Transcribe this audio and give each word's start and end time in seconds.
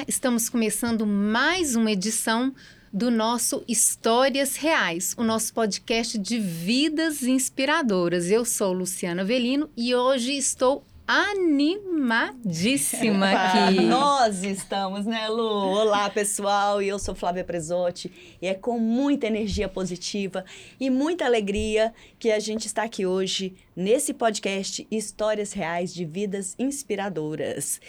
Olá, 0.00 0.06
estamos 0.08 0.48
começando 0.48 1.06
mais 1.06 1.76
uma 1.76 1.92
edição 1.92 2.54
do 2.90 3.10
nosso 3.10 3.62
Histórias 3.68 4.56
Reais, 4.56 5.14
o 5.18 5.22
nosso 5.22 5.52
podcast 5.52 6.16
de 6.16 6.38
vidas 6.38 7.22
inspiradoras. 7.22 8.30
Eu 8.30 8.46
sou 8.46 8.72
Luciana 8.72 9.22
Velino 9.22 9.68
e 9.76 9.94
hoje 9.94 10.34
estou 10.34 10.82
animadíssima 11.06 13.30
aqui. 13.30 13.82
Nós 13.82 14.42
estamos, 14.42 15.04
né, 15.04 15.28
Lu? 15.28 15.42
Olá, 15.42 16.08
pessoal. 16.08 16.80
E 16.80 16.88
eu 16.88 16.98
sou 16.98 17.14
Flávia 17.14 17.44
Presotti. 17.44 18.10
E 18.40 18.46
é 18.46 18.54
com 18.54 18.78
muita 18.78 19.26
energia 19.26 19.68
positiva 19.68 20.46
e 20.78 20.88
muita 20.88 21.26
alegria 21.26 21.92
que 22.18 22.30
a 22.30 22.38
gente 22.38 22.66
está 22.66 22.84
aqui 22.84 23.04
hoje 23.04 23.54
nesse 23.74 24.12
podcast 24.12 24.86
Histórias 24.90 25.52
Reais 25.52 25.94
de 25.94 26.04
Vidas 26.04 26.54
Inspiradoras. 26.58 27.80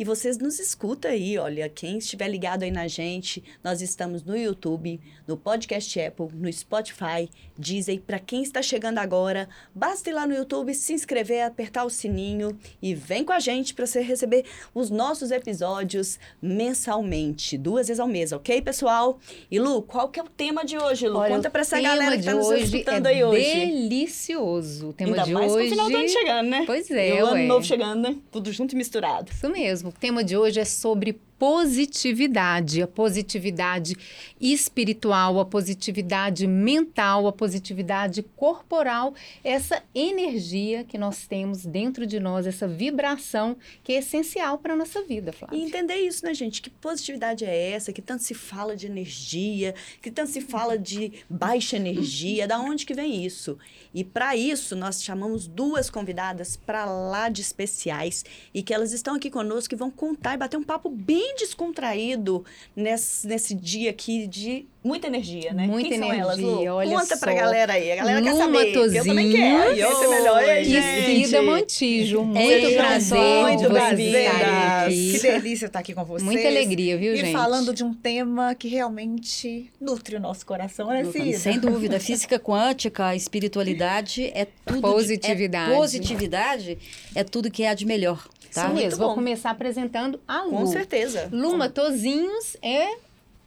E 0.00 0.04
vocês 0.04 0.38
nos 0.38 0.58
escutam 0.58 1.10
aí, 1.10 1.36
olha, 1.36 1.68
quem 1.68 1.98
estiver 1.98 2.26
ligado 2.26 2.62
aí 2.62 2.70
na 2.70 2.88
gente, 2.88 3.44
nós 3.62 3.82
estamos 3.82 4.22
no 4.24 4.34
YouTube, 4.34 4.98
no 5.28 5.36
Podcast 5.36 6.00
Apple, 6.00 6.28
no 6.32 6.50
Spotify, 6.50 7.28
Deezer. 7.58 8.00
Para 8.00 8.18
quem 8.18 8.42
está 8.42 8.62
chegando 8.62 8.96
agora, 8.96 9.46
basta 9.74 10.08
ir 10.08 10.14
lá 10.14 10.26
no 10.26 10.34
YouTube, 10.34 10.72
se 10.72 10.94
inscrever, 10.94 11.44
apertar 11.44 11.84
o 11.84 11.90
sininho 11.90 12.58
e 12.80 12.94
vem 12.94 13.22
com 13.22 13.34
a 13.34 13.38
gente 13.38 13.74
para 13.74 13.84
você 13.84 14.00
receber 14.00 14.46
os 14.74 14.88
nossos 14.88 15.30
episódios 15.30 16.18
mensalmente, 16.40 17.58
duas 17.58 17.88
vezes 17.88 18.00
ao 18.00 18.08
mês, 18.08 18.32
ok, 18.32 18.62
pessoal? 18.62 19.18
E 19.50 19.60
Lu, 19.60 19.82
qual 19.82 20.08
que 20.08 20.18
é 20.18 20.22
o 20.22 20.28
tema 20.30 20.64
de 20.64 20.78
hoje, 20.78 21.08
Lu? 21.08 21.18
Olha, 21.18 21.36
Conta 21.36 21.50
para 21.50 21.60
essa 21.60 21.78
galera 21.78 22.12
que 22.12 22.20
está 22.20 22.32
nos 22.32 22.50
escutando 22.52 23.04
é 23.04 23.10
aí 23.10 23.22
hoje. 23.22 23.66
Delicioso. 23.66 24.88
O 24.88 24.92
tema 24.94 25.10
Ainda 25.10 25.24
de 25.24 25.34
mais 25.40 25.52
hoje. 25.52 25.62
com 25.62 25.66
o 25.66 25.70
final 25.70 25.90
do 25.90 25.96
ano 25.96 26.08
chegando, 26.08 26.46
né? 26.48 26.62
Pois 26.66 26.90
é, 26.90 27.08
E 27.18 27.22
o 27.22 27.26
ué. 27.26 27.30
ano 27.40 27.48
novo 27.48 27.64
chegando, 27.64 28.00
né? 28.02 28.16
Tudo 28.30 28.52
junto 28.52 28.74
e 28.74 28.76
misturado. 28.76 29.30
Isso 29.32 29.48
mesmo. 29.50 29.88
O 29.88 29.92
tema 29.92 30.22
de 30.22 30.36
hoje 30.36 30.60
é 30.60 30.64
sobre 30.64 31.20
positividade, 31.40 32.82
a 32.82 32.86
positividade 32.86 33.96
espiritual, 34.38 35.40
a 35.40 35.44
positividade 35.46 36.46
mental, 36.46 37.26
a 37.26 37.32
positividade 37.32 38.22
corporal, 38.36 39.14
essa 39.42 39.82
energia 39.94 40.84
que 40.84 40.98
nós 40.98 41.26
temos 41.26 41.64
dentro 41.64 42.06
de 42.06 42.20
nós, 42.20 42.46
essa 42.46 42.68
vibração 42.68 43.56
que 43.82 43.94
é 43.94 44.00
essencial 44.00 44.58
para 44.58 44.74
a 44.74 44.76
nossa 44.76 45.02
vida, 45.02 45.30
E 45.30 45.34
Flávia. 45.34 45.58
entender 45.58 45.96
isso, 45.96 46.26
né, 46.26 46.34
gente? 46.34 46.60
Que 46.60 46.68
positividade 46.68 47.46
é 47.46 47.70
essa? 47.70 47.90
Que 47.90 48.02
tanto 48.02 48.22
se 48.22 48.34
fala 48.34 48.76
de 48.76 48.86
energia, 48.86 49.74
que 50.02 50.10
tanto 50.10 50.30
se 50.30 50.42
fala 50.42 50.76
de 50.78 51.10
baixa 51.28 51.76
energia, 51.76 52.46
da 52.46 52.60
onde 52.60 52.84
que 52.84 52.92
vem 52.92 53.24
isso? 53.24 53.56
E 53.94 54.04
para 54.04 54.36
isso, 54.36 54.76
nós 54.76 55.02
chamamos 55.02 55.46
duas 55.46 55.88
convidadas 55.88 56.54
para 56.54 56.84
lá 56.84 57.30
de 57.30 57.40
especiais 57.40 58.26
e 58.52 58.62
que 58.62 58.74
elas 58.74 58.92
estão 58.92 59.14
aqui 59.14 59.30
conosco 59.30 59.74
e 59.74 59.76
vão 59.76 59.90
contar 59.90 60.34
e 60.34 60.36
bater 60.36 60.58
um 60.58 60.62
papo 60.62 60.90
bem 60.90 61.29
descontraído 61.36 62.44
nesse, 62.74 63.26
nesse 63.26 63.54
dia 63.54 63.90
aqui 63.90 64.26
de 64.26 64.66
muita 64.82 65.06
energia, 65.08 65.52
né? 65.52 65.66
Muita 65.66 65.88
Quem 65.90 65.98
são 65.98 66.12
elas, 66.12 66.38
energia, 66.38 66.74
olha 66.74 66.90
Conta 66.98 67.16
pra 67.18 67.32
só. 67.32 67.38
galera 67.38 67.72
aí. 67.74 67.92
A 67.92 67.96
galera 67.96 68.22
quer 68.22 68.32
Luma 68.32 68.44
saber. 68.44 68.72
porque 68.72 68.98
Eu 68.98 69.04
também 69.04 69.30
Tozinhos. 69.30 69.34
quero. 69.34 69.72
E 69.76 69.80
esse 69.82 70.04
é 70.04 70.08
melhor, 70.08 70.48
hein, 70.48 70.60
E 70.62 70.64
gente? 70.64 71.26
Cida 71.26 71.42
Montijo, 71.42 72.24
muito 72.24 72.40
Sejam 72.48 72.74
prazer 72.74 73.18
muito 73.42 73.68
de 73.96 74.02
estarem 74.02 75.12
Que 75.12 75.18
delícia 75.20 75.66
estar 75.66 75.78
aqui 75.80 75.92
com 75.94 76.04
vocês. 76.04 76.22
Muita 76.22 76.48
alegria, 76.48 76.96
viu, 76.96 77.12
e 77.12 77.16
gente? 77.18 77.32
falando 77.32 77.74
de 77.74 77.84
um 77.84 77.92
tema 77.92 78.54
que 78.54 78.68
realmente 78.68 79.70
nutre 79.80 80.16
o 80.16 80.20
nosso 80.20 80.46
coração, 80.46 80.88
né, 80.88 81.04
Cida? 81.04 81.38
Sem 81.38 81.58
dúvida. 81.58 82.00
Física 82.00 82.38
quântica, 82.38 83.14
espiritualidade 83.14 84.30
é 84.34 84.46
tudo. 84.64 84.76
de- 84.76 84.80
Positividade. 84.80 85.72
é 85.72 85.76
positividade 85.76 86.78
é 87.14 87.22
tudo 87.24 87.50
que 87.50 87.64
há 87.64 87.74
de 87.74 87.84
melhor. 87.84 88.26
Tá? 88.52 88.62
Isso 88.62 88.72
Muito 88.72 88.84
mesmo. 88.84 88.98
Vou 88.98 89.08
bom. 89.08 89.14
começar 89.14 89.50
apresentando 89.50 90.20
a 90.26 90.42
Lu. 90.42 90.50
Com 90.50 90.66
certeza. 90.66 91.28
Luma 91.32 91.68
Tozinhos 91.68 92.56
é, 92.62 92.96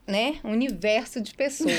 né, 0.06 0.36
um 0.44 0.52
universo 0.52 1.22
de 1.22 1.34
pessoa. 1.34 1.72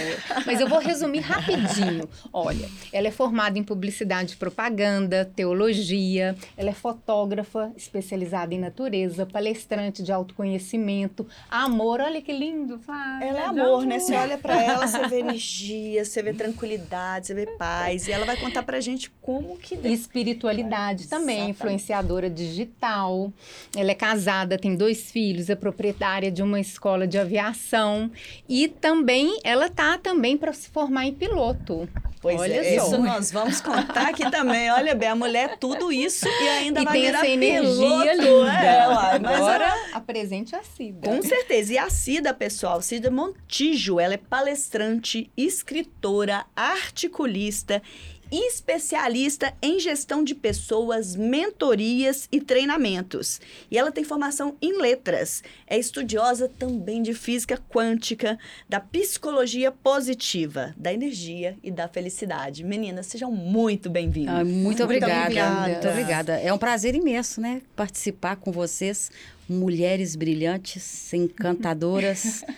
Mas 0.47 0.61
eu 0.61 0.69
vou 0.69 0.79
resumir 0.79 1.21
rapidinho. 1.21 2.09
Olha, 2.33 2.69
ela 2.93 3.09
é 3.09 3.11
formada 3.11 3.59
em 3.59 3.63
publicidade 3.63 4.35
e 4.35 4.37
propaganda, 4.37 5.31
teologia, 5.37 6.35
ela 6.57 6.71
é 6.71 6.73
fotógrafa 6.73 7.71
especializada 7.77 8.55
em 8.55 8.59
natureza, 8.59 9.27
palestrante 9.27 10.03
de 10.03 10.11
autoconhecimento, 10.11 11.27
amor, 11.51 12.01
olha 12.01 12.21
que 12.23 12.33
lindo, 12.33 12.79
Flávia, 12.79 13.27
Ela 13.27 13.41
é 13.41 13.45
amor, 13.45 13.85
né? 13.85 13.99
Você 13.99 14.15
olha 14.15 14.39
pra 14.39 14.61
ela, 14.63 14.87
você 14.87 15.07
vê 15.09 15.19
energia, 15.21 16.05
você 16.05 16.23
vê 16.23 16.33
tranquilidade, 16.33 17.27
você 17.27 17.35
vê 17.35 17.47
paz. 17.59 18.09
E 18.09 18.13
ela 18.13 18.25
vai 18.25 18.37
contar 18.37 18.63
pra 18.63 18.81
gente 18.81 19.11
como 19.21 19.57
que... 19.59 19.75
E 19.75 19.93
espiritualidade 19.93 21.09
também, 21.09 21.37
Exatamente. 21.37 21.51
influenciadora 21.51 22.31
digital. 22.31 23.33
Ela 23.77 23.91
é 23.91 23.95
casada, 23.95 24.59
tem 24.59 24.75
dois 24.75 25.11
filhos, 25.11 25.51
é 25.51 25.55
proprietária 25.55 26.31
de 26.31 26.43
uma 26.43 26.61
escola 26.61 27.07
de 27.07 27.19
aviação 27.19 28.11
e 28.49 28.69
também 28.69 29.39
ela 29.45 29.69
tá 29.69 29.99
também 29.99 30.37
para 30.37 30.53
se 30.53 30.69
formar 30.69 31.07
em 31.07 31.13
piloto. 31.13 31.89
Pois 32.21 32.41
Olha 32.41 32.55
é, 32.55 32.79
só. 32.81 32.87
isso 32.87 32.99
nós 33.03 33.31
vamos 33.31 33.61
contar 33.61 34.09
aqui 34.09 34.31
também. 34.31 34.71
Olha 34.73 34.95
bem, 34.95 35.11
a 35.11 35.15
mulher 35.15 35.51
é 35.51 35.57
tudo 35.59 35.93
isso 35.93 36.27
e 36.27 36.49
ainda 36.49 36.81
e 36.81 36.85
vai 36.85 36.93
tem 36.95 37.03
virar 37.03 37.19
essa 37.19 37.29
energia 37.29 38.17
piloto. 38.17 38.47
É, 38.49 39.19
mas 39.19 39.37
Agora 39.37 39.65
ela- 39.67 39.89
apresente 39.93 40.57
a 40.57 40.63
Cida. 40.63 41.07
Com 41.07 41.21
certeza. 41.23 41.75
E 41.75 41.77
a 41.79 41.91
Cida, 41.91 42.33
pessoal, 42.33 42.81
Cida 42.81 43.11
Montijo, 43.11 44.01
ela 44.01 44.15
é 44.15 44.17
palestrante, 44.17 45.31
escritora, 45.37 46.47
articulista, 46.57 47.83
especialista 48.31 49.55
em 49.63 49.79
gestão 49.79 50.25
de 50.25 50.35
pessoas, 50.35 51.15
mentorias 51.15 52.29
e 52.33 52.41
treinamentos. 52.41 53.41
E 53.71 53.79
ela 53.79 53.93
tem 53.93 54.05
formação 54.05 54.57
em 54.61 54.81
letras. 54.81 55.43
É 55.67 55.79
estudiosa 55.79 56.49
também 56.49 57.03
de 57.03 57.15
física 57.15 57.61
quântica, 57.71 58.39
da 58.69 58.81
psicologia 58.81 59.71
positiva, 59.71 60.75
da 60.77 60.93
energia 60.93 61.57
e 61.63 61.71
da 61.71 61.89
felicidade. 61.89 62.65
Meninas, 62.65 63.07
sejam 63.07 63.31
muito 63.31 63.89
bem-vindas. 63.91 64.35
Ah, 64.35 64.45
muito, 64.45 64.83
obrigada. 64.83 65.23
obrigada. 65.23 65.69
Muito 65.69 65.89
obrigada. 65.89 66.33
É 66.41 66.53
um 66.53 66.59
prazer 66.59 66.95
imenso, 66.95 67.41
né? 67.41 67.63
Participar 67.77 68.37
com 68.37 68.51
vocês, 68.51 69.11
mulheres 69.49 70.17
brilhantes, 70.17 71.13
encantadoras. 71.13 72.45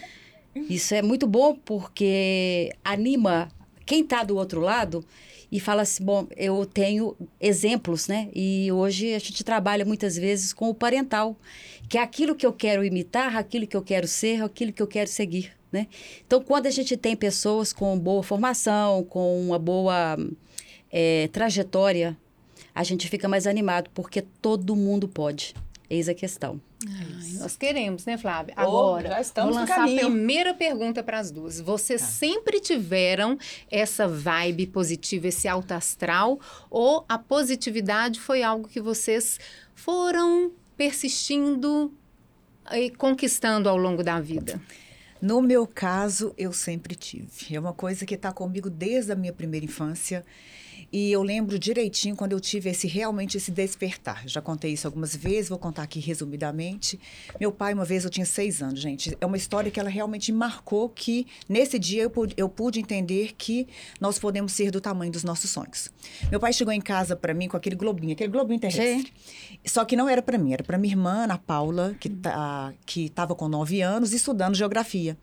Isso 0.71 0.95
é 0.95 1.03
muito 1.03 1.27
bom 1.27 1.55
porque 1.55 2.73
anima 2.83 3.51
quem 3.85 4.01
está 4.01 4.25
do 4.25 4.37
outro 4.37 4.61
lado 4.61 5.05
e 5.51 5.61
fala 5.61 5.83
assim: 5.83 6.05
bom, 6.05 6.27
eu 6.37 6.65
tenho 6.67 7.17
exemplos, 7.41 8.09
né? 8.09 8.29
E 8.35 8.71
hoje 8.73 9.15
a 9.15 9.19
gente 9.19 9.45
trabalha 9.45 9.85
muitas 9.85 10.17
vezes 10.17 10.53
com 10.53 10.71
o 10.71 10.75
parental, 10.75 11.37
que 11.89 11.99
é 11.99 12.03
aquilo 12.03 12.35
que 12.35 12.47
eu 12.47 12.53
quero 12.53 12.85
imitar, 12.85 13.37
aquilo 13.37 13.67
que 13.67 13.77
eu 13.77 13.83
quero 13.83 14.09
ser, 14.09 14.43
aquilo 14.43 14.73
que 14.73 14.83
eu 14.83 14.87
quero 14.87 15.09
seguir. 15.09 15.53
Né? 15.71 15.89
Então, 16.27 16.41
quando 16.43 16.67
a 16.67 16.71
gente 16.71 16.97
tem 16.97 17.17
pessoas 17.17 17.73
com 17.73 17.99
boa 17.99 18.23
formação, 18.23 19.05
com 19.05 19.41
uma 19.41 19.59
boa 19.59 20.17
eh, 20.93 21.29
trajetória, 21.33 22.17
a 22.75 22.83
gente 22.85 23.09
fica 23.09 23.29
mais 23.29 23.47
animado, 23.47 23.91
porque 23.93 24.23
todo 24.23 24.77
mundo 24.77 25.09
pode. 25.09 25.55
Eis 25.89 26.09
a 26.09 26.15
questão. 26.15 26.61
Ai, 26.87 27.33
nós 27.39 27.57
queremos, 27.57 28.05
né, 28.05 28.19
Flávia? 28.19 28.55
Oh, 28.57 28.61
Agora, 28.61 29.09
já 29.11 29.21
estamos 29.21 29.55
vou 29.55 29.63
no 29.63 29.69
lançar 29.69 29.83
a 29.83 29.87
caminho. 29.87 30.01
primeira 30.01 30.53
pergunta 30.53 31.03
para 31.03 31.19
as 31.19 31.31
duas. 31.31 31.61
Vocês 31.61 32.01
sempre 32.03 32.61
tiveram 32.61 33.39
essa 33.71 34.09
vibe 34.09 34.67
positiva, 34.67 35.29
esse 35.29 35.47
alto 35.47 35.73
astral? 35.73 36.41
Ou 36.69 37.05
a 37.09 37.19
positividade 37.19 38.19
foi 38.19 38.43
algo 38.43 38.69
que 38.69 38.81
vocês 38.81 39.39
foram 39.75 40.51
persistindo 40.77 41.93
e 42.73 42.91
conquistando 42.91 43.69
ao 43.69 43.77
longo 43.77 44.03
da 44.03 44.21
vida? 44.21 44.61
No 45.23 45.41
meu 45.41 45.67
caso, 45.67 46.35
eu 46.37 46.53
sempre 46.53 46.95
tive. 46.95 47.55
É 47.55 47.61
uma 47.61 47.73
coisa 47.73 48.05
que 48.05 48.15
está 48.15 48.33
comigo 48.33 48.69
desde 48.69 49.13
a 49.13 49.15
minha 49.15 49.33
primeira 49.33 49.65
infância. 49.65 50.25
E 50.93 51.11
eu 51.11 51.23
lembro 51.23 51.59
direitinho 51.59 52.15
quando 52.15 52.33
eu 52.33 52.41
tive 52.41 52.71
esse 52.71 52.87
realmente 52.87 53.37
esse 53.37 53.51
despertar. 53.51 54.27
Já 54.27 54.41
contei 54.41 54.73
isso 54.73 54.87
algumas 54.87 55.15
vezes, 55.15 55.49
vou 55.49 55.59
contar 55.59 55.83
aqui 55.83 56.01
resumidamente. 56.01 56.99
Meu 57.41 57.51
pai, 57.51 57.75
uma 57.75 57.85
vez 57.85 58.05
eu 58.05 58.11
tinha 58.11 58.27
seis 58.27 58.63
anos, 58.63 58.81
gente. 58.81 59.17
É 59.21 59.27
uma 59.27 59.37
história 59.37 59.71
que 59.71 59.81
ela 59.81 59.91
realmente 59.91 60.33
marcou 60.33 60.89
que 60.89 61.27
nesse 61.49 61.79
dia 61.79 62.05
eu 62.05 62.11
pude, 62.11 62.35
eu 62.37 62.49
pude 62.49 62.81
entender 62.81 63.35
que 63.37 63.67
nós 64.01 64.19
podemos 64.19 64.53
ser 64.53 64.71
do 64.71 64.81
tamanho 64.81 65.11
dos 65.11 65.25
nossos 65.25 65.51
sonhos. 65.51 65.91
Meu 66.31 66.39
pai 66.39 66.53
chegou 66.53 66.73
em 66.73 66.81
casa 66.81 67.17
para 67.17 67.35
mim 67.35 67.49
com 67.49 67.57
aquele 67.57 67.77
globinho, 67.77 68.13
aquele 68.13 68.31
globinho 68.31 68.61
terrestre. 68.61 69.13
Só 69.65 69.85
que 69.85 69.97
não 69.97 70.09
era 70.09 70.23
para 70.23 70.39
mim, 70.39 70.53
era 70.53 70.63
para 70.63 70.79
minha 70.79 70.93
irmã, 70.93 71.25
Ana 71.25 71.39
Paula, 71.39 71.97
que 71.99 72.09
tá, 72.09 72.73
que 72.85 73.07
estava 73.07 73.35
com 73.35 73.49
nove 73.49 73.81
anos 73.83 74.13
estudando 74.13 74.55
geografia. 74.55 75.17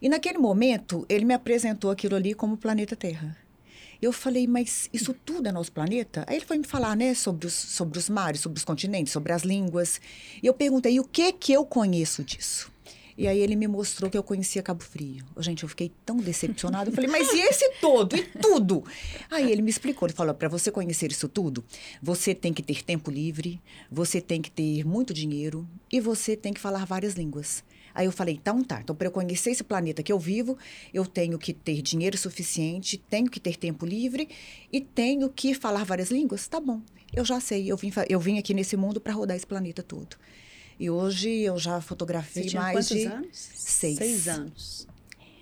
E 0.00 0.08
naquele 0.08 0.38
momento 0.38 1.04
ele 1.08 1.24
me 1.24 1.34
apresentou 1.34 1.90
aquilo 1.90 2.14
ali 2.16 2.34
como 2.34 2.54
o 2.54 2.56
planeta 2.56 2.96
Terra. 2.96 3.36
Eu 4.00 4.12
falei, 4.12 4.46
mas 4.46 4.88
isso 4.92 5.12
tudo 5.12 5.48
é 5.48 5.52
nosso 5.52 5.72
planeta? 5.72 6.24
Aí 6.26 6.36
ele 6.36 6.46
foi 6.46 6.58
me 6.58 6.66
falar, 6.66 6.96
né, 6.96 7.14
sobre 7.14 7.46
os, 7.46 7.54
sobre 7.54 7.98
os 7.98 8.08
mares, 8.08 8.40
sobre 8.40 8.58
os 8.58 8.64
continentes, 8.64 9.12
sobre 9.12 9.32
as 9.32 9.42
línguas. 9.42 10.00
E 10.42 10.46
eu 10.46 10.54
perguntei, 10.54 11.00
o 11.00 11.04
que 11.04 11.32
que 11.32 11.52
eu 11.52 11.64
conheço 11.64 12.22
disso? 12.22 12.70
E 13.18 13.26
aí 13.26 13.40
ele 13.40 13.56
me 13.56 13.66
mostrou 13.66 14.08
que 14.08 14.16
eu 14.16 14.22
conhecia 14.22 14.62
Cabo 14.62 14.84
Frio. 14.84 15.24
Gente, 15.38 15.64
eu 15.64 15.68
fiquei 15.68 15.90
tão 16.06 16.18
decepcionada. 16.18 16.88
Eu 16.88 16.94
falei, 16.94 17.10
mas 17.10 17.28
e 17.32 17.40
esse 17.40 17.68
todo? 17.80 18.14
E 18.14 18.22
tudo? 18.22 18.84
Aí 19.28 19.50
ele 19.50 19.60
me 19.60 19.70
explicou. 19.70 20.06
Ele 20.06 20.14
falou, 20.14 20.32
para 20.32 20.48
você 20.48 20.70
conhecer 20.70 21.10
isso 21.10 21.28
tudo, 21.28 21.64
você 22.00 22.32
tem 22.32 22.54
que 22.54 22.62
ter 22.62 22.84
tempo 22.84 23.10
livre, 23.10 23.60
você 23.90 24.20
tem 24.20 24.40
que 24.40 24.52
ter 24.52 24.84
muito 24.84 25.12
dinheiro 25.12 25.68
e 25.90 25.98
você 25.98 26.36
tem 26.36 26.52
que 26.52 26.60
falar 26.60 26.84
várias 26.86 27.14
línguas. 27.14 27.64
Aí 27.98 28.06
eu 28.06 28.12
falei, 28.12 28.34
então 28.40 28.62
tá. 28.62 28.80
Então, 28.80 28.94
para 28.94 29.08
eu 29.08 29.10
conhecer 29.10 29.50
esse 29.50 29.64
planeta 29.64 30.04
que 30.04 30.12
eu 30.12 30.20
vivo, 30.20 30.56
eu 30.94 31.04
tenho 31.04 31.36
que 31.36 31.52
ter 31.52 31.82
dinheiro 31.82 32.16
suficiente, 32.16 32.96
tenho 32.96 33.28
que 33.28 33.40
ter 33.40 33.56
tempo 33.56 33.84
livre 33.84 34.28
e 34.72 34.80
tenho 34.80 35.28
que 35.28 35.52
falar 35.52 35.82
várias 35.82 36.08
línguas? 36.08 36.46
Tá 36.46 36.60
bom. 36.60 36.80
Eu 37.12 37.24
já 37.24 37.40
sei. 37.40 37.66
Eu 37.66 37.76
vim, 37.76 37.90
eu 38.08 38.20
vim 38.20 38.38
aqui 38.38 38.54
nesse 38.54 38.76
mundo 38.76 39.00
para 39.00 39.12
rodar 39.12 39.36
esse 39.36 39.44
planeta 39.44 39.82
todo. 39.82 40.16
E 40.78 40.88
hoje 40.88 41.28
eu 41.40 41.58
já 41.58 41.80
fotografei 41.80 42.48
mais 42.52 42.72
quantos 42.76 42.88
de 42.88 43.04
anos? 43.06 43.28
seis. 43.32 43.98
Seis 43.98 44.28
anos. 44.28 44.86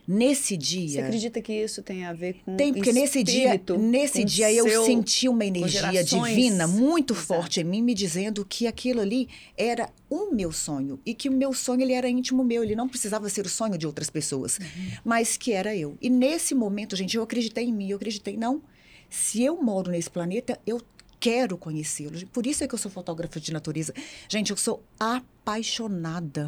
Nesse 0.09 0.55
Você 0.55 0.57
dia. 0.57 1.05
acredita 1.05 1.43
que 1.43 1.53
isso 1.53 1.83
tem 1.83 2.05
a 2.05 2.13
ver 2.13 2.37
com 2.45 2.57
Tem, 2.57 2.73
porque 2.73 2.93
nesse 2.93 3.25
dia, 3.25 3.47
espírito, 3.47 3.77
nesse 3.77 4.23
dia 4.25 4.53
eu 4.53 4.69
seu- 4.69 4.85
senti 4.85 5.29
uma 5.29 5.45
energia 5.45 6.05
divina 6.05 6.69
muito 6.69 7.13
Exato. 7.13 7.27
forte 7.27 7.61
em 7.61 7.65
mim, 7.65 7.83
me 7.83 7.93
dizendo 7.93 8.45
que 8.45 8.69
aquilo 8.69 9.01
ali 9.01 9.29
era 9.57 9.91
o 10.09 10.31
meu 10.33 10.53
sonho 10.53 11.01
e 11.05 11.13
que 11.13 11.29
o 11.29 11.33
meu 11.33 11.53
sonho 11.53 11.83
ele 11.83 11.93
era 11.93 12.09
íntimo 12.09 12.45
meu, 12.45 12.63
ele 12.63 12.77
não 12.77 12.89
precisava 12.89 13.29
ser 13.29 13.45
o 13.47 13.49
sonho 13.49 13.77
de 13.77 13.85
outras 13.87 14.09
pessoas, 14.09 14.59
mas 15.05 15.37
que 15.37 15.51
era 15.53 15.75
eu. 15.75 15.99
E 16.01 16.09
nesse 16.09 16.55
momento, 16.55 16.95
gente, 16.95 17.17
eu 17.17 17.23
acreditei 17.25 17.65
em 17.65 17.73
mim, 17.73 17.89
eu 17.91 17.97
acreditei 17.97 18.37
não. 18.37 18.63
Se 19.11 19.43
eu 19.43 19.61
moro 19.61 19.91
nesse 19.91 20.09
planeta, 20.11 20.57
eu 20.67 20.81
quero 21.19 21.57
conhecê-lo. 21.59 22.25
Por 22.29 22.47
isso 22.47 22.63
é 22.63 22.69
que 22.69 22.75
eu 22.75 22.79
sou 22.79 22.91
fotógrafa 22.91 23.41
de 23.41 23.53
natureza. 23.53 23.93
Gente, 24.29 24.51
eu 24.51 24.57
sou 24.57 24.83
apaixonada 25.01 25.36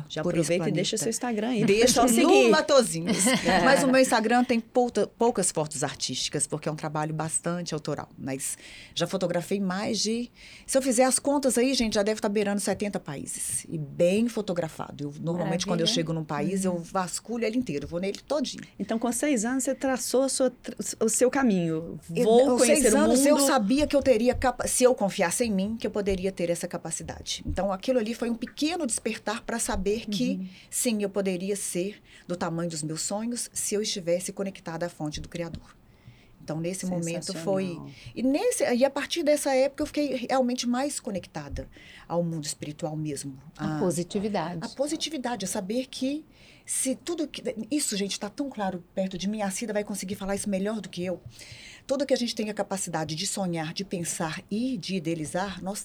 Já 0.09 0.23
por 0.23 0.31
aproveita 0.31 0.69
e 0.69 0.73
deixa 0.73 0.97
seu 0.97 1.09
Instagram 1.11 1.49
aí. 1.51 1.65
Deixa 1.65 2.03
no 2.03 2.09
seguir. 2.09 2.51
Matozinhos. 2.51 3.17
Mas 3.65 3.83
o 3.85 3.87
meu 3.89 4.01
Instagram 4.01 4.43
tem 4.45 4.59
pouta- 4.61 5.07
poucas 5.07 5.51
fotos 5.53 5.85
artísticas, 5.85 6.47
porque 6.47 6.69
é 6.69 6.73
um 6.73 6.77
trabalho 6.77 7.15
bastante 7.15 7.73
autoral. 7.75 8.09
Mas 8.19 8.59
já 8.95 9.07
fotografei 9.07 9.61
mais 9.61 10.01
de. 10.01 10.31
Se 10.67 10.77
eu 10.77 10.83
fizer 10.83 11.05
as 11.05 11.19
contas 11.19 11.57
aí, 11.57 11.73
gente, 11.75 11.95
já 11.95 12.03
deve 12.03 12.19
estar 12.19 12.29
beirando 12.29 12.61
70 12.61 12.99
países. 13.01 13.65
E 13.69 13.79
bem 13.79 14.29
fotografado. 14.29 15.05
Eu, 15.05 15.15
normalmente, 15.21 15.65
quando 15.67 15.81
eu 15.81 15.85
Maravilha. 15.87 15.95
chego 15.95 16.13
num 16.13 16.25
país, 16.25 16.65
eu 16.65 16.79
vasculho 16.79 17.45
ele 17.45 17.57
inteiro, 17.57 17.87
vou 17.87 18.01
nele 18.01 18.19
todinho. 18.27 18.63
Então, 18.79 18.99
com 18.99 19.11
seis 19.13 19.45
anos, 19.45 19.65
você 19.65 19.75
traçou 19.75 20.29
sua 20.29 20.53
o 21.01 21.09
seu 21.09 21.31
caminho. 21.31 22.01
Eu- 22.15 22.25
Vou 22.25 22.51
aos 22.51 22.59
conhecer 22.63 22.83
seis 22.83 22.95
o 22.95 22.99
anos 22.99 23.19
mundo. 23.21 23.29
eu 23.29 23.39
sabia 23.41 23.87
que 23.87 23.95
eu 23.95 24.03
teria, 24.03 24.37
se 24.67 24.83
eu 24.85 24.95
confiasse 24.95 25.45
em 25.45 25.51
mim, 25.53 25.77
que 25.79 25.87
eu 25.87 25.91
poderia 25.91 26.33
ter 26.33 26.51
essa 26.51 26.67
capacidade. 26.67 27.43
Então 27.47 27.73
aquilo 27.73 27.99
ali 27.99 28.15
foi 28.15 28.29
um 28.31 28.35
pequeno 28.35 28.87
despertar 28.89 29.43
para 29.45 29.59
saber 29.61 30.07
que 30.07 30.31
Uhum. 30.31 30.49
sim, 30.69 31.03
eu 31.03 31.09
poderia 31.11 31.55
ser 31.55 32.03
do 32.27 32.37
tamanho 32.37 32.69
dos 32.71 32.83
meus 32.83 33.03
sonhos 33.03 33.49
se 33.53 33.75
eu 33.77 33.81
estivesse 33.83 34.33
conectada 34.33 34.87
à 34.87 34.89
fonte 34.89 35.21
do 35.21 35.29
Criador. 35.29 35.77
Então 36.43 36.59
nesse 36.61 36.87
momento 36.87 37.35
foi 37.35 37.79
e 38.15 38.23
nesse 38.23 38.65
e 38.75 38.83
a 38.85 38.89
partir 38.89 39.23
dessa 39.23 39.55
época 39.55 39.83
eu 39.83 39.87
fiquei 39.87 40.27
realmente 40.31 40.67
mais 40.67 40.99
conectada 40.99 41.69
ao 42.09 42.25
mundo 42.25 42.45
espiritual 42.47 42.97
mesmo. 42.97 43.39
A 43.57 43.77
a- 43.77 43.79
positividade. 43.79 44.59
a 44.63 44.69
positividade, 44.71 45.45
a 45.45 45.49
saber 45.49 45.87
que 45.89 46.25
se 46.65 46.95
tudo 46.97 47.29
que. 47.29 47.43
Isso, 47.71 47.97
gente, 47.99 48.13
está 48.13 48.31
tão 48.31 48.49
claro 48.49 48.83
perto 48.95 49.19
de 49.19 49.29
mim, 49.29 49.43
a 49.43 49.51
Cida 49.51 49.73
vai 49.75 49.85
conseguir 49.85 50.15
falar 50.15 50.35
isso 50.37 50.49
melhor 50.49 50.81
do 50.81 50.89
que 50.89 51.05
eu. 51.05 51.21
Tudo 51.87 52.05
que 52.07 52.13
a 52.15 52.17
gente 52.17 52.35
tem 52.35 52.49
a 52.51 52.55
capacidade 52.55 53.15
de 53.15 53.27
sonhar, 53.27 53.73
de 53.75 53.85
pensar 53.85 54.43
e 54.51 54.77
de 54.79 54.97
idealizar, 54.97 55.63
nós, 55.63 55.85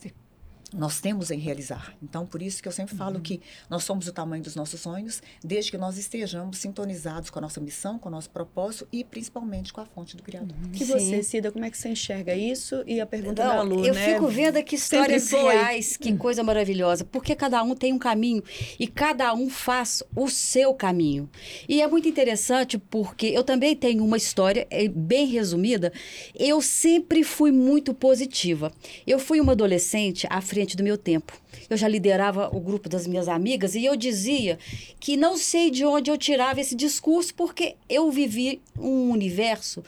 nós 0.74 1.00
temos 1.00 1.32
em 1.32 1.40
realizar. 1.40 1.96
Então, 2.02 2.26
por 2.26 2.42
isso 2.42 2.62
que 2.62 2.68
eu 2.68 2.72
sempre 2.72 2.96
falo 2.96 3.20
que 3.20 3.42
nós 3.70 3.84
somos 3.84 4.08
o 4.08 4.14
tamanho 4.14 4.44
dos 4.44 4.56
nossos 4.56 4.80
sonhos, 4.80 5.22
desde 5.44 5.72
que 5.72 5.78
nós 5.78 5.98
estejamos 5.98 6.58
sintonizados 6.58 7.30
com 7.30 7.40
a 7.40 7.42
nossa 7.42 7.62
missão, 7.62 8.00
com 8.00 8.10
o 8.10 8.12
nosso 8.12 8.30
propósito 8.30 8.88
e 8.92 9.04
principalmente 9.04 9.72
com 9.72 9.82
a 9.82 9.86
fonte 9.86 10.18
do 10.18 10.24
Criador. 10.24 10.56
E 10.74 10.80
Sim. 10.80 10.86
você, 10.86 11.24
Cida, 11.24 11.52
como 11.52 11.64
é 11.66 11.70
que 11.70 11.78
você 11.78 11.90
enxerga 11.90 12.36
isso? 12.36 12.84
E 12.88 13.00
a 13.00 13.06
pergunta 13.06 13.44
da 13.44 13.58
Não, 13.58 13.64
Lu, 13.64 13.86
eu 13.86 13.94
né? 13.94 14.14
fico 14.14 14.28
vendo 14.28 14.58
aqui 14.58 14.76
histórias 14.76 15.30
reais, 15.30 15.98
que 15.98 16.16
coisa 16.18 16.44
maravilhosa, 16.44 17.06
porque 17.06 17.36
cada 17.36 17.62
um 17.64 17.76
tem 17.76 17.94
um 17.94 18.00
caminho 18.00 18.44
e 18.80 18.88
cada 18.88 19.34
um 19.34 19.50
faz 19.50 20.04
o 20.16 20.28
seu 20.30 20.74
caminho. 20.74 21.30
E 21.68 21.82
é 21.82 21.88
muito 21.88 22.08
interessante 22.08 22.78
porque 22.78 23.28
eu 23.28 23.44
também 23.44 23.76
tenho 23.76 24.04
uma 24.04 24.18
história 24.18 24.68
é, 24.70 24.88
bem 24.88 25.28
resumida. 25.28 25.92
Eu 26.34 26.62
sempre 26.62 27.24
fui 27.24 27.52
muito 27.52 27.94
positiva. 27.94 28.72
Eu 29.06 29.20
fui 29.20 29.40
uma 29.40 29.52
adolescente 29.54 30.28
à 30.30 30.42
frente 30.42 30.63
do 30.76 30.84
meu 30.84 30.98
tempo. 30.98 31.34
Eu 31.70 31.76
já 31.78 31.88
liderava 31.88 32.50
o 32.56 32.60
grupo 32.60 32.88
das 32.88 33.06
minhas 33.06 33.28
amigas 33.28 33.76
e 33.76 33.84
eu 33.86 33.96
dizia 33.96 34.58
que 35.00 35.18
não 35.18 35.36
sei 35.38 35.70
de 35.70 35.86
onde 35.86 36.10
eu 36.10 36.18
tirava 36.18 36.62
esse 36.62 36.76
discurso 36.76 37.34
porque 37.36 37.76
eu 37.90 38.10
vivi 38.10 38.62
um 38.80 39.10
universo 39.12 39.84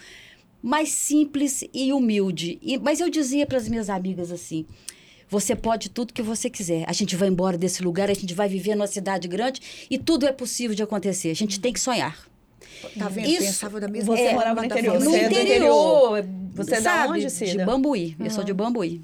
mais 0.61 0.89
simples 0.89 1.63
e 1.73 1.93
humilde. 1.93 2.57
E- 2.61 2.77
mas 2.77 2.99
eu 2.99 3.09
dizia 3.09 3.45
para 3.45 3.57
as 3.57 3.67
minhas 3.69 3.89
amigas 3.89 4.31
assim: 4.31 4.65
você 5.29 5.55
pode 5.55 5.89
tudo 5.89 6.13
que 6.13 6.21
você 6.21 6.49
quiser. 6.49 6.83
A 6.87 6.93
gente 6.93 7.15
vai 7.15 7.27
embora 7.29 7.57
desse 7.57 7.83
lugar, 7.83 8.09
a 8.09 8.13
gente 8.13 8.33
vai 8.33 8.47
viver 8.49 8.75
numa 8.75 8.87
cidade 8.87 9.27
grande 9.27 9.61
e 9.89 9.97
tudo 9.97 10.25
é 10.25 10.31
possível 10.31 10.75
de 10.75 10.83
acontecer. 10.83 11.29
A 11.29 11.35
gente 11.35 11.59
tem 11.59 11.71
que 11.73 11.79
sonhar. 11.79 12.17
Tá 12.97 13.07
vendo? 13.07 13.27
Isso- 13.29 13.43
Pensava 13.43 13.79
da 13.79 13.87
mesma 13.87 14.15
Você 14.15 14.23
forma. 14.23 14.37
morava 14.39 14.59
no 14.61 14.65
interior, 14.65 14.99
no 14.99 15.15
é 15.15 15.25
interior. 15.25 16.25
Você 16.55 16.71
é 16.75 16.81
da 16.81 16.81
sabe? 16.81 17.13
onde, 17.13 17.21
De 17.25 17.31
Cida? 17.31 17.65
Bambuí. 17.65 18.15
Eu 18.19 18.29
sou 18.29 18.43
de 18.43 18.53
Bambuí. 18.53 19.01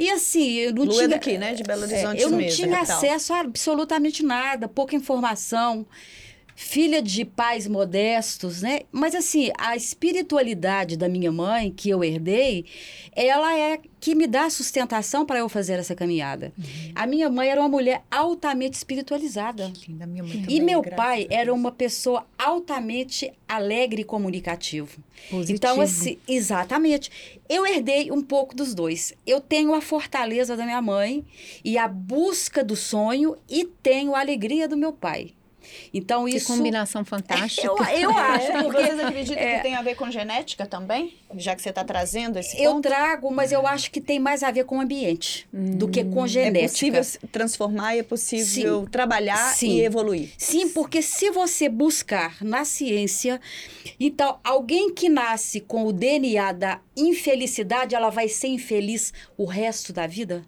E 0.00 0.10
assim, 0.10 0.52
eu 0.54 0.72
não 0.72 0.84
Lu 0.84 0.92
é 0.92 0.94
tinha. 0.94 1.08
daqui, 1.08 1.36
né? 1.36 1.52
De 1.52 1.62
Belo 1.62 1.82
Horizonte 1.82 2.22
eu 2.22 2.30
não 2.30 2.38
mesmo, 2.38 2.56
tinha 2.56 2.68
capital. 2.70 2.96
acesso 2.96 3.34
a 3.34 3.40
absolutamente 3.40 4.22
nada, 4.22 4.66
pouca 4.66 4.96
informação. 4.96 5.86
Filha 6.62 7.00
de 7.00 7.24
pais 7.24 7.66
modestos, 7.66 8.60
né? 8.60 8.80
Mas 8.92 9.14
assim, 9.14 9.50
a 9.56 9.74
espiritualidade 9.74 10.94
da 10.94 11.08
minha 11.08 11.32
mãe, 11.32 11.72
que 11.74 11.88
eu 11.88 12.04
herdei, 12.04 12.66
ela 13.16 13.58
é 13.58 13.80
que 13.98 14.14
me 14.14 14.26
dá 14.26 14.48
sustentação 14.50 15.24
para 15.24 15.38
eu 15.38 15.48
fazer 15.48 15.78
essa 15.78 15.94
caminhada. 15.94 16.52
A 16.94 17.06
minha 17.06 17.30
mãe 17.30 17.48
era 17.48 17.58
uma 17.62 17.68
mulher 17.68 18.02
altamente 18.10 18.76
espiritualizada. 18.76 19.72
Linda, 19.88 20.06
minha 20.06 20.22
mãe 20.22 20.32
E 20.32 20.40
também, 20.42 20.60
meu 20.60 20.82
pai 20.82 21.26
era 21.30 21.52
uma 21.52 21.72
pessoa 21.72 22.26
altamente 22.38 23.32
alegre 23.48 24.02
e 24.02 24.04
comunicativo. 24.04 25.02
Positivo. 25.30 25.56
Então, 25.56 25.80
assim, 25.80 26.18
exatamente. 26.28 27.10
Eu 27.48 27.66
herdei 27.66 28.12
um 28.12 28.22
pouco 28.22 28.54
dos 28.54 28.74
dois. 28.74 29.14
Eu 29.26 29.40
tenho 29.40 29.74
a 29.74 29.80
fortaleza 29.80 30.54
da 30.54 30.64
minha 30.64 30.82
mãe 30.82 31.24
e 31.64 31.78
a 31.78 31.88
busca 31.88 32.62
do 32.62 32.76
sonho 32.76 33.34
e 33.48 33.64
tenho 33.64 34.14
a 34.14 34.20
alegria 34.20 34.68
do 34.68 34.76
meu 34.76 34.92
pai. 34.92 35.32
Então, 35.92 36.24
Que 36.26 36.36
isso. 36.36 36.46
combinação 36.46 37.04
fantástica. 37.04 37.66
Eu, 37.66 37.76
eu 37.98 38.10
acho, 38.18 38.46
É, 38.52 38.62
porque 38.62 38.82
Vocês 38.82 39.00
acreditam 39.00 39.42
é, 39.42 39.56
que 39.56 39.62
tem 39.62 39.74
a 39.74 39.82
ver 39.82 39.94
com 39.94 40.10
genética 40.10 40.66
também? 40.66 41.14
Já 41.36 41.54
que 41.54 41.62
você 41.62 41.68
está 41.70 41.84
trazendo 41.84 42.38
esse 42.38 42.60
eu 42.60 42.72
ponto? 42.72 42.82
trago, 42.88 43.30
mas 43.32 43.52
eu 43.52 43.66
acho 43.66 43.90
que 43.90 44.00
tem 44.00 44.18
mais 44.18 44.42
a 44.42 44.50
ver 44.50 44.64
com 44.64 44.78
o 44.78 44.80
ambiente 44.80 45.48
do 45.52 45.88
que 45.88 46.04
com 46.04 46.24
É 46.24 46.28
genética. 46.28 46.68
possível 46.72 47.04
se 47.04 47.18
transformar, 47.28 47.96
é 47.96 48.02
possível 48.02 48.86
trabalhar 48.90 49.54
Sim. 49.54 49.76
e 49.76 49.80
evoluir. 49.84 50.30
Sim, 50.36 50.68
porque 50.70 51.00
se 51.02 51.30
você 51.30 51.68
buscar 51.68 52.36
na 52.42 52.64
ciência, 52.64 53.40
então 53.98 54.38
alguém 54.42 54.92
que 54.92 55.08
nasce 55.08 55.60
com 55.60 55.86
o 55.86 55.92
DNA 55.92 56.52
da 56.52 56.80
infelicidade, 56.96 57.94
ela 57.94 58.10
vai 58.10 58.28
ser 58.28 58.48
infeliz 58.48 59.12
o 59.36 59.44
resto 59.44 59.92
da 59.92 60.06
vida? 60.06 60.44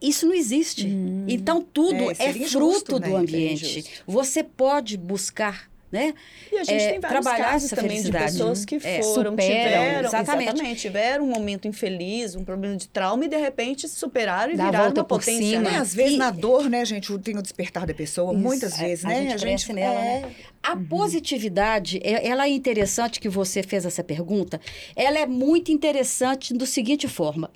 Isso 0.00 0.26
não 0.26 0.34
existe. 0.34 0.88
Então 1.28 1.60
tudo 1.62 2.10
É, 2.10 2.14
é, 2.18 2.32
fruto 2.32 2.38
injusto, 2.44 2.92
né? 2.98 2.98
do 3.00 3.04
Seria 3.04 3.18
ambiente. 3.18 3.84
Você 4.06 4.42
pode 4.42 4.96
buscar, 4.96 5.70
né? 5.92 6.14
E 6.50 6.56
a 6.56 6.64
gente 6.64 6.82
É, 6.82 6.90
tem 6.92 7.00
vários 7.00 7.20
trabalhar 7.22 7.44
casos 7.50 7.66
essa 7.66 7.76
também 7.76 7.90
felicidade. 7.98 8.26
de 8.26 8.32
pessoas 8.32 8.64
que 8.64 8.76
É, 8.76 9.02
foram, 9.02 9.32
superam, 9.32 9.36
tiveram, 9.36 10.08
exatamente. 10.08 10.42
exatamente, 10.48 10.80
tiveram 10.80 11.24
um 11.24 11.28
momento 11.28 11.68
infeliz, 11.68 12.34
um 12.34 12.44
problema 12.44 12.76
de 12.76 12.88
trauma 12.88 13.24
e 13.24 13.28
de 13.28 13.36
repente 13.36 13.88
superaram 13.88 14.52
e 14.54 14.56
Dá 14.56 14.64
a 14.64 14.66
viraram 14.70 14.94
uma 14.94 15.04
potência. 15.04 15.44
cima. 15.44 15.62
né? 15.68 15.74
É, 15.74 15.76
às 15.78 15.92
vezes 15.94 16.14
E- 16.14 16.16
na 16.16 16.30
dor, 16.30 16.70
né, 16.70 16.84
gente, 16.84 17.16
tem 17.18 17.36
o 17.36 17.42
despertar 17.42 17.86
da 17.86 17.92
pessoa, 17.92 18.32
Isso, 18.32 18.40
muitas 18.40 18.80
é, 18.80 18.86
vezes, 18.86 19.04
a 19.04 19.08
né? 19.08 19.28
gente 19.30 19.40
cresce 19.40 19.72
nela, 19.72 20.00
é, 20.00 20.20
né? 20.22 20.34
A 20.62 20.76
positividade, 20.76 22.00
é- 22.02 22.26
ela 22.26 22.46
é 22.46 22.50
interessante 22.50 23.20
que 23.20 23.28
você 23.28 23.62
fez 23.62 23.84
essa 23.84 24.02
pergunta. 24.02 24.60
Ela 24.96 25.18
é 25.18 25.26
muito 25.26 25.70
interessante 25.70 26.54
do 26.54 26.64
seguinte 26.66 27.06
forma. 27.08 27.50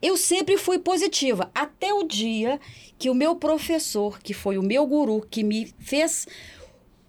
Eu 0.00 0.16
sempre 0.16 0.56
fui 0.56 0.78
positiva, 0.78 1.50
até 1.54 1.92
o 1.92 2.02
dia 2.02 2.60
que 2.98 3.10
o 3.10 3.14
meu 3.14 3.36
professor, 3.36 4.20
que 4.20 4.34
foi 4.34 4.58
o 4.58 4.62
meu 4.62 4.86
guru, 4.86 5.26
que 5.30 5.42
me 5.42 5.72
fez 5.78 6.26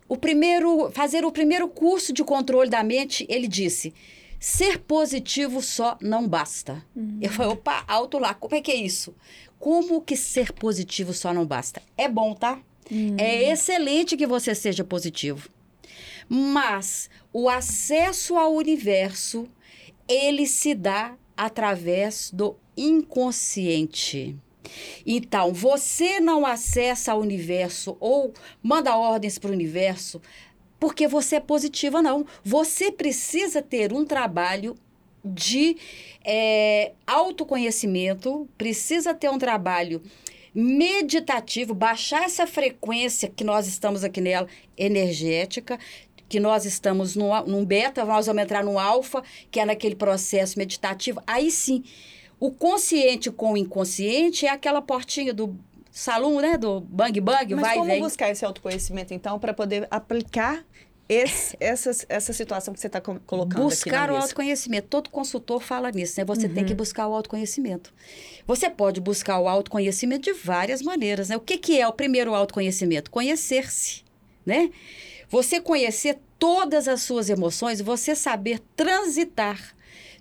o 0.08 0.18
primeiro, 0.18 0.92
fazer 0.92 1.24
o 1.26 1.32
primeiro 1.32 1.68
curso 1.70 2.12
de 2.12 2.24
controle 2.24 2.70
da 2.70 2.84
mente, 2.84 3.26
ele 3.30 3.48
disse: 3.48 3.94
ser 4.40 4.80
positivo 4.80 5.62
só 5.62 5.98
não 6.02 6.28
basta. 6.28 6.84
Eu 7.22 7.30
falei, 7.30 7.52
opa, 7.52 7.84
alto 7.88 8.18
lá, 8.18 8.34
como 8.34 8.56
é 8.56 8.62
que 8.62 8.72
é 8.72 8.76
isso? 8.76 9.16
Como 9.60 10.02
que 10.02 10.16
ser 10.16 10.52
positivo 10.52 11.14
só 11.14 11.34
não 11.34 11.46
basta? 11.46 11.82
É 11.96 12.10
bom, 12.10 12.34
tá? 12.34 12.60
É 13.18 13.50
excelente 13.52 14.18
que 14.18 14.26
você 14.26 14.56
seja 14.56 14.84
positivo. 14.84 15.48
Mas 16.28 17.10
o 17.32 17.48
acesso 17.48 18.36
ao 18.36 18.54
universo, 18.54 19.48
ele 20.08 20.48
se 20.48 20.74
dá 20.74 21.16
através 21.42 22.30
do 22.32 22.56
inconsciente. 22.78 24.38
Então, 25.04 25.52
você 25.52 26.20
não 26.20 26.46
acessa 26.46 27.16
o 27.16 27.20
universo 27.20 27.98
ou 28.00 28.32
manda 28.62 28.96
ordens 28.96 29.40
para 29.40 29.50
o 29.50 29.54
universo 29.54 30.22
porque 30.80 31.08
você 31.08 31.38
é 31.38 31.40
positiva, 31.40 32.00
não. 32.00 32.26
Você 32.44 32.92
precisa 32.92 33.60
ter 33.60 33.92
um 33.92 34.06
trabalho 34.06 34.76
de 35.26 35.78
é, 36.24 36.92
autoconhecimento, 37.08 38.48
precisa 38.56 39.14
ter 39.14 39.30
um 39.30 39.40
trabalho 39.40 40.02
meditativo, 40.54 41.74
baixar 41.74 42.24
essa 42.24 42.46
frequência 42.46 43.30
que 43.30 43.44
nós 43.44 43.68
estamos 43.68 44.04
aqui 44.04 44.22
nela, 44.22 44.48
energética, 44.78 45.80
que 46.32 46.40
nós 46.40 46.64
estamos 46.64 47.14
no, 47.14 47.30
num 47.46 47.66
beta, 47.66 48.06
nós 48.06 48.26
vamos 48.26 48.42
entrar 48.42 48.64
no 48.64 48.80
alfa, 48.80 49.22
que 49.52 49.60
é 49.60 49.66
naquele 49.66 49.96
processo 49.96 50.58
meditativo. 50.58 51.22
Aí 51.28 51.52
sim, 51.52 51.84
o 52.40 52.50
consciente 52.50 53.30
com 53.30 53.52
o 53.52 53.58
inconsciente 53.58 54.46
é 54.46 54.50
aquela 54.50 54.82
portinha 54.82 55.34
do 55.34 55.54
salão, 55.92 56.40
né? 56.40 56.58
Do 56.58 56.80
bang 56.80 57.20
bang, 57.20 57.54
Mas 57.54 57.62
vai 57.62 57.76
como 57.76 57.88
vem. 57.90 58.00
buscar 58.02 58.30
esse 58.30 58.46
autoconhecimento, 58.46 59.14
então, 59.14 59.38
para 59.38 59.54
poder 59.54 59.86
aplicar 59.92 60.64
esse, 61.10 61.58
essa, 61.60 61.92
essa 62.08 62.32
situação 62.32 62.74
que 62.74 62.80
você 62.80 62.88
está 62.88 63.02
colocando 63.02 63.64
Buscar 63.64 64.10
o 64.10 64.16
autoconhecimento. 64.16 64.88
Todo 64.88 65.10
consultor 65.10 65.62
fala 65.62 65.92
nisso, 65.92 66.14
né? 66.18 66.24
Você 66.24 66.48
Uhum. 66.48 66.54
tem 66.54 66.64
que 66.64 66.74
buscar 66.74 67.10
o 67.10 67.14
autoconhecimento. 67.14 67.94
Você 68.48 68.70
pode 68.70 69.02
buscar 69.02 69.38
o 69.38 69.50
autoconhecimento 69.50 70.24
de 70.24 70.32
várias 70.32 70.82
maneiras, 70.82 71.28
né? 71.28 71.36
O 71.36 71.42
que, 71.42 71.58
que 71.58 71.78
é 71.82 71.86
o 71.86 71.92
primeiro 71.92 72.34
autoconhecimento? 72.34 73.12
Conhecer-se, 73.12 74.06
né? 74.46 74.70
Você 75.32 75.62
conhecer 75.62 76.20
todas 76.38 76.90
as 76.90 77.04
suas 77.04 77.30
emoções, 77.30 77.80
você 77.80 78.14
saber 78.14 78.60
transitar 78.76 79.74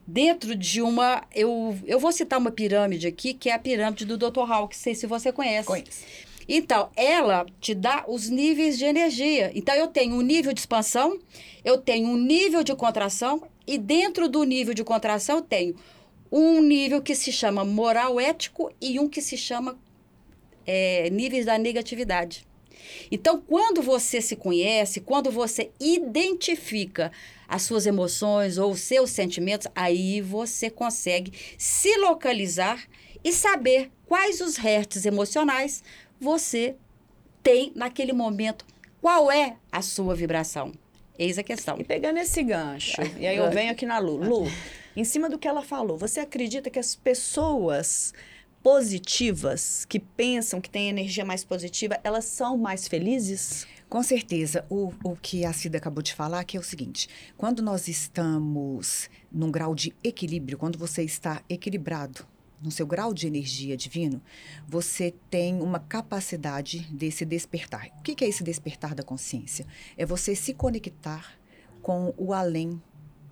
dentro 0.06 0.54
de 0.54 0.80
uma... 0.80 1.24
Eu, 1.34 1.76
eu 1.84 1.98
vou 1.98 2.12
citar 2.12 2.38
uma 2.38 2.52
pirâmide 2.52 3.08
aqui, 3.08 3.34
que 3.34 3.50
é 3.50 3.54
a 3.54 3.58
pirâmide 3.58 4.04
do 4.04 4.16
Dr. 4.16 4.48
Hawk, 4.48 4.76
sei 4.76 4.94
se 4.94 5.08
você 5.08 5.32
conhece. 5.32 5.66
Conheço. 5.66 6.04
Então, 6.48 6.90
ela 6.94 7.44
te 7.60 7.74
dá 7.74 8.04
os 8.06 8.28
níveis 8.28 8.78
de 8.78 8.84
energia. 8.84 9.50
Então, 9.52 9.74
eu 9.74 9.88
tenho 9.88 10.14
um 10.14 10.20
nível 10.20 10.52
de 10.52 10.60
expansão, 10.60 11.18
eu 11.64 11.76
tenho 11.76 12.08
um 12.08 12.16
nível 12.16 12.62
de 12.62 12.74
contração, 12.76 13.42
e 13.66 13.76
dentro 13.76 14.28
do 14.28 14.44
nível 14.44 14.74
de 14.74 14.84
contração, 14.84 15.38
eu 15.38 15.42
tenho 15.42 15.74
um 16.30 16.62
nível 16.62 17.02
que 17.02 17.16
se 17.16 17.32
chama 17.32 17.64
moral 17.64 18.20
ético 18.20 18.72
e 18.80 19.00
um 19.00 19.08
que 19.08 19.20
se 19.20 19.36
chama 19.36 19.76
é, 20.64 21.10
níveis 21.10 21.46
da 21.46 21.58
negatividade. 21.58 22.46
Então, 23.10 23.40
quando 23.40 23.82
você 23.82 24.20
se 24.20 24.36
conhece, 24.36 25.00
quando 25.00 25.30
você 25.30 25.70
identifica 25.80 27.10
as 27.48 27.62
suas 27.62 27.86
emoções 27.86 28.58
ou 28.58 28.72
os 28.72 28.80
seus 28.80 29.10
sentimentos, 29.10 29.66
aí 29.74 30.20
você 30.20 30.70
consegue 30.70 31.32
se 31.58 31.96
localizar 31.98 32.86
e 33.24 33.32
saber 33.32 33.90
quais 34.06 34.40
os 34.40 34.56
hertz 34.56 35.04
emocionais 35.04 35.82
você 36.20 36.76
tem 37.42 37.72
naquele 37.74 38.12
momento. 38.12 38.64
Qual 39.00 39.30
é 39.30 39.56
a 39.72 39.82
sua 39.82 40.14
vibração? 40.14 40.72
Eis 41.18 41.38
a 41.38 41.42
questão. 41.42 41.76
E 41.78 41.84
pegando 41.84 42.18
esse 42.18 42.42
gancho, 42.42 43.02
e 43.18 43.26
aí 43.26 43.36
eu 43.36 43.50
venho 43.52 43.72
aqui 43.72 43.84
na 43.84 43.98
Lu. 43.98 44.16
Lu, 44.16 44.46
em 44.96 45.04
cima 45.04 45.28
do 45.28 45.38
que 45.38 45.48
ela 45.48 45.62
falou, 45.62 45.96
você 45.98 46.20
acredita 46.20 46.70
que 46.70 46.78
as 46.78 46.94
pessoas 46.94 48.14
positivas, 48.62 49.84
que 49.84 49.98
pensam 49.98 50.60
que 50.60 50.70
têm 50.70 50.88
energia 50.88 51.24
mais 51.24 51.44
positiva, 51.44 51.98
elas 52.04 52.24
são 52.26 52.56
mais 52.56 52.86
felizes? 52.86 53.66
Com 53.88 54.02
certeza, 54.02 54.64
o, 54.68 54.92
o 55.02 55.16
que 55.16 55.44
a 55.44 55.52
Cida 55.52 55.78
acabou 55.78 56.02
de 56.02 56.14
falar, 56.14 56.44
que 56.44 56.56
é 56.56 56.60
o 56.60 56.62
seguinte: 56.62 57.08
quando 57.36 57.62
nós 57.62 57.88
estamos 57.88 59.08
num 59.32 59.50
grau 59.50 59.74
de 59.74 59.94
equilíbrio, 60.04 60.58
quando 60.58 60.78
você 60.78 61.02
está 61.02 61.42
equilibrado 61.48 62.24
no 62.62 62.70
seu 62.70 62.86
grau 62.86 63.14
de 63.14 63.26
energia 63.26 63.76
divino, 63.76 64.20
você 64.68 65.14
tem 65.30 65.60
uma 65.62 65.80
capacidade 65.80 66.80
desse 66.92 67.24
despertar. 67.24 67.88
O 67.98 68.02
que 68.02 68.22
é 68.22 68.28
esse 68.28 68.44
despertar 68.44 68.94
da 68.94 69.02
consciência? 69.02 69.66
É 69.96 70.04
você 70.04 70.36
se 70.36 70.52
conectar 70.52 71.38
com 71.80 72.12
o 72.18 72.34
além 72.34 72.80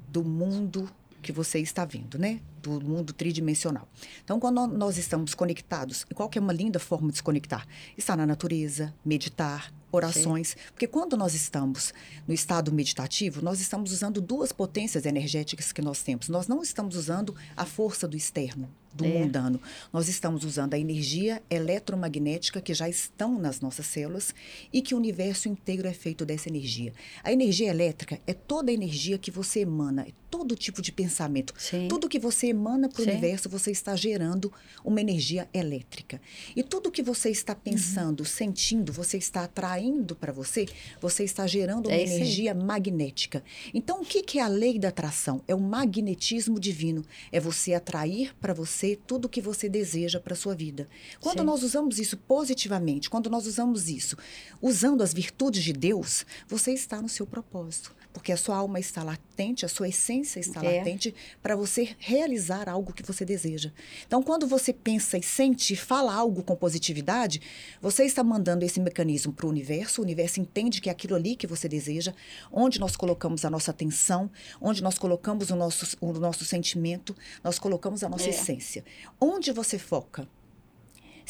do 0.08 0.24
mundo 0.24 0.90
que 1.22 1.32
você 1.32 1.58
está 1.58 1.84
vendo, 1.84 2.18
né? 2.18 2.40
Do 2.62 2.80
mundo 2.80 3.12
tridimensional. 3.12 3.88
Então, 4.24 4.38
quando 4.38 4.66
nós 4.66 4.98
estamos 4.98 5.34
conectados, 5.34 6.06
e 6.10 6.14
qual 6.14 6.28
que 6.28 6.38
é 6.38 6.40
uma 6.40 6.52
linda 6.52 6.78
forma 6.78 7.10
de 7.10 7.16
se 7.16 7.22
conectar? 7.22 7.66
Estar 7.96 8.16
na 8.16 8.26
natureza, 8.26 8.94
meditar, 9.04 9.72
orações. 9.90 10.56
Porque 10.72 10.86
quando 10.86 11.16
nós 11.16 11.34
estamos 11.34 11.92
no 12.26 12.34
estado 12.34 12.72
meditativo, 12.72 13.40
nós 13.42 13.60
estamos 13.60 13.92
usando 13.92 14.20
duas 14.20 14.52
potências 14.52 15.06
energéticas 15.06 15.72
que 15.72 15.80
nós 15.82 16.02
temos. 16.02 16.28
Nós 16.28 16.46
não 16.48 16.62
estamos 16.62 16.96
usando 16.96 17.34
a 17.56 17.64
força 17.64 18.06
do 18.08 18.16
externo, 18.16 18.68
do 18.92 19.04
É. 19.04 19.08
mundano. 19.08 19.60
Nós 19.92 20.08
estamos 20.08 20.44
usando 20.44 20.74
a 20.74 20.78
energia 20.78 21.42
eletromagnética 21.48 22.60
que 22.60 22.74
já 22.74 22.88
estão 22.88 23.38
nas 23.38 23.60
nossas 23.60 23.86
células 23.86 24.34
e 24.72 24.82
que 24.82 24.94
o 24.94 24.98
universo 24.98 25.48
inteiro 25.48 25.86
é 25.86 25.92
feito 25.92 26.24
dessa 26.26 26.48
energia. 26.48 26.92
A 27.22 27.32
energia 27.32 27.70
elétrica 27.70 28.20
é 28.26 28.34
toda 28.34 28.70
a 28.70 28.74
energia 28.74 29.16
que 29.18 29.30
você 29.30 29.60
emana, 29.60 30.02
é 30.02 30.12
todo 30.30 30.54
tipo 30.54 30.82
de 30.82 30.92
pensamento. 30.92 31.54
Sim. 31.56 31.88
Tudo 31.88 32.08
que 32.08 32.18
você 32.18 32.48
emana 32.48 32.88
para 32.88 33.00
o 33.00 33.04
Sim. 33.04 33.10
universo, 33.12 33.48
você 33.48 33.70
está 33.70 33.96
gerando 33.96 34.52
uma 34.84 35.00
energia 35.00 35.48
elétrica. 35.54 36.20
E 36.54 36.62
tudo 36.62 36.90
que 36.90 37.02
você 37.02 37.30
está 37.30 37.54
Uhum. 37.54 37.58
pensando, 37.64 38.24
sentindo, 38.24 38.92
você 38.92 39.16
está 39.16 39.44
atraindo 39.44 39.77
para 40.14 40.32
você, 40.32 40.66
você 41.00 41.24
está 41.24 41.46
gerando 41.46 41.86
uma 41.88 41.94
É 41.94 42.02
isso 42.02 42.12
aí. 42.14 42.20
energia 42.20 42.54
magnética. 42.54 43.42
Então, 43.72 44.02
o 44.02 44.04
que, 44.04 44.22
que 44.22 44.38
é 44.38 44.42
a 44.42 44.48
lei 44.48 44.78
da 44.78 44.88
atração? 44.88 45.42
É 45.46 45.54
o 45.54 45.60
magnetismo 45.60 46.58
divino. 46.58 47.04
É 47.30 47.38
você 47.40 47.74
atrair 47.74 48.34
para 48.40 48.52
você 48.52 48.98
tudo 49.06 49.26
o 49.26 49.28
que 49.28 49.40
você 49.40 49.68
deseja 49.68 50.20
para 50.20 50.34
sua 50.34 50.54
vida. 50.54 50.88
Quando 51.20 51.40
Sim. 51.40 51.44
nós 51.44 51.62
usamos 51.62 51.98
isso 51.98 52.16
positivamente, 52.16 53.10
quando 53.10 53.30
nós 53.30 53.46
usamos 53.46 53.88
isso 53.88 54.16
usando 54.60 55.02
as 55.02 55.12
virtudes 55.12 55.62
de 55.62 55.72
Deus, 55.72 56.24
você 56.48 56.72
está 56.72 57.00
no 57.00 57.08
seu 57.08 57.26
propósito. 57.26 57.97
Porque 58.18 58.32
a 58.32 58.36
sua 58.36 58.56
alma 58.56 58.80
está 58.80 59.04
latente, 59.04 59.64
a 59.64 59.68
sua 59.68 59.88
essência 59.88 60.40
está 60.40 60.62
É. 60.64 60.78
latente 60.78 61.14
para 61.40 61.54
você 61.54 61.94
realizar 62.00 62.68
algo 62.68 62.92
que 62.92 63.04
você 63.04 63.24
deseja. 63.24 63.72
Então, 64.06 64.20
quando 64.24 64.44
você 64.44 64.72
pensa 64.72 65.16
e 65.16 65.22
sente 65.22 65.72
e 65.72 65.76
fala 65.76 66.12
algo 66.12 66.42
com 66.42 66.56
positividade, 66.56 67.40
você 67.80 68.04
está 68.04 68.24
mandando 68.24 68.64
esse 68.64 68.80
mecanismo 68.80 69.32
para 69.32 69.46
o 69.46 69.48
universo, 69.48 70.00
o 70.00 70.04
universo 70.04 70.40
entende 70.40 70.80
que 70.80 70.88
é 70.88 70.92
aquilo 70.92 71.14
ali 71.14 71.36
que 71.36 71.46
você 71.46 71.68
deseja, 71.68 72.12
onde 72.50 72.80
nós 72.80 72.96
colocamos 72.96 73.44
a 73.44 73.50
nossa 73.50 73.70
atenção, 73.70 74.28
onde 74.60 74.82
nós 74.82 74.98
colocamos 74.98 75.50
o 75.50 75.54
nosso, 75.56 75.96
o 76.00 76.12
nosso 76.14 76.44
sentimento, 76.44 77.14
nós 77.44 77.56
colocamos 77.56 78.02
a 78.02 78.08
nossa 78.08 78.26
É. 78.26 78.30
essência. 78.30 78.84
Onde 79.20 79.52
você 79.52 79.78
foca? 79.78 80.28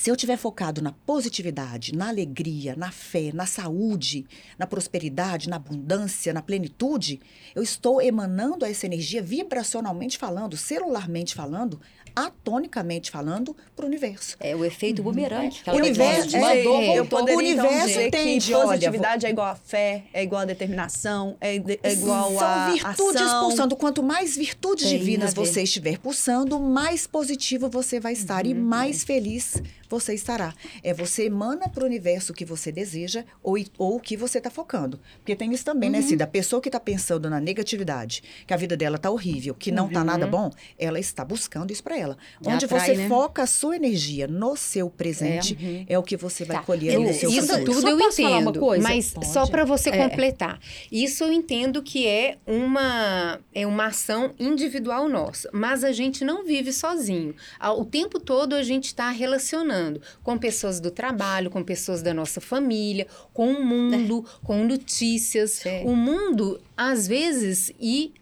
Se 0.00 0.10
eu 0.12 0.16
tiver 0.16 0.36
focado 0.36 0.80
na 0.80 0.92
positividade, 0.92 1.92
na 1.92 2.06
alegria, 2.08 2.76
na 2.76 2.92
fé, 2.92 3.32
na 3.34 3.46
saúde, 3.46 4.24
na 4.56 4.64
prosperidade, 4.64 5.48
na 5.48 5.56
abundância, 5.56 6.32
na 6.32 6.40
plenitude, 6.40 7.20
eu 7.52 7.64
estou 7.64 8.00
emanando 8.00 8.64
essa 8.64 8.86
energia 8.86 9.20
vibracionalmente 9.20 10.16
falando, 10.16 10.56
celularmente 10.56 11.34
falando, 11.34 11.80
atonicamente 12.14 13.10
falando, 13.10 13.56
para 13.74 13.84
o 13.84 13.88
universo. 13.88 14.36
É 14.38 14.54
o 14.54 14.64
efeito 14.64 15.02
bumerangue. 15.02 15.56
O 15.66 15.72
universo- 15.72 16.38
mandou, 16.38 16.80
é, 16.80 16.98
eu 16.98 17.06
poderia 17.06 17.36
O 17.36 17.42
então 17.42 17.64
universo 17.66 17.86
dizer 17.88 18.06
entende, 18.06 18.46
que 18.46 18.54
olha, 18.54 18.66
positividade 18.68 19.26
é 19.26 19.30
igual 19.30 19.46
a 19.48 19.54
fé, 19.56 20.04
é 20.12 20.22
igual 20.22 20.42
a 20.42 20.44
determinação, 20.44 21.36
é, 21.40 21.58
de- 21.58 21.78
é 21.82 21.92
igual 21.92 22.30
São 22.38 22.40
a 22.46 22.70
virtudes 22.70 23.22
ação. 23.22 23.48
pulsando. 23.48 23.76
Quanto 23.76 24.02
mais 24.02 24.36
virtudes 24.36 24.88
Tem 24.88 24.96
divinas 24.98 25.34
você 25.34 25.62
estiver 25.62 25.98
pulsando, 25.98 26.58
mais 26.60 27.04
positivo 27.06 27.68
você 27.68 27.98
vai 27.98 28.12
estar 28.12 28.44
Uhum. 28.44 28.50
e 28.52 28.54
mais 28.54 29.02
feliz 29.04 29.60
você 29.88 30.14
estará. 30.14 30.54
É 30.82 30.92
você 30.92 31.24
emana 31.24 31.68
para 31.68 31.82
o 31.82 31.86
universo 31.86 32.32
o 32.32 32.34
que 32.34 32.44
você 32.44 32.70
deseja 32.70 33.24
ou, 33.42 33.56
o 33.78 34.00
que 34.00 34.16
você 34.16 34.38
está 34.38 34.50
focando. 34.50 35.00
Porque 35.18 35.34
tem 35.36 35.52
isso 35.52 35.64
também, 35.64 35.88
Uhum. 35.90 35.96
né, 35.96 36.02
Cida? 36.02 36.24
A 36.24 36.26
pessoa 36.26 36.60
que 36.60 36.68
está 36.68 36.80
pensando 36.80 37.28
na 37.30 37.40
negatividade, 37.40 38.22
que 38.46 38.52
a 38.52 38.56
vida 38.56 38.76
dela 38.76 38.96
está 38.96 39.10
horrível, 39.10 39.54
que 39.54 39.70
não 39.72 39.86
está 39.88 40.04
nada 40.04 40.26
bom, 40.26 40.50
ela 40.78 40.98
está 40.98 41.24
buscando 41.24 41.70
isso 41.72 41.82
para 41.82 41.96
ela. 41.98 42.16
Uhum. 42.40 42.44
Já 42.50 42.54
Onde 42.54 42.64
atrai, 42.66 42.80
você 42.80 42.94
né? 42.96 43.08
foca 43.08 43.42
a 43.42 43.46
sua 43.46 43.76
energia 43.76 44.26
no 44.26 44.56
seu 44.56 44.90
presente, 44.90 45.86
é, 45.88 45.98
o 45.98 46.02
que 46.02 46.16
você 46.16 46.44
vai 46.44 46.58
Tá. 46.58 46.62
colher 46.62 46.94
Eu- 46.94 47.02
no 47.02 47.12
seu 47.14 47.30
Isso 47.30 47.46
futuro. 47.48 47.64
tudo 47.64 47.80
Só 47.80 47.88
eu 47.90 47.98
posso 47.98 48.16
falar 48.22 48.28
uma 48.38 48.40
entendo, 48.50 48.60
coisa? 48.60 48.82
mas 48.82 49.10
Pode. 49.12 49.26
só 49.28 49.46
para 49.46 49.64
você 49.64 49.90
É. 49.90 49.96
completar. 50.08 50.58
Isso 50.92 51.24
eu 51.24 51.32
entendo 51.32 51.82
que 51.82 52.06
é 52.06 52.36
uma 52.46 53.38
é 53.54 53.66
uma 53.66 53.86
ação 53.86 54.34
individual 54.38 55.08
nossa, 55.08 55.48
mas 55.52 55.82
a 55.84 55.92
gente 55.92 56.24
não 56.24 56.44
vive 56.44 56.72
sozinho. 56.72 57.34
O 57.76 57.84
tempo 57.84 58.18
todo 58.20 58.54
a 58.54 58.62
gente 58.62 58.86
está 58.86 59.10
relacionando 59.10 59.77
com 60.22 60.38
pessoas 60.38 60.80
do 60.80 60.90
trabalho, 60.90 61.50
com 61.50 61.62
pessoas 61.62 62.02
da 62.02 62.12
nossa 62.14 62.40
família, 62.40 63.06
com 63.32 63.52
o 63.52 63.64
mundo, 63.64 64.24
com 64.42 64.64
notícias. 64.64 65.52
Sim. 65.52 65.84
O 65.84 65.94
mundo 65.94 66.60
às 66.76 67.06
vezes 67.06 67.72
e 67.80 68.12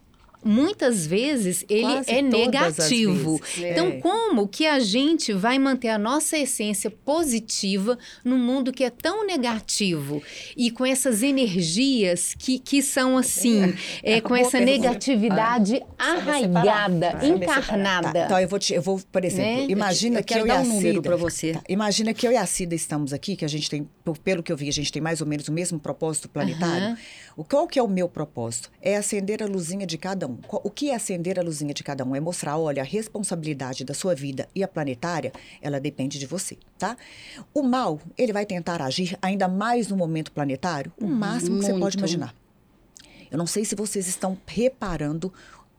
muitas 0.43 1.05
vezes 1.05 1.65
ele 1.69 1.81
Quase 1.81 2.11
é 2.11 2.21
negativo. 2.21 3.37
vezes. 3.37 3.63
É. 3.63 3.71
Então, 3.71 3.99
como 3.99 4.47
que 4.47 4.65
a 4.65 4.79
gente 4.79 5.33
vai 5.33 5.59
manter 5.59 5.89
a 5.89 5.97
nossa 5.97 6.37
essência 6.37 6.89
positiva 6.89 7.97
num 8.23 8.37
mundo 8.37 8.71
que 8.71 8.83
é 8.83 8.89
tão 8.89 9.25
negativo 9.25 10.21
e 10.55 10.71
com 10.71 10.85
essas 10.85 11.23
energias 11.23 12.33
que, 12.37 12.59
que 12.59 12.81
são 12.81 13.17
assim, 13.17 13.73
é, 14.03 14.21
com 14.21 14.29
Boa 14.29 14.39
essa 14.41 14.59
negatividade 14.59 15.81
arraigada, 15.97 17.11
separar. 17.11 17.21
Saber 17.21 17.43
encarnada. 17.43 18.13
Tá, 18.13 18.25
então 18.25 18.39
eu 18.39 18.47
vou, 18.47 18.59
te, 18.59 18.73
eu 18.73 18.81
vou, 18.81 19.01
por 19.11 19.23
exemplo, 19.25 19.61
Né? 19.61 19.65
imagina 19.69 20.19
Eu 20.19 20.23
que 20.23 20.33
quero 20.33 20.47
eu 20.47 20.47
e 20.47 20.51
a 20.51 20.59
um 20.61 20.79
Cida, 20.79 21.01
pra 21.01 21.15
você. 21.15 21.53
Tá, 21.53 21.61
imagina 21.67 22.13
que 22.13 22.27
eu 22.27 22.31
e 22.31 22.37
a 22.37 22.45
Cida 22.45 22.75
estamos 22.75 23.13
aqui, 23.13 23.35
que 23.35 23.45
a 23.45 23.47
gente 23.47 23.69
tem, 23.69 23.87
pelo 24.23 24.43
que 24.43 24.51
eu 24.51 24.57
vi, 24.57 24.69
a 24.69 24.73
gente 24.73 24.91
tem 24.91 25.01
mais 25.01 25.21
ou 25.21 25.27
menos 25.27 25.47
o 25.47 25.51
mesmo 25.51 25.79
propósito 25.79 26.29
planetário. 26.29 26.97
O 27.37 27.43
qual 27.43 27.67
que 27.67 27.77
é 27.77 27.83
o 27.83 27.87
meu 27.87 28.09
propósito? 28.09 28.71
É 28.81 28.97
acender 28.97 29.43
a 29.43 29.45
luzinha 29.45 29.85
de 29.85 29.95
cada 29.95 30.25
um. 30.27 30.39
O 30.49 30.71
que 30.71 30.89
é 30.89 30.95
acender 30.95 31.39
a 31.39 31.43
luzinha 31.43 31.71
de 31.71 31.83
cada 31.83 32.03
um? 32.03 32.15
É 32.15 32.19
mostrar, 32.19 32.57
olha, 32.57 32.81
a 32.81 32.85
responsabilidade 32.85 33.85
da 33.85 33.93
sua 33.93 34.15
vida 34.15 34.49
e 34.55 34.63
a 34.63 34.67
planetária, 34.67 35.31
ela 35.61 35.79
depende 35.79 36.17
de 36.17 36.25
você, 36.25 36.57
tá? 36.79 36.97
O 37.53 37.61
mal, 37.61 38.01
ele 38.17 38.33
vai 38.33 38.43
tentar 38.43 38.81
agir 38.81 39.15
ainda 39.21 39.47
mais 39.47 39.87
no 39.87 39.95
momento 39.95 40.31
planetário, 40.31 40.91
o 40.99 41.05
máximo 41.05 41.59
que 41.59 41.65
você 41.67 41.77
pode 41.77 41.95
imaginar. 41.99 42.33
Eu 43.29 43.37
não 43.37 43.45
sei 43.45 43.63
se 43.63 43.75
vocês 43.75 44.07
estão 44.07 44.35
reparando 44.47 45.31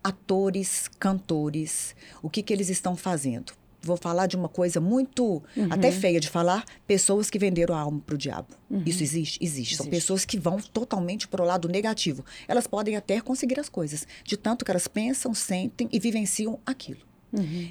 atores, 0.02 0.86
cantores, 1.00 1.96
o 2.22 2.30
que, 2.30 2.40
que 2.40 2.52
eles 2.52 2.68
estão 2.68 2.94
fazendo. 2.94 3.52
Vou 3.80 3.97
falar 3.97 4.26
de 4.26 4.37
uma 4.37 4.49
coisa 4.49 4.80
muito, 4.80 5.42
até 5.70 5.90
feia 5.92 6.18
de 6.18 6.28
falar, 6.28 6.64
pessoas 6.87 7.30
que 7.30 7.38
venderam 7.38 7.75
a 7.75 7.80
alma 7.80 8.00
para 8.04 8.14
o 8.16 8.18
diabo. 8.18 8.49
Isso 8.85 9.02
existe? 9.02 9.38
existe? 9.42 9.76
São 9.76 9.85
Existe. 9.87 9.90
pessoas 10.00 10.25
que 10.25 10.38
vão 10.38 10.58
totalmente 10.58 11.28
para 11.28 11.42
o 11.42 11.47
lado 11.47 11.68
negativo. 11.68 12.25
Elas 12.49 12.66
podem 12.66 12.97
até 12.97 13.20
conseguir 13.20 13.58
as 13.61 13.68
coisas, 13.68 14.06
de 14.25 14.37
tanto 14.37 14.64
que 14.64 14.70
elas 14.70 14.88
pensam, 14.88 15.32
sentem 15.32 15.88
e 15.92 15.99
vivenciam 16.00 16.58
aquilo. 16.66 17.00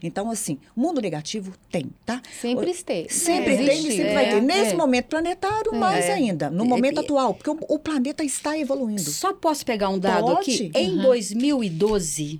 Então, 0.03 0.29
assim, 0.29 0.59
mundo 0.75 1.01
negativo 1.01 1.51
tem, 1.71 1.89
tá? 2.05 2.21
Sempre 2.39 2.69
esteve. 2.69 3.09
Sempre 3.11 3.55
É, 3.55 3.57
tem 3.65 3.79
e 3.79 3.81
sempre 3.91 4.01
É, 4.03 4.13
vai 4.13 4.29
ter. 4.29 4.41
Nesse 4.41 4.73
é. 4.73 4.77
momento 4.77 5.05
planetário, 5.07 5.73
mais 5.73 6.05
É. 6.05 6.13
ainda. 6.13 6.47
No 6.51 6.63
momento 6.63 6.99
atual, 6.99 7.33
porque 7.33 7.49
o, 7.49 7.57
o 7.67 7.79
planeta 7.79 8.23
está 8.23 8.55
evoluindo. 8.57 9.01
Só 9.01 9.33
posso 9.33 9.65
pegar 9.65 9.89
um 9.89 9.97
dado 9.97 10.25
Pode. 10.27 10.39
aqui? 10.51 10.71
Em 10.75 10.95
2012, 10.97 12.39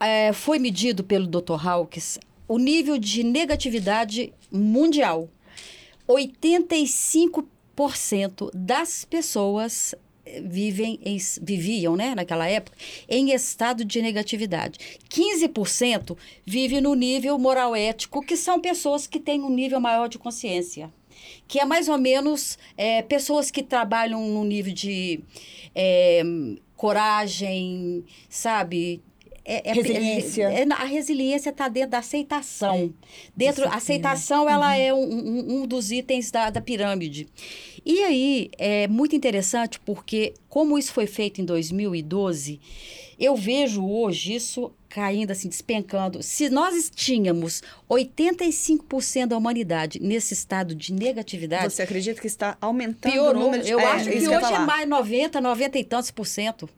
é, 0.00 0.32
foi 0.32 0.58
medido 0.58 1.04
pelo 1.04 1.26
Dr. 1.26 1.68
Hawkes 1.68 2.18
o 2.48 2.58
nível 2.58 2.98
de 2.98 3.22
negatividade 3.24 4.32
mundial. 4.50 5.28
85% 6.08 8.50
das 8.54 9.04
pessoas 9.04 9.94
eh, 10.24 10.40
vivem 10.42 10.98
em- 11.04 11.18
viviam, 11.40 11.96
né, 11.96 12.14
naquela 12.14 12.48
época, 12.48 12.76
em 13.08 13.32
estado 13.32 13.84
de 13.84 14.00
negatividade. 14.02 14.78
15% 15.08 16.16
vive 16.44 16.80
no 16.80 16.94
nível 16.94 17.38
moral 17.38 17.74
ético, 17.74 18.22
que 18.22 18.36
são 18.36 18.60
pessoas 18.60 19.06
que 19.06 19.20
têm 19.20 19.42
um 19.42 19.50
nível 19.50 19.80
maior 19.80 20.08
de 20.08 20.18
consciência 20.18 20.92
que 21.46 21.60
é 21.60 21.64
mais 21.64 21.88
ou 21.88 21.98
menos 21.98 22.58
é, 22.76 23.00
pessoas 23.02 23.50
que 23.50 23.62
trabalham 23.62 24.26
no 24.28 24.44
nível 24.44 24.72
de 24.72 25.20
é, 25.74 26.22
coragem, 26.74 28.04
sabe? 28.28 29.00
É, 29.44 29.70
é- 29.70 29.72
Resiliência. 29.72 30.44
é- 30.44 30.62
é- 30.62 30.72
a 30.72 30.84
resiliência 30.84 31.50
está 31.50 31.68
dentro 31.68 31.90
da 31.90 31.98
aceitação. 31.98 32.92
Dentro, 33.36 33.66
a 33.68 33.74
aceitação, 33.74 34.48
ela 34.48 34.76
é 34.76 34.94
um, 34.94 34.98
um- 35.02 35.62
um 35.62 35.66
dos 35.66 35.90
itens 35.90 36.30
da, 36.30 36.48
da 36.50 36.60
pirâmide. 36.60 37.26
E 37.84 38.04
aí, 38.04 38.50
é 38.56 38.86
muito 38.86 39.16
interessante 39.16 39.80
porque, 39.80 40.34
como 40.48 40.78
isso 40.78 40.92
foi 40.92 41.06
feito 41.08 41.40
em 41.40 41.44
2012, 41.44 42.60
eu 43.18 43.34
vejo 43.34 43.84
hoje 43.84 44.34
isso 44.34 44.72
caindo 44.88 45.30
assim, 45.32 45.48
despencando. 45.48 46.22
Se 46.22 46.48
nós 46.50 46.90
tínhamos 46.94 47.62
85% 47.88 49.26
da 49.28 49.36
humanidade 49.36 49.98
nesse 50.00 50.34
estado 50.34 50.74
de 50.74 50.92
negatividade, 50.92 51.72
Você 51.72 51.82
acredita 51.82 52.20
que 52.20 52.26
está 52.26 52.56
aumentando 52.60 53.10
o 53.10 53.12
piorou. 53.14 53.42
número 53.44 53.62
de... 53.64 53.70
Eu 53.70 53.80
É, 53.80 53.86
acho 53.86 54.10
que 54.10 54.18
hoje 54.28 54.52
é 54.54 54.58
mais 54.60 54.88
90, 54.88 55.40
90 55.40 55.78
e 55.78 55.84
tantos 55.84 56.10
por 56.10 56.26
cento. 56.26 56.68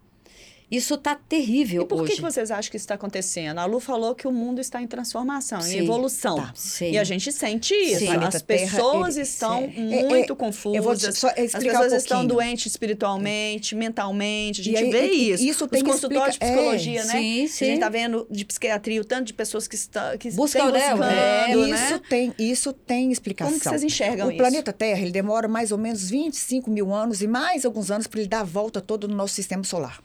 Isso 0.71 0.97
tá 0.97 1.15
terrível 1.15 1.83
E 1.83 1.87
por 1.87 1.97
que, 1.99 2.03
hoje. 2.05 2.13
que 2.17 2.21
vocês 2.23 2.51
acham 2.51 2.71
que 2.71 2.77
isso 2.77 2.85
está 2.85 2.95
acontecendo? 2.95 3.59
A 3.59 3.65
Lu 3.67 3.79
falou 3.79 4.15
que 4.15 4.27
o 4.27 4.33
mundo 4.33 4.61
está 4.61 4.81
em 4.83 4.87
transformação, 4.87 5.61
Sim. 5.61 5.77
em 5.77 5.83
evolução. 5.85 6.37
Tá. 6.37 6.53
E 6.81 6.99
a 6.99 7.05
gente 7.05 7.31
sente 7.31 7.75
isso. 7.75 7.99
Sim. 8.01 8.09
As 8.09 8.15
Planeta 8.15 8.41
Terra, 8.41 8.71
pessoas 8.71 9.17
ele- 9.17 9.23
estão 9.27 9.59
é, 9.59 9.65
é, 10.01 10.09
muito 10.09 10.33
é, 10.33 10.37
confusas. 10.37 11.19
só 11.19 11.29
As 11.29 11.53
pessoas 11.53 11.93
um 11.93 11.97
estão 11.97 12.27
doentes 12.27 12.67
espiritualmente, 12.73 13.75
mentalmente. 13.75 14.61
A 14.63 14.65
gente 14.65 14.77
aí, 14.79 14.91
vê 14.91 15.07
e- 15.11 15.31
isso. 15.33 15.45
isso 15.45 15.65
Os 15.65 15.71
tem 15.71 15.85
que 15.85 15.91
consultórios 15.91 16.35
explicar- 16.35 16.55
de 16.55 16.61
psicologia, 16.63 17.01
é, 17.01 17.05
né? 17.05 17.13
sim, 17.13 17.45
A 17.45 17.49
sim. 17.49 17.65
gente 17.67 17.75
está 17.75 17.89
vendo 17.89 18.27
de 18.31 18.45
psiquiatria 18.45 19.01
o 19.01 19.05
tanto 19.05 19.27
de 19.27 19.35
pessoas 19.35 19.69
que, 19.69 19.75
está, 19.75 20.13
que 20.17 20.29
têm 20.31 20.31
né? 20.31 20.37
buscando, 20.37 20.77
É, 20.77 21.57
né? 21.57 21.71
isso 21.87 21.99
tem, 22.09 22.35
isso 22.39 22.73
tem 22.73 23.13
explicação. 23.13 23.51
Como 23.53 23.61
que 23.63 23.69
vocês 23.69 23.83
enxergam 23.83 24.27
o 24.29 24.31
isso? 24.31 24.39
planeta 24.39 24.73
Terra 24.73 25.01
ele 25.01 25.13
demora 25.13 25.47
mais 25.47 25.71
ou 25.73 25.79
menos 25.79 26.09
25 26.09 26.71
mil 26.71 26.93
anos 26.93 27.23
e 27.23 27.27
mais 27.27 27.65
alguns 27.65 27.91
anos 27.91 28.07
para 28.07 28.21
ele 28.21 28.29
dar 28.29 28.41
a 28.41 28.45
volta 28.45 28.81
todo 28.81 29.07
no 29.07 29.15
nosso 29.15 29.35
sistema 29.35 29.63
solar. 29.63 30.03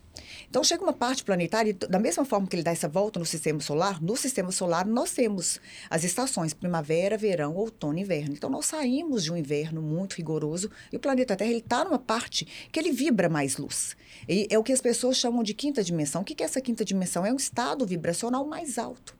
Então 0.50 0.64
chega 0.64 0.82
uma 0.82 0.94
parte 0.94 1.24
planetária, 1.24 1.70
e 1.70 1.74
da 1.74 2.00
mesma 2.00 2.26
forma 2.26 2.48
que 2.48 2.56
ele 2.56 2.64
dá 2.64 2.72
essa 2.72 2.88
volta 2.88 3.20
no 3.20 3.26
sistema 3.26 3.60
solar, 3.60 4.02
no 4.02 4.18
sistema 4.18 4.52
solar 4.52 4.86
nós 4.88 5.12
temos 5.12 5.60
as 5.90 6.04
estações 6.04 6.56
primavera, 6.56 7.18
verão, 7.18 7.56
outono 7.56 8.00
e 8.00 8.02
inverno. 8.02 8.34
Então 8.34 8.50
nós 8.50 8.66
saímos 8.66 9.24
de 9.24 9.32
um 9.32 9.38
inverno 9.38 9.80
muito 9.80 10.16
rigoroso 10.16 10.72
e 10.92 10.98
o 10.98 11.00
planeta 11.00 11.36
Terra 11.36 11.52
ele 11.52 11.60
está 11.60 11.84
numa 11.84 12.00
parte 12.00 12.48
que 12.72 12.80
ele 12.80 12.92
vibra 12.92 13.30
mais 13.30 13.58
luz. 13.58 13.96
E 14.28 14.48
é 14.50 14.58
o 14.58 14.64
que 14.64 14.74
as 14.74 14.82
pessoas 14.82 15.18
chamam 15.18 15.44
de 15.44 15.54
quinta 15.54 15.84
dimensão. 15.84 16.24
O 16.24 16.26
que 16.26 16.34
que 16.34 16.42
é 16.42 16.46
essa 16.46 16.62
quinta 16.62 16.84
dimensão? 16.84 17.24
É 17.24 17.32
um 17.32 17.38
estado 17.38 17.86
vibracional 17.86 18.44
mais 18.46 18.80
alto. 18.80 19.19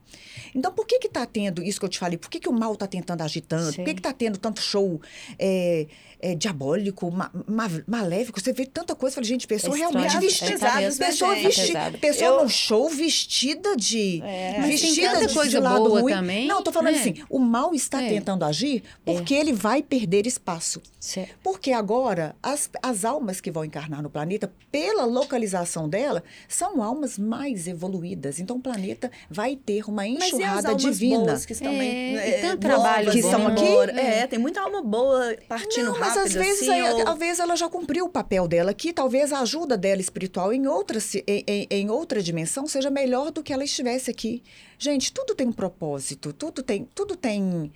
Então, 0.56 0.72
por 0.72 0.86
que 0.86 1.00
que 1.00 1.08
está 1.08 1.26
tendo 1.26 1.62
isso 1.64 1.80
que 1.80 1.86
eu 1.86 1.90
te 1.90 2.00
falei? 2.00 2.18
Por 2.18 2.30
que, 2.30 2.40
que 2.40 2.50
o 2.50 2.54
mal 2.54 2.74
está 2.74 2.88
tentando 2.88 3.22
agir 3.22 3.42
tanto? 3.42 3.76
Por 3.76 3.84
que 3.84 3.90
Sim. 3.92 3.96
que 3.96 4.00
está 4.00 4.14
tendo 4.14 4.38
tanto 4.38 4.62
show 4.62 5.00
é, 5.38 5.86
é, 6.20 6.36
diabólico, 6.36 7.12
ma- 7.12 7.32
ma- 7.48 7.70
maléfico? 7.88 8.40
Você 8.42 8.52
vê 8.54 8.66
tanta 8.66 8.96
coisa. 8.96 9.16
Falei, 9.16 9.28
gente, 9.30 9.46
pessoa 9.48 9.76
É 9.76 9.80
realmente 9.80 10.06
estranho, 10.26 10.58
vestida. 10.58 10.82
é, 10.82 11.08
pessoa 11.08 11.36
gente? 11.36 11.44
vestida. 11.46 11.68
Pesado. 11.80 11.98
Pessoa 12.00 12.30
Eu- 12.32 12.42
num 12.44 12.50
show 12.50 12.90
vestida 12.90 13.76
de. 13.76 14.22
É. 14.24 14.62
Vestida 14.62 15.28
de, 15.28 15.34
coisa 15.34 15.50
de 15.52 15.60
lado 15.60 15.88
ruim. 15.88 16.12
também, 16.14 16.48
Não, 16.48 16.62
tô 16.64 16.72
falando 16.72 16.94
né? 16.96 17.00
assim, 17.00 17.16
o 17.30 17.40
mal 17.40 17.74
está 17.74 18.02
É. 18.02 18.10
tentando 18.10 18.44
agir 18.44 18.84
porque 19.06 19.34
ele 19.34 19.54
vai 19.54 19.84
perder 19.84 20.26
espaço. 20.26 20.82
Certo. 21.00 21.36
Porque 21.42 21.72
agora, 21.72 22.36
as, 22.44 22.70
as 22.84 23.06
almas 23.06 23.40
que 23.40 23.50
vão 23.52 23.64
encarnar 23.64 24.02
no 24.02 24.10
planeta, 24.10 24.52
pela 24.72 25.06
localização 25.06 25.88
dela, 25.88 26.24
são 26.48 26.84
almas 26.84 27.18
mais 27.18 27.68
evoluídas. 27.68 28.40
Então, 28.40 28.58
o 28.58 28.62
planeta 28.62 29.10
vai 29.30 29.56
ter 29.56 29.88
uma 29.88 29.99
Mas 30.20 30.20
e 30.20 30.24
as 30.24 30.28
enxurrada 30.34 30.76
divina. 30.76 31.18
boas 31.26 31.46
que 31.46 31.54
estão 31.54 31.72
É, 31.74 31.78
bem, 31.78 32.16
e 32.16 32.42
tanto 32.42 32.60
trabalho 32.62 33.12
que 33.12 33.22
bom. 33.22 33.28
estão 33.30 33.48
aqui? 33.48 33.64
embora. 33.66 33.92
É, 34.00 34.28
tem 34.28 34.40
muita 34.40 34.62
alma 34.62 34.82
boa 34.82 35.36
partindo 35.48 35.86
Não, 35.92 36.00
mas 36.00 36.16
rápido, 36.16 36.26
às 36.26 36.34
vezes, 36.34 36.62
assim, 36.70 36.72
aí, 36.82 36.94
ou- 36.94 37.10
às 37.10 37.18
vezes 37.18 37.40
ela 37.40 37.56
já 37.56 37.68
cumpriu 37.70 38.06
o 38.06 38.10
papel 38.10 38.48
dela 38.48 38.72
aqui, 38.72 38.94
talvez 38.94 39.34
a 39.34 39.40
ajuda 39.42 39.78
dela 39.78 40.02
espiritual 40.02 40.54
em 40.54 40.68
outra, 40.68 41.00
em, 41.28 41.44
em- 41.48 41.68
em 41.70 41.90
outra 41.90 42.22
dimensão 42.22 42.68
seja 42.68 42.90
melhor 42.90 43.32
do 43.32 43.44
que 43.44 43.52
ela 43.54 43.64
estivesse 43.64 44.10
aqui. 44.10 44.42
Gente, 44.78 45.12
tudo 45.12 45.36
tem 45.36 45.48
um 45.48 45.52
propósito, 45.52 46.32
tudo 46.34 46.64
tem, 46.64 46.88
tudo 46.96 47.16
tem. 47.16 47.72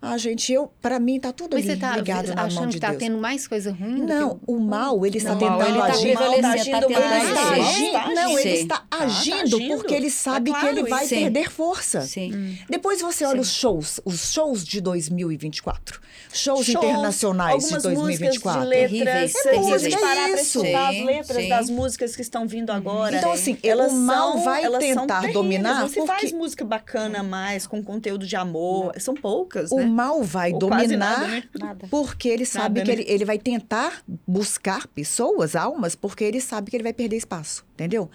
Ah, 0.00 0.18
gente, 0.18 0.52
eu, 0.52 0.70
para 0.80 1.00
mim 1.00 1.18
tá 1.18 1.32
tudo 1.32 1.54
Mas 1.56 1.64
ali 1.68 1.74
você 1.74 1.80
tá 1.80 1.96
ligado 1.96 2.26
na 2.28 2.34
mão 2.36 2.44
achando 2.46 2.68
de 2.68 2.74
que 2.74 2.80
tá 2.80 2.88
Deus. 2.90 2.98
tendo 3.00 3.18
mais 3.18 3.48
coisa 3.48 3.72
ruim? 3.72 4.02
Não, 4.04 4.38
o 4.46 4.58
mal, 4.58 5.04
ele 5.06 5.18
está 5.18 5.34
tentando 5.34 5.62
ele 5.64 5.78
tá 5.78 5.84
agir. 5.86 6.16
prevalecendo, 6.16 6.42
tá 6.42 6.52
agindo 6.52 6.86
Ele 6.86 7.28
está 7.28 7.52
agindo, 7.52 7.92
Tá 7.92 8.08
não, 8.14 8.38
ele 8.38 8.50
está 8.50 8.76
Tá, 8.76 8.86
tá 8.90 9.04
agindo 9.04 9.58
porque 9.76 9.94
ele 9.94 10.06
É 10.06 10.10
sabe 10.10 10.52
que 10.52 10.66
ele 10.66 10.82
vai 10.84 11.06
perder 11.08 11.50
força. 11.50 12.02
Sim. 12.02 12.58
Depois 12.68 13.00
você 13.00 13.24
olha 13.24 13.40
os 13.40 13.50
shows, 13.52 14.00
os 14.04 14.32
shows 14.32 14.64
de 14.64 14.80
2024, 14.80 16.00
shows, 16.32 16.68
internacionais 16.68 17.64
de 17.66 17.74
algumas 17.74 17.82
2024. 17.82 18.60
músicas 18.60 18.90
de 18.90 18.96
letras, 18.98 19.32
Terríveis, 19.32 19.82
gente 19.82 19.96
terríveis. 19.96 20.00
parar 20.00 20.28
para 20.28 20.88
as 20.88 21.04
letras 21.04 21.48
das 21.48 21.70
músicas 21.70 22.16
que 22.16 22.22
estão 22.22 22.46
vindo 22.46 22.70
agora. 22.70 23.16
Então, 23.16 23.32
assim, 23.32 23.56
elas 23.62 23.92
o 23.92 23.96
mal 23.96 24.38
vai 24.38 24.68
tentar 24.78 25.32
dominar 25.32 25.80
Não 25.80 25.88
se 25.88 26.06
faz 26.06 26.32
música 26.32 26.64
bacana 26.64 27.22
mais, 27.22 27.66
com 27.66 27.82
conteúdo 27.82 28.26
de 28.26 28.36
amor. 28.36 28.92
São 29.00 29.14
poucas, 29.14 29.70
né? 29.70 29.85
Mal 29.86 30.22
vai 30.22 30.52
Ou 30.52 30.58
dominar 30.58 30.96
nada, 31.20 31.26
né? 31.28 31.42
Nada. 31.58 31.86
porque 31.90 32.28
ele 32.28 32.44
sabe 32.44 32.80
Nada, 32.80 32.90
que 32.90 32.96
né? 32.96 33.02
ele, 33.02 33.12
ele 33.12 33.24
vai 33.24 33.38
tentar 33.38 34.02
buscar 34.26 34.86
pessoas, 34.88 35.56
almas, 35.56 35.94
porque 35.94 36.24
ele 36.24 36.40
sabe 36.40 36.70
que 36.70 36.76
ele 36.76 36.84
vai 36.84 36.92
perder 36.92 37.16
espaço, 37.16 37.64
entendeu? 37.74 38.10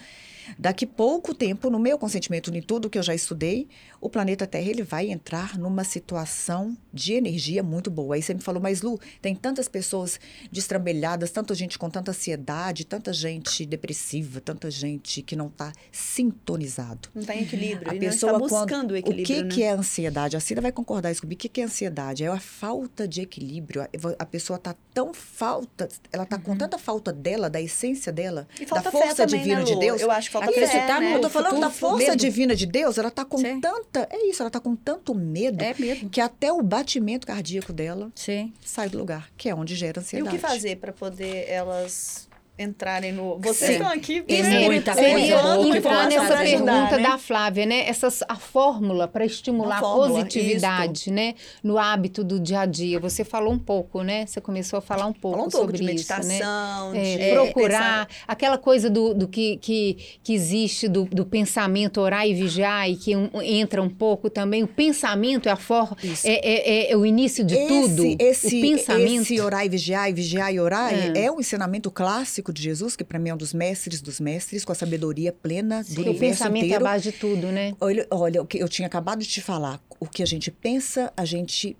Daqui 0.58 0.86
pouco 0.86 1.34
tempo, 1.34 1.70
no 1.70 1.80
meu 1.80 1.98
consentimento 1.98 2.54
em 2.56 2.62
tudo 2.62 2.90
que 2.90 2.98
eu 2.98 3.04
já 3.04 3.14
estudei, 3.16 3.68
o 4.00 4.10
planeta 4.10 4.46
Terra 4.48 4.70
ele 4.70 4.84
vai 4.84 5.10
entrar 5.10 5.58
numa 5.58 5.84
situação 5.84 6.76
de 6.94 7.14
energia 7.14 7.64
muito 7.64 7.90
boa. 7.90 8.16
Aí 8.16 8.22
você 8.22 8.34
me 8.34 8.42
falou, 8.42 8.62
mas 8.62 8.82
Lu, 8.82 9.00
tem 9.22 9.36
tantas 9.36 9.68
pessoas 9.68 10.20
destrambelhadas, 10.52 11.32
tanta 11.32 11.54
gente 11.56 11.78
com 11.80 11.90
tanta 11.90 12.12
ansiedade, 12.12 12.86
tanta 12.86 13.14
gente 13.14 13.66
depressiva, 13.66 14.42
tanta 14.42 14.70
gente 14.72 15.22
que 15.22 15.36
não 15.36 15.48
está 15.48 15.72
sintonizado. 15.92 17.10
Não 17.14 17.22
está 17.22 17.36
em 17.36 17.44
equilíbrio. 17.44 17.90
A 17.90 17.96
pessoa 17.96 18.32
está 18.34 18.40
quando- 18.40 18.50
buscando 18.50 18.92
o 18.92 18.94
o 18.94 18.98
equilíbrio. 18.98 19.26
que, 19.26 19.44
né? 19.44 19.50
que 19.50 19.64
é 19.64 19.72
ansiedade? 19.72 20.36
A 20.36 20.40
Cida 20.40 20.62
vai 20.62 20.72
concordar 20.72 21.12
isso 21.12 21.22
comigo. 21.22 21.38
O 21.38 21.42
que, 21.42 21.50
que 21.50 21.62
é 21.62 21.64
ansiedade? 21.64 22.24
É 22.24 22.28
a 22.28 22.40
falta 22.40 23.08
de 23.08 23.22
equilíbrio. 23.22 23.88
A 24.20 24.26
pessoa 24.26 24.60
tá 24.60 24.76
tão 24.94 25.14
falta, 25.14 25.88
ela 26.12 26.26
tá 26.26 26.38
com 26.38 26.56
tanta 26.56 26.78
falta 26.78 27.12
dela, 27.14 27.50
da 27.50 27.62
essência 27.62 28.12
dela, 28.12 28.48
falta 28.68 28.84
da 28.86 28.92
força 28.92 29.16
também, 29.26 29.40
divina 29.42 29.60
né, 29.60 29.66
de? 29.66 29.76
Deus. 29.80 30.02
Eu 30.02 30.12
acho 30.12 30.31
falta 30.32 30.50
Acreditar 30.50 30.88
fé, 30.88 31.00
né? 31.00 31.16
Eu 31.16 31.22
tô 31.22 31.30
falando 31.30 31.50
futuro, 31.52 31.68
da 31.68 31.74
força 31.74 31.98
medo. 32.12 32.16
divina 32.18 32.56
de 32.56 32.66
Deus, 32.66 32.98
ela 32.98 33.12
tá 33.12 33.24
com 33.26 33.38
Sim. 33.38 33.60
tanta. 33.62 34.08
É 34.10 34.26
isso, 34.28 34.42
ela 34.42 34.50
tá 34.50 34.60
com 34.60 34.76
tanto 34.76 35.14
medo 35.14 35.64
É 35.64 35.74
mesmo. 35.78 36.10
que 36.10 36.20
até 36.22 36.52
o 36.52 36.62
batimento 36.62 37.28
cardíaco 37.28 37.72
dela 37.74 38.12
Sim. 38.16 38.54
sai 38.64 38.90
do 38.90 38.98
lugar, 38.98 39.30
que 39.38 39.50
é 39.50 39.56
onde 39.56 39.76
gera 39.76 39.98
E 39.98 40.00
o 40.00 40.02
ansiedade. 40.02 40.36
que 40.36 40.42
fazer 40.42 40.78
para 40.78 40.92
poder 40.94 41.46
elas 41.50 42.28
entrarem 42.60 43.12
no. 43.12 43.40
Vocês 43.40 43.58
Sim. 43.58 43.72
estão 43.78 43.88
aqui 43.88 44.22
Tem 44.22 44.44
né, 44.44 44.66
muita 44.66 44.94
coisa 44.94 45.10
entrar 45.10 46.08
nessa 46.08 46.38
pergunta 46.38 46.98
né? 46.98 47.04
da 47.04 47.18
Flávia, 47.18 47.66
né? 47.66 47.88
Essas, 47.90 48.24
a 48.28 48.36
fórmula 48.36 49.08
para 49.08 49.26
estimular 49.26 49.78
A 49.78 49.80
fórmula, 49.80 50.24
positividade, 50.26 51.12
né? 51.12 51.34
No 51.64 51.78
hábito 51.78 52.24
do 52.24 52.40
dia 52.40 52.60
a 52.62 52.66
dia. 52.66 53.00
Você 53.00 53.24
falou 53.24 53.52
um 53.54 53.58
pouco, 53.60 54.04
né? 54.04 54.26
Você 54.28 54.40
começou 54.40 54.78
a 54.78 54.82
falar 54.82 55.08
um 55.08 55.14
pouco 55.14 55.38
um 55.40 55.42
pouco 55.50 55.58
sobre 55.58 55.78
de 55.78 55.84
isso, 55.96 56.12
né? 56.12 56.18
meditação, 56.20 56.94
É, 56.96 57.18
de 57.18 57.32
procurar 57.34 58.08
aquela 58.28 58.58
coisa 58.58 58.90
do, 58.90 59.14
do 59.14 59.28
que, 59.28 59.58
que, 59.58 59.98
que 60.24 60.34
existe 60.34 60.88
do, 60.88 61.06
do 61.06 61.26
pensamento 61.26 62.00
orar 62.00 62.28
e 62.28 62.34
vigiar 62.34 62.90
e 62.90 62.96
que 62.96 63.16
um- 63.16 63.30
entra 63.42 63.82
um 63.82 63.90
pouco 63.90 64.30
também 64.30 64.62
o 64.64 64.68
pensamento 64.68 65.48
é 65.50 65.52
a 65.52 65.56
for, 65.56 65.96
Isso. 66.04 66.28
é, 66.28 66.34
é, 66.34 66.70
é- 66.70 66.92
é 66.92 66.98
o 66.98 67.06
início 67.06 67.44
de 67.44 67.56
esse, 67.56 67.68
tudo 67.68 68.16
Esse, 68.20 68.48
o 68.58 68.62
pensamento 68.62 69.22
esse 69.24 69.42
orar 69.42 69.66
e 69.66 69.70
vigiar, 69.70 70.10
e 70.10 70.14
vigiar 70.14 70.54
e 70.54 70.60
orar, 70.60 70.94
É. 70.94 71.24
é. 71.26 71.32
um 71.32 71.40
ensinamento 71.40 71.90
clássico 71.90 72.41
de 72.54 72.62
Jesus, 72.62 72.96
que 72.96 73.04
para 73.04 73.20
mim 73.20 73.30
é 73.30 73.34
um 73.34 73.38
dos 73.38 73.54
mestres 73.54 74.02
dos 74.02 74.20
mestres, 74.20 74.64
com 74.64 74.72
a 74.72 74.76
sabedoria 74.76 75.34
plena 75.34 75.84
do 75.84 75.88
Porque 75.88 76.00
o 76.02 76.12
universo 76.12 76.44
pensamento 76.44 76.64
é 76.64 76.64
a 76.64 76.68
inteiro. 76.68 76.84
base 76.84 77.12
de 77.12 77.18
tudo 77.18 77.48
né 77.52 77.76
Olha, 77.80 78.08
olha, 78.10 78.42
o 78.42 78.46
que 78.46 78.58
eu 78.58 78.70
tinha 78.70 78.88
acabado 78.88 79.20
de 79.20 79.28
te 79.28 79.42
falar. 79.42 79.82
O 80.00 80.08
que 80.08 80.24
a 80.24 80.26
gente 80.26 80.50
pensa, 80.50 81.12
a 81.18 81.26
gente 81.26 81.76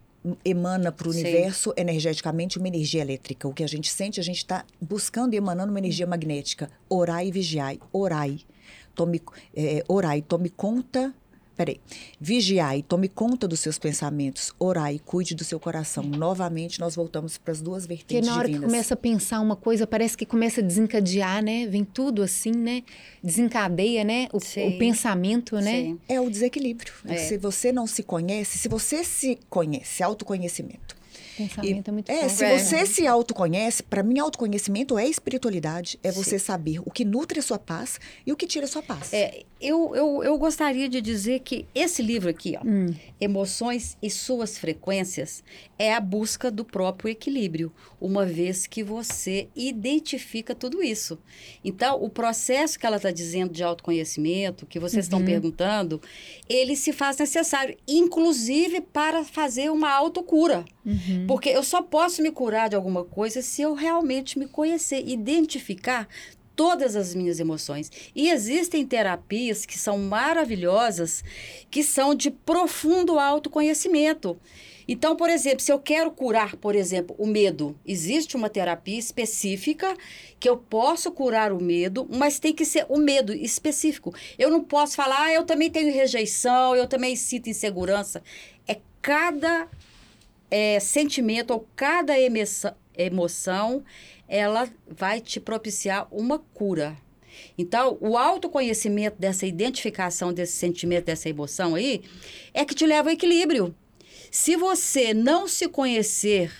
emana 0.46 0.92
para 0.92 1.08
o 1.08 1.14
Sim. 1.14 1.22
universo 1.22 1.74
energeticamente 1.76 2.58
uma 2.58 2.68
energia 2.68 3.02
elétrica. 3.02 3.48
O 3.48 3.54
que 3.54 3.64
a 3.64 3.68
gente 3.68 3.90
sente, 3.90 4.20
a 4.20 4.24
gente 4.24 4.38
está 4.38 4.66
buscando 4.80 5.34
e 5.34 5.38
emanando 5.38 5.72
uma 5.72 5.80
energia 5.80 6.06
magnética. 6.06 6.70
Orai 6.90 7.28
e 7.28 7.32
vigiai. 7.32 7.80
Orai. 7.92 8.40
Tome, 8.94 9.22
eh, 9.56 9.84
orai, 9.88 10.22
tome 10.22 10.50
conta. 10.50 11.14
Peraí. 11.62 11.80
Vigiai, 12.20 12.82
tome 12.82 13.08
conta 13.08 13.48
dos 13.48 13.60
seus 13.60 13.78
pensamentos. 13.78 14.52
Orai, 14.58 15.00
cuide 15.06 15.36
do 15.36 15.44
seu 15.44 15.60
coração. 15.60 16.04
Novamente, 16.04 16.80
nós 16.80 16.96
voltamos 16.96 17.38
para 17.38 17.52
as 17.52 17.62
duas 17.62 17.86
Porque 17.86 17.98
vertentes 17.98 18.28
na 18.28 18.36
hora 18.36 18.48
divinas. 18.48 18.66
que 18.66 18.72
começa 18.72 18.94
a 18.96 18.98
pensar 18.98 19.40
uma 19.42 19.56
coisa, 19.56 19.86
parece 19.86 20.18
que 20.18 20.26
começa 20.26 20.60
a 20.60 20.64
desencadear, 20.64 21.44
né? 21.44 21.68
Vem 21.68 21.84
tudo 21.84 22.24
assim, 22.24 22.52
né? 22.52 22.82
Desencadeia, 23.24 24.04
né? 24.04 24.28
O, 24.34 24.38
o 24.38 24.78
pensamento, 24.80 25.56
né? 25.58 25.84
Sim. 25.84 26.00
É 26.10 26.20
o 26.20 26.32
desequilíbrio. 26.32 26.92
É. 27.06 27.18
Se 27.18 27.38
você 27.38 27.72
não 27.72 27.86
se 27.86 28.02
conhece, 28.02 28.58
se 28.58 28.68
você 28.68 29.04
se 29.04 29.38
conhece, 29.48 30.02
autoconhecimento, 30.02 30.96
Pensamento 31.38 31.88
é 31.88 31.92
muito 31.92 32.10
É, 32.12 32.16
forte. 32.22 32.34
se 32.36 32.44
É. 32.46 32.58
você 32.58 32.86
se 32.86 33.08
autoconhece, 33.08 33.84
para 33.84 34.04
mim, 34.04 34.20
autoconhecimento 34.20 34.98
é 34.98 35.08
espiritualidade. 35.08 36.00
É 36.04 36.12
você 36.12 36.38
saber 36.40 36.80
o 36.86 36.92
que 36.92 37.04
nutre 37.06 37.40
a 37.40 37.42
sua 37.44 37.60
paz 37.60 38.00
e 38.26 38.32
o 38.32 38.36
que 38.36 38.46
tira 38.48 38.66
a 38.66 38.68
sua 38.68 38.82
paz. 38.84 39.14
É, 39.14 39.44
eu, 39.60 39.96
eu, 39.96 40.24
eu 40.24 40.38
gostaria 40.38 40.90
de 40.90 41.02
dizer 41.02 41.40
que 41.42 41.66
esse 41.76 42.02
livro 42.02 42.30
aqui, 42.30 42.56
ó, 42.60 42.66
Hum. 42.66 42.94
Emoções 43.20 43.98
e 44.02 44.10
Suas 44.10 44.58
Frequências, 44.58 45.44
é 45.78 45.94
a 45.94 46.00
busca 46.00 46.50
do 46.52 46.64
próprio 46.66 47.10
equilíbrio, 47.12 47.72
uma 48.00 48.26
vez 48.26 48.66
que 48.68 48.84
você 48.84 49.48
identifica 49.56 50.54
tudo 50.56 50.84
isso. 50.84 51.18
Então, 51.64 52.02
o 52.04 52.10
processo 52.10 52.78
que 52.80 52.86
ela 52.86 52.98
está 52.98 53.12
dizendo 53.12 53.52
de 53.54 53.64
autoconhecimento, 53.64 54.66
que 54.66 54.80
vocês 54.80 55.06
estão 55.06 55.24
perguntando, 55.24 56.02
ele 56.50 56.76
se 56.76 56.92
faz 56.94 57.18
necessário, 57.18 57.76
inclusive 57.88 58.82
para 58.82 59.24
fazer 59.24 59.72
uma 59.72 59.92
autocura. 59.92 60.66
Uhum. 60.86 61.26
Porque 61.28 61.50
eu 61.50 61.64
só 61.64 61.82
posso 61.82 62.22
me 62.22 62.32
curar 62.32 62.70
de 62.70 62.76
alguma 62.76 63.04
coisa 63.04 63.42
se 63.42 63.62
eu 63.62 63.74
realmente 63.74 64.38
me 64.38 64.48
conhecer, 64.48 65.08
identificar 65.08 66.08
todas 66.56 66.96
as 66.96 67.16
minhas 67.16 67.40
emoções. 67.40 67.92
E 68.16 68.30
existem 68.30 68.86
terapias 68.86 69.66
que 69.66 69.78
são 69.78 69.98
maravilhosas, 69.98 71.24
que 71.70 71.84
são 71.84 72.14
de 72.14 72.30
profundo 72.30 73.18
autoconhecimento. 73.18 74.40
Então, 74.88 75.16
por 75.16 75.30
exemplo, 75.30 75.62
se 75.62 75.72
eu 75.72 75.80
quero 75.80 76.12
curar, 76.12 76.56
por 76.58 76.76
exemplo, 76.76 77.16
o 77.18 77.26
medo, 77.26 77.80
existe 77.86 78.36
uma 78.36 78.50
terapia 78.50 79.00
específica 79.00 79.96
que 80.40 80.50
eu 80.50 80.58
posso 80.58 81.12
curar 81.12 81.54
o 81.54 81.64
medo, 81.64 82.08
mas 82.12 82.40
tem 82.40 82.54
que 82.54 82.66
ser 82.66 82.86
o 82.90 82.98
medo 82.98 83.34
específico. 83.34 84.14
Eu 84.38 84.50
não 84.50 84.64
posso 84.64 84.96
falar, 84.96 85.24
ah, 85.24 85.34
eu 85.34 85.46
também 85.46 85.70
tenho 85.70 85.94
rejeição, 85.94 86.76
eu 86.76 86.88
também 86.88 87.16
sinto 87.16 87.50
insegurança. 87.50 88.22
É 88.68 88.80
cada 89.02 89.70
é, 90.52 90.80
sentimento 90.80 91.52
ou 91.52 91.66
cada 91.76 92.20
emoção, 92.20 92.76
emoção, 92.96 93.84
ela 94.28 94.70
vai 94.88 95.20
te 95.20 95.40
propiciar 95.40 96.08
uma 96.12 96.38
cura. 96.40 96.96
Então, 97.58 97.98
o 98.00 98.18
autoconhecimento 98.18 99.20
dessa 99.20 99.46
identificação 99.46 100.34
desse 100.34 100.54
sentimento, 100.54 101.06
dessa 101.06 101.30
emoção 101.30 101.76
aí, 101.76 102.02
é 102.54 102.66
que 102.66 102.76
te 102.76 102.86
leva 102.86 103.10
ao 103.10 103.14
equilíbrio. 103.14 103.74
Se 104.30 104.56
você 104.56 105.14
não 105.14 105.48
se 105.48 105.68
conhecer 105.68 106.52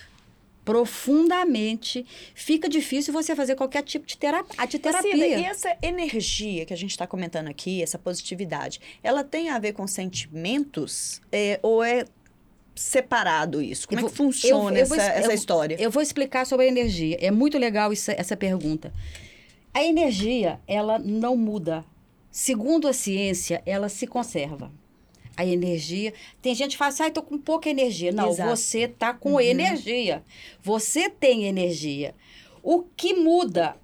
profundamente, 0.64 2.06
fica 2.34 2.68
difícil 2.68 3.12
você 3.12 3.34
fazer 3.34 3.56
qualquer 3.56 3.82
tipo 3.82 4.06
de, 4.06 4.16
tera 4.16 4.44
de 4.68 4.78
terapia. 4.78 5.12
Cida, 5.12 5.26
e 5.26 5.44
essa 5.44 5.76
energia 5.82 6.64
que 6.64 6.72
a 6.72 6.76
gente 6.76 6.90
está 6.90 7.06
comentando 7.06 7.48
aqui, 7.48 7.82
essa 7.82 7.98
positividade, 7.98 8.80
ela 9.02 9.24
tem 9.24 9.50
a 9.50 9.58
ver 9.58 9.72
com 9.72 9.86
sentimentos 9.86 11.20
é, 11.32 11.58
ou 11.62 11.82
é 11.82 12.04
separado 12.74 13.60
isso? 13.62 13.86
Como 13.88 14.00
Eu 14.00 14.06
é 14.06 14.10
que 14.10 14.16
vou- 14.16 14.26
funciona 14.26 14.76
eu- 14.78 14.82
eu 14.82 14.86
vou 14.86 14.96
essa, 14.96 15.06
es- 15.12 15.18
essa 15.18 15.30
eu- 15.30 15.34
história? 15.34 15.76
Eu 15.80 15.90
vou 15.90 16.02
explicar 16.02 16.46
sobre 16.46 16.66
a 16.66 16.68
energia. 16.68 17.16
É 17.20 17.30
muito 17.30 17.58
legal 17.58 17.92
isso- 17.92 18.10
essa 18.10 18.36
pergunta. 18.36 18.92
A 19.74 19.82
energia, 19.82 20.60
ela 20.66 20.98
não 20.98 21.36
muda. 21.36 21.84
Segundo 22.30 22.88
a 22.88 22.92
ciência, 22.92 23.62
ela 23.66 23.88
se 23.88 24.06
conserva. 24.06 24.70
A 25.36 25.46
energia. 25.46 26.12
Tem 26.42 26.54
gente 26.54 26.72
que 26.72 26.76
fala 26.78 26.90
assim, 26.90 27.02
ah, 27.04 27.10
tô 27.10 27.22
com 27.22 27.38
pouca 27.38 27.68
energia. 27.68 28.12
Não, 28.12 28.30
Exato. 28.30 28.50
você 28.50 28.86
tá 28.86 29.14
com 29.14 29.40
energia. 29.40 30.22
Você 30.62 31.08
tem 31.08 31.44
energia. 31.44 32.14
O 32.62 32.82
que 32.82 33.14
muda 33.14 33.76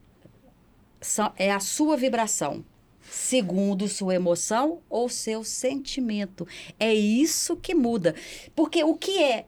são- 1.00 1.32
é 1.36 1.50
a 1.50 1.60
sua 1.60 1.96
vibração. 1.96 2.64
Segundo 3.10 3.88
sua 3.88 4.14
emoção 4.14 4.80
ou 4.88 5.08
seu 5.08 5.42
sentimento. 5.44 6.46
É 6.78 6.92
isso 6.94 7.56
que 7.56 7.74
muda. 7.74 8.14
Porque 8.54 8.82
o 8.84 8.94
que 8.94 9.22
é 9.22 9.46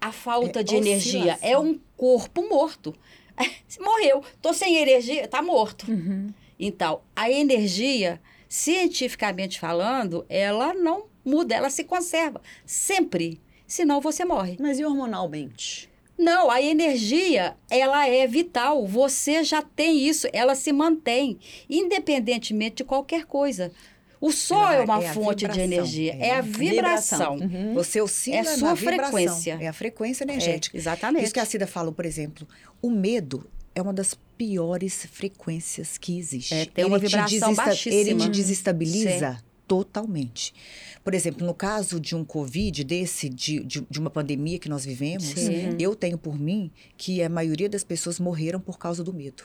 a 0.00 0.12
falta 0.12 0.60
É 0.60 0.62
de 0.62 0.76
energia? 0.76 1.20
oscilação. 1.34 1.48
É 1.48 1.58
um 1.58 1.78
corpo 1.96 2.48
morto. 2.48 2.94
Morreu. 3.80 4.22
Tô 4.40 4.52
sem 4.52 4.76
energia, 4.76 5.26
tá 5.28 5.42
morto. 5.42 5.90
Uhum. 5.90 6.32
Então, 6.58 7.00
a 7.16 7.30
energia, 7.30 8.20
cientificamente 8.48 9.58
falando, 9.58 10.24
ela 10.28 10.72
não 10.74 11.06
muda, 11.24 11.54
ela 11.54 11.70
se 11.70 11.84
conserva 11.84 12.40
sempre. 12.64 13.40
Senão 13.66 14.00
você 14.00 14.24
morre. 14.24 14.56
Mas 14.58 14.78
e 14.78 14.84
hormonalmente? 14.84 15.89
Não, 16.20 16.50
a 16.50 16.60
energia, 16.60 17.56
ela 17.70 18.06
é 18.06 18.26
vital. 18.26 18.86
Você 18.86 19.42
já 19.42 19.62
tem 19.62 20.06
isso, 20.06 20.28
ela 20.34 20.54
se 20.54 20.70
mantém, 20.72 21.38
independentemente 21.68 22.76
de 22.76 22.84
qualquer 22.84 23.24
coisa. 23.24 23.72
O 24.20 24.30
sol 24.30 24.70
é 24.70 24.76
é- 24.76 24.80
uma 24.80 25.02
é 25.02 25.12
fonte 25.14 25.48
de 25.48 25.60
energia, 25.60 26.14
é 26.20 26.28
é, 26.28 26.36
a 26.36 26.40
vibração. 26.42 27.36
Uhum. 27.36 27.72
Você 27.72 28.02
oscila 28.02 28.36
É 28.36 28.40
a 28.40 28.44
sua 28.44 28.76
frequência. 28.76 29.56
É 29.58 29.66
a 29.66 29.72
frequência 29.72 30.24
É, 30.24 30.28
energética. 30.28 30.76
exatamente. 30.76 31.24
Isso 31.24 31.32
que 31.32 31.40
a 31.40 31.44
Cida 31.46 31.66
falou, 31.66 31.92
por 31.92 32.04
exemplo, 32.04 32.46
o 32.82 32.90
medo 32.90 33.46
é 33.74 33.80
uma 33.80 33.94
das 33.94 34.14
piores 34.36 35.06
frequências 35.10 35.96
que 35.96 36.18
existe. 36.18 36.52
É, 36.54 36.66
tem 36.66 36.84
uma 36.84 36.98
Ele 36.98 37.08
te 37.08 37.12
vibração 37.16 37.54
baixíssima. 37.54 37.94
Ele 37.94 38.14
te 38.14 38.28
desestabiliza 38.28 39.42
totalmente. 39.70 40.52
Por 41.04 41.14
exemplo, 41.14 41.46
no 41.46 41.54
caso 41.54 42.00
de 42.00 42.16
um 42.16 42.24
Covid 42.24 42.82
desse, 42.82 43.28
de, 43.28 43.60
de, 43.60 43.86
de 43.88 44.00
uma 44.00 44.10
pandemia 44.10 44.58
que 44.58 44.68
nós 44.68 44.84
vivemos, 44.84 45.26
Sim. 45.26 45.76
eu 45.78 45.94
tenho 45.94 46.18
por 46.18 46.36
mim 46.36 46.72
que 46.96 47.22
a 47.22 47.28
maioria 47.28 47.68
das 47.68 47.84
pessoas 47.84 48.18
morreram 48.18 48.58
por 48.58 48.80
causa 48.80 49.04
do 49.04 49.14
medo. 49.14 49.44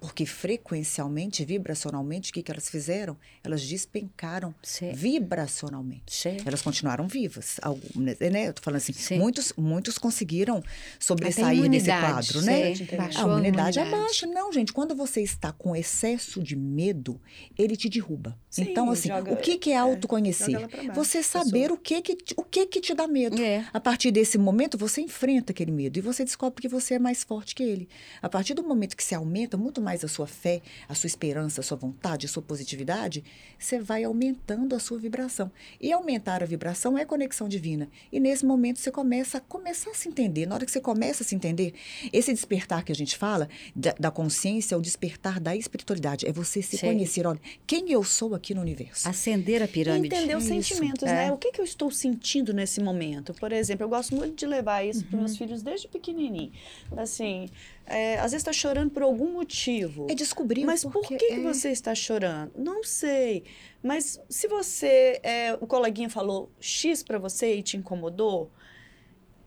Porque 0.00 0.24
frequencialmente, 0.24 1.44
vibracionalmente, 1.44 2.30
o 2.30 2.34
que, 2.34 2.42
que 2.42 2.50
elas 2.50 2.68
fizeram? 2.68 3.16
Elas 3.44 3.62
despencaram 3.66 4.54
Sim. 4.62 4.92
vibracionalmente. 4.92 6.02
Sim. 6.14 6.36
Elas 6.44 6.62
continuaram 6.62 7.06
vivas. 7.06 7.56
Algumas, 7.62 8.18
né? 8.18 8.48
Eu 8.48 8.54
tô 8.54 8.62
falando 8.62 8.78
assim, 8.78 8.92
Sim. 8.92 9.18
muitos, 9.18 9.52
muitos 9.56 9.98
conseguiram 9.98 10.62
sobressair 10.98 11.48
desse 11.48 11.58
imunidade, 11.58 12.32
quadro, 12.32 12.42
né? 12.42 12.72
A 12.92 12.96
Baixou 12.96 13.22
imunidade 13.32 13.78
é 13.78 13.82
imunidade. 13.82 13.90
baixa. 13.90 14.26
Não, 14.26 14.52
gente, 14.52 14.72
quando 14.72 14.94
você 14.94 15.20
está 15.22 15.52
com 15.52 15.74
excesso 15.76 16.42
de 16.42 16.56
medo, 16.56 17.20
ele 17.58 17.76
te 17.76 17.88
derruba. 17.88 18.38
Sim, 18.48 18.62
então, 18.70 18.90
assim, 18.90 19.08
joga- 19.08 19.32
o 19.32 19.36
que, 19.36 19.58
que 19.58 19.70
é 19.70 19.74
é, 19.74 19.76
autoconhecer? 19.78 20.58
baixo, 20.68 20.92
você 20.94 21.22
saber 21.22 21.70
o 21.72 21.76
que 21.76 22.00
que, 22.02 22.16
te- 22.16 22.34
o 22.36 22.42
que 22.42 22.66
que 22.66 22.80
te 22.80 22.94
dá 22.94 23.06
medo. 23.06 23.40
É. 23.40 23.66
A 23.72 23.80
partir 23.80 24.10
desse 24.10 24.38
momento, 24.38 24.76
você 24.78 25.00
enfrenta 25.00 25.52
aquele 25.52 25.70
medo 25.72 25.98
e 25.98 26.00
você 26.02 26.24
descobre 26.24 26.60
que 26.62 26.68
você 26.68 26.94
é 26.94 26.98
mais 26.98 27.22
forte 27.24 27.54
que 27.54 27.62
ele. 27.62 27.88
A 28.22 28.28
partir 28.28 28.54
do 28.54 28.62
momento 28.62 28.96
que 28.96 29.02
você 29.04 29.14
aumenta 29.14 29.56
muito 29.56 29.80
mais 29.80 29.89
mais 29.90 30.04
a 30.04 30.08
sua 30.08 30.26
fé, 30.28 30.62
a 30.88 30.94
sua 30.94 31.08
esperança, 31.08 31.60
a 31.60 31.64
sua 31.64 31.76
vontade, 31.76 32.24
a 32.26 32.28
sua 32.28 32.40
positividade, 32.40 33.24
você 33.58 33.80
vai 33.80 34.04
aumentando 34.04 34.76
a 34.76 34.78
sua 34.78 34.98
vibração. 34.98 35.50
E 35.80 35.92
aumentar 35.92 36.44
a 36.44 36.46
vibração 36.46 36.96
é 36.96 37.04
conexão 37.04 37.48
divina. 37.48 37.88
E 38.12 38.20
nesse 38.20 38.46
momento 38.46 38.78
você 38.78 38.92
começa 38.92 39.38
a 39.38 39.40
começar 39.40 39.90
a 39.90 39.94
se 39.94 40.08
entender. 40.08 40.46
Na 40.46 40.54
hora 40.54 40.64
que 40.64 40.70
você 40.70 40.80
começa 40.80 41.24
a 41.24 41.26
se 41.26 41.34
entender, 41.34 41.74
esse 42.12 42.32
despertar 42.32 42.84
que 42.84 42.92
a 42.92 42.94
gente 42.94 43.16
fala 43.16 43.48
da, 43.74 43.92
da 43.98 44.10
consciência, 44.12 44.76
é 44.76 44.78
o 44.78 44.80
despertar 44.80 45.40
da 45.40 45.56
espiritualidade, 45.56 46.24
é 46.24 46.32
você 46.32 46.62
se 46.62 46.78
Sei. 46.78 46.88
conhecer. 46.88 47.26
Olha, 47.26 47.40
quem 47.66 47.90
eu 47.90 48.04
sou 48.04 48.36
aqui 48.36 48.54
no 48.54 48.60
universo? 48.60 49.08
Acender 49.08 49.60
a 49.60 49.66
pirâmide. 49.66 50.14
Entender 50.14 50.36
os 50.36 50.44
sentimentos, 50.44 51.02
é. 51.02 51.26
né? 51.26 51.32
O 51.32 51.36
que, 51.36 51.50
que 51.50 51.60
eu 51.60 51.64
estou 51.64 51.90
sentindo 51.90 52.52
nesse 52.54 52.80
momento? 52.80 53.34
Por 53.34 53.50
exemplo, 53.50 53.84
eu 53.84 53.88
gosto 53.88 54.14
muito 54.14 54.36
de 54.36 54.46
levar 54.46 54.84
isso 54.86 55.04
para 55.04 55.16
Uhum. 55.16 55.24
meus 55.24 55.36
filhos 55.36 55.62
desde 55.62 55.88
pequenininho. 55.88 56.52
Assim, 56.96 57.48
é, 57.90 58.14
às 58.14 58.30
vezes 58.30 58.36
está 58.36 58.52
chorando 58.52 58.90
por 58.90 59.02
algum 59.02 59.32
motivo. 59.32 60.06
É 60.08 60.14
descobrir 60.14 60.64
Mas 60.64 60.84
por 60.84 61.02
que, 61.02 61.16
que 61.16 61.32
é. 61.32 61.40
você 61.40 61.70
está 61.70 61.92
chorando? 61.94 62.52
Não 62.56 62.84
sei. 62.84 63.42
Mas 63.82 64.20
se 64.28 64.46
você, 64.46 65.18
é, 65.22 65.54
o 65.60 65.66
coleguinha 65.66 66.08
falou 66.08 66.50
X 66.60 67.02
para 67.02 67.18
você 67.18 67.56
e 67.56 67.62
te 67.62 67.76
incomodou, 67.76 68.50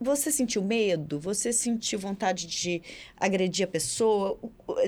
você 0.03 0.31
sentiu 0.31 0.63
medo? 0.63 1.19
Você 1.19 1.53
sentiu 1.53 1.97
vontade 1.97 2.47
de 2.47 2.81
agredir 3.17 3.65
a 3.65 3.67
pessoa, 3.67 4.37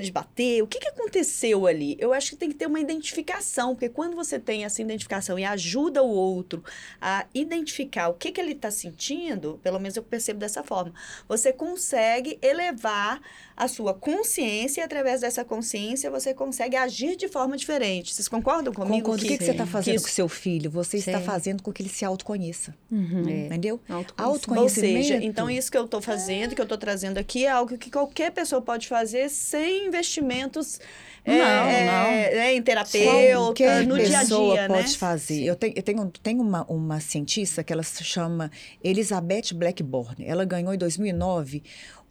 de 0.00 0.12
bater? 0.12 0.62
O 0.62 0.66
que, 0.66 0.78
que 0.78 0.88
aconteceu 0.88 1.66
ali? 1.66 1.96
Eu 1.98 2.12
acho 2.12 2.30
que 2.30 2.36
tem 2.36 2.48
que 2.48 2.54
ter 2.54 2.66
uma 2.66 2.80
identificação, 2.80 3.74
porque 3.74 3.88
quando 3.88 4.14
você 4.14 4.38
tem 4.38 4.64
essa 4.64 4.80
identificação 4.82 5.38
e 5.38 5.44
ajuda 5.44 6.02
o 6.02 6.08
outro 6.08 6.62
a 7.00 7.26
identificar 7.34 8.08
o 8.08 8.14
que, 8.14 8.30
que 8.30 8.40
ele 8.40 8.52
está 8.52 8.70
sentindo, 8.70 9.58
pelo 9.62 9.78
menos 9.78 9.96
eu 9.96 10.02
percebo 10.02 10.40
dessa 10.40 10.62
forma, 10.62 10.92
você 11.28 11.52
consegue 11.52 12.38
elevar 12.42 13.20
a 13.56 13.66
sua 13.68 13.94
consciência 13.94 14.82
e 14.82 14.84
através 14.84 15.22
dessa 15.22 15.44
consciência 15.44 16.10
você 16.10 16.34
consegue 16.34 16.76
agir 16.76 17.16
de 17.16 17.26
forma 17.26 17.56
diferente. 17.56 18.14
Vocês 18.14 18.28
concordam 18.28 18.72
comigo? 18.72 18.96
Concordo. 18.96 19.24
O 19.24 19.28
que, 19.28 19.38
que 19.38 19.44
você 19.44 19.52
está 19.52 19.66
fazendo 19.66 19.96
que 19.96 20.02
com 20.02 20.08
seu 20.08 20.28
filho? 20.28 20.70
Você 20.70 20.98
está 20.98 21.18
Sim. 21.18 21.24
fazendo 21.24 21.62
com 21.62 21.72
que 21.72 21.82
ele 21.82 21.88
se 21.88 22.04
autoconheça. 22.04 22.74
Uhum. 22.90 23.26
É. 23.26 23.46
Entendeu? 23.46 23.80
Autoconhecimento. 23.88 24.22
Autoconhecimento. 24.22 25.05
Seja, 25.06 25.24
então 25.24 25.50
isso 25.50 25.70
que 25.70 25.78
eu 25.78 25.84
estou 25.84 26.00
fazendo, 26.00 26.54
que 26.54 26.60
eu 26.60 26.64
estou 26.64 26.78
trazendo 26.78 27.18
aqui, 27.18 27.46
é 27.46 27.50
algo 27.50 27.76
que 27.78 27.90
qualquer 27.90 28.30
pessoa 28.32 28.60
pode 28.62 28.88
fazer 28.88 29.28
sem 29.28 29.86
investimentos 29.86 30.80
Não, 31.26 31.34
é, 31.34 31.86
não. 31.86 32.40
é, 32.40 32.54
em 32.54 32.62
terapeuta, 32.62 33.34
Qualquer 33.34 33.86
no 33.86 33.96
dia 33.98 34.18
a 34.18 34.20
pessoa 34.20 34.54
dia, 34.54 34.68
pode 34.68 34.92
né? 34.92 34.98
fazer. 34.98 35.44
Eu 35.44 35.56
tenho, 35.56 35.72
eu 35.76 35.82
tenho, 35.82 36.12
tenho 36.22 36.40
uma, 36.40 36.64
uma 36.64 37.00
cientista 37.00 37.64
que 37.64 37.72
ela 37.72 37.82
se 37.82 38.04
chama 38.04 38.50
Elizabeth 38.82 39.52
Blackburn. 39.54 40.24
Ela 40.24 40.44
ganhou 40.44 40.72
em 40.72 40.78
2009 40.78 41.62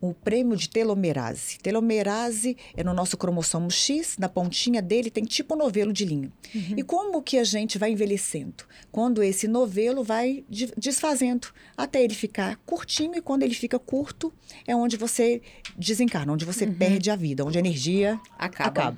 o 0.01 0.13
prêmio 0.13 0.55
de 0.57 0.69
telomerase. 0.69 1.57
Telomerase 1.59 2.55
é 2.75 2.83
no 2.83 2.93
nosso 2.93 3.17
cromossomo 3.17 3.71
X, 3.71 4.17
na 4.17 4.29
pontinha 4.29 4.81
dele 4.81 5.09
tem 5.09 5.23
tipo 5.23 5.55
um 5.55 5.57
novelo 5.57 5.91
de 5.93 6.05
linha. 6.05 6.31
E 6.75 6.83
como 6.83 7.21
que 7.21 7.37
a 7.37 7.43
gente 7.43 7.77
vai 7.77 7.91
envelhecendo? 7.91 8.65
Quando 8.91 9.23
esse 9.23 9.47
novelo 9.47 10.03
vai 10.03 10.43
de- 10.49 10.71
desfazendo 10.77 11.47
até 11.77 12.03
ele 12.03 12.13
ficar 12.13 12.57
curtinho 12.65 13.15
e 13.15 13.21
quando 13.21 13.43
ele 13.43 13.53
fica 13.55 13.79
curto 13.79 14.31
é 14.67 14.75
onde 14.75 14.95
você 14.97 15.41
desencarna, 15.77 16.33
onde 16.33 16.45
você 16.45 16.67
perde 16.67 17.09
a 17.09 17.15
vida, 17.15 17.43
onde 17.45 17.57
a 17.57 17.61
energia 17.61 18.19
Acaba. 18.37 18.69
acaba. 18.69 18.97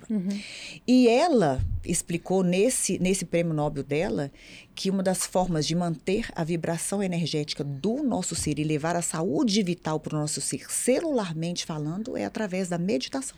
E 0.88 1.08
ela 1.08 1.62
explicou 1.88 2.44
nesse, 2.44 3.00
nesse 3.00 3.26
prêmio 3.26 3.54
Nobel 3.54 3.84
dela 3.84 4.32
que 4.76 4.90
uma 4.90 5.02
das 5.02 5.26
formas 5.26 5.66
de 5.66 5.76
manter 5.76 6.30
a 6.36 6.44
vibração 6.44 7.02
energética 7.02 7.64
do 7.64 8.04
nosso 8.04 8.36
ser 8.36 8.60
e 8.60 8.64
levar 8.64 8.96
a 8.96 9.02
saúde 9.02 9.64
vital 9.64 10.00
para 10.00 10.16
o 10.16 10.20
nosso 10.20 10.42
ser, 10.42 10.70
celularmente 10.70 11.66
falando, 11.66 12.18
é 12.18 12.26
através 12.26 12.70
da 12.70 12.78
meditação. 12.78 13.38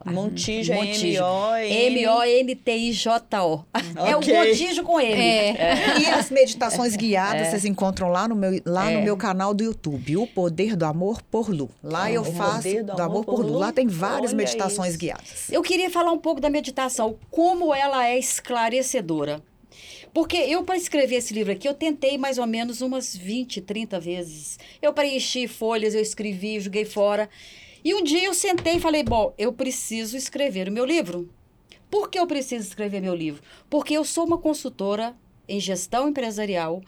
Montijo, 0.05 0.71
é 0.71 0.75
Montijo. 0.75 1.21
M-O-N... 1.23 1.99
M-O-N-T-I-J-O. 2.03 3.65
É 4.07 4.15
o. 4.15 4.19
Montijo 4.21 4.83
com 4.83 4.99
ele. 4.99 5.21
É. 5.21 5.99
E 5.99 6.05
as 6.07 6.29
meditações 6.29 6.95
guiadas 6.95 7.47
vocês 7.49 7.65
encontram 7.65 8.09
lá 8.09 8.27
no 8.27 8.35
meu, 8.35 8.61
lá 8.65 8.85
no 8.85 8.99
É. 8.99 9.01
meu 9.03 9.17
canal 9.17 9.53
do 9.53 9.63
YouTube, 9.63 10.17
O 10.17 10.27
Poder 10.27 10.75
do 10.75 10.85
Amor 10.85 11.21
por 11.23 11.49
Lu. 11.49 11.69
Lá 11.83 12.11
eu 12.11 12.21
O 12.21 12.25
faço 12.25 12.63
Poder 12.63 12.83
do, 12.83 13.01
Amor 13.01 13.25
por 13.25 13.41
Lu. 13.45 13.57
Lá 13.57 13.71
tem 13.71 13.87
várias 13.87 14.31
Olha 14.31 14.37
meditações 14.37 14.91
isso. 14.91 14.99
guiadas. 14.99 15.49
Eu 15.51 15.61
queria 15.61 15.89
falar 15.89 16.11
um 16.11 16.17
pouco 16.19 16.39
da 16.39 16.49
meditação, 16.49 17.17
como 17.29 17.73
ela 17.73 18.07
é 18.07 18.17
esclarecedora. 18.17 19.41
Porque 20.13 20.37
eu, 20.37 20.63
para 20.63 20.75
escrever 20.75 21.17
esse 21.17 21.33
livro 21.33 21.51
aqui, 21.53 21.67
eu 21.67 21.73
tentei 21.73 22.17
mais 22.17 22.37
ou 22.39 22.47
menos 22.47 22.81
umas 22.81 23.15
20, 23.15 23.61
30 23.61 23.99
vezes. 23.99 24.57
Eu 24.81 24.91
preenchi 24.91 25.47
folhas, 25.47 25.93
eu 25.93 26.01
escrevi, 26.01 26.59
joguei 26.59 26.83
fora. 26.83 27.29
E 27.83 27.93
um 27.93 28.03
dia 28.03 28.25
eu 28.25 28.33
sentei 28.33 28.75
e 28.75 28.79
falei: 28.79 29.03
bom, 29.03 29.33
eu 29.37 29.51
preciso 29.53 30.17
escrever 30.17 30.67
o 30.67 30.71
meu 30.71 30.85
livro. 30.85 31.29
Por 31.89 32.09
que 32.09 32.19
eu 32.19 32.27
preciso 32.27 32.67
escrever 32.67 33.01
meu 33.01 33.15
livro? 33.15 33.41
Porque 33.69 33.93
eu 33.95 34.03
sou 34.05 34.25
uma 34.25 34.37
consultora 34.37 35.15
em 35.47 35.59
gestão 35.59 36.07
empresarial 36.09 36.81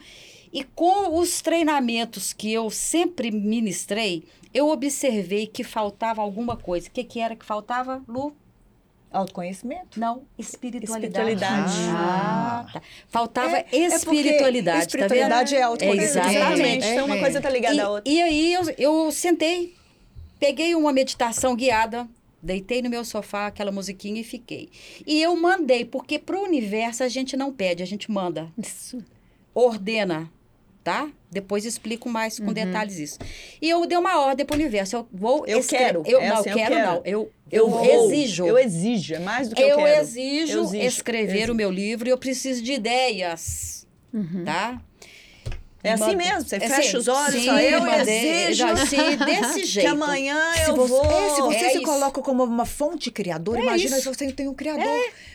e 0.53 0.63
com 0.63 1.17
os 1.17 1.41
treinamentos 1.41 2.33
que 2.33 2.51
eu 2.53 2.69
sempre 2.69 3.31
ministrei, 3.31 4.23
eu 4.53 4.69
observei 4.69 5.47
que 5.47 5.63
faltava 5.63 6.21
alguma 6.21 6.55
coisa. 6.57 6.87
O 6.87 6.91
que, 6.91 7.03
que 7.03 7.19
era 7.19 7.35
que 7.35 7.45
faltava, 7.45 8.03
Lu? 8.07 8.35
Autoconhecimento? 9.11 9.99
Não, 9.99 10.23
espiritualidade. 10.37 11.05
Espiritualidade. 11.05 11.73
Ah, 11.89 12.65
tá. 12.71 12.81
Faltava 13.09 13.57
É- 13.57 13.59
é 13.59 13.63
porque 13.63 13.77
espiritualidade, 13.95 14.79
espiritualidade 14.85 15.51
tá 15.53 15.57
é 15.59 15.61
autoconhecimento. 15.63 16.29
exatamente. 16.29 16.87
Então, 16.87 17.05
uma 17.07 17.17
É. 17.17 17.19
coisa 17.19 17.41
tá 17.41 17.49
ligada 17.49 17.83
à 17.83 17.89
outra. 17.89 18.09
E, 18.11 18.15
e 18.17 18.21
aí 18.21 18.53
eu, 18.53 18.61
eu 18.77 19.11
sentei, 19.11 19.73
peguei 20.41 20.73
uma 20.75 20.91
meditação 20.91 21.55
guiada, 21.55 22.05
deitei 22.41 22.81
no 22.81 22.89
meu 22.89 23.05
sofá, 23.05 23.45
aquela 23.47 23.71
musiquinha 23.71 24.19
e 24.19 24.23
fiquei. 24.23 24.69
E 25.05 25.21
eu 25.21 25.35
mandei, 25.37 25.85
porque 25.85 26.17
pro 26.19 26.41
universo 26.43 27.03
a 27.03 27.07
gente 27.07 27.37
não 27.37 27.53
pede, 27.53 27.83
a 27.83 27.85
gente 27.85 28.09
manda. 28.11 28.51
Isso. 28.57 28.97
Ordena, 29.53 30.29
tá? 30.83 31.09
Depois 31.29 31.63
explico 31.63 32.09
mais 32.09 32.39
com 32.39 32.51
detalhes 32.51 32.97
isso. 32.97 33.19
E 33.61 33.69
eu 33.69 33.85
dei 33.85 33.97
uma 33.97 34.19
ordem 34.19 34.45
pro 34.45 34.55
universo. 34.55 34.95
Eu 34.95 35.07
vou 35.13 35.45
Eu 35.45 35.63
quero. 35.63 36.01
Eu, 36.05 36.19
É 36.19 36.29
não, 36.29 36.37
assim, 36.37 36.49
eu 36.49 36.55
quero, 36.55 36.75
quero. 36.75 36.87
não. 36.87 37.01
Eu, 37.05 37.31
Eu 37.51 37.69
vou, 37.69 37.85
exijo. 37.85 38.45
Eu 38.47 38.57
exijo, 38.57 39.13
é 39.13 39.19
mais 39.19 39.47
do 39.47 39.55
que 39.55 39.61
eu, 39.61 39.67
Eu 39.69 39.77
quero. 39.77 40.01
exijo, 40.01 40.57
Eu 40.57 40.63
exijo, 40.63 40.87
escrever 40.87 41.35
exijo. 41.37 41.51
o 41.53 41.55
meu 41.55 41.69
livro 41.69 42.07
e 42.09 42.11
eu 42.11 42.17
preciso 42.17 42.63
de 42.63 42.73
ideias, 42.73 43.85
tá? 44.43 44.81
É 45.83 45.93
assim 45.93 46.15
mesmo, 46.15 46.41
você 46.47 46.57
é 46.57 46.59
fecha 46.59 46.79
assim, 46.79 46.97
os 46.97 47.07
olhos 47.07 47.41
sim, 47.41 47.45
fala, 47.47 47.63
eu 47.63 47.81
mandei- 47.81 48.43
exijo 48.45 48.53
já- 48.67 48.85
sim, 48.85 48.97
desse 49.25 49.53
que 49.61 49.65
jeito. 49.65 49.89
amanhã 49.91 50.37
Se 50.63 50.69
eu 50.69 50.75
você, 50.75 50.89
vou... 50.89 51.05
é, 51.05 51.29
se 51.35 51.41
você 51.41 51.55
É 51.57 51.69
se 51.69 51.77
isso. 51.77 51.85
coloca 51.85 52.21
como 52.21 52.43
uma 52.43 52.65
fonte 52.65 53.09
criadora, 53.09 53.59
É 53.59 53.63
imagina 53.63 53.97
isso. 53.97 54.09
se 54.11 54.15
você 54.17 54.31
tem 54.31 54.47
um 54.47 54.53
criador. 54.53 54.85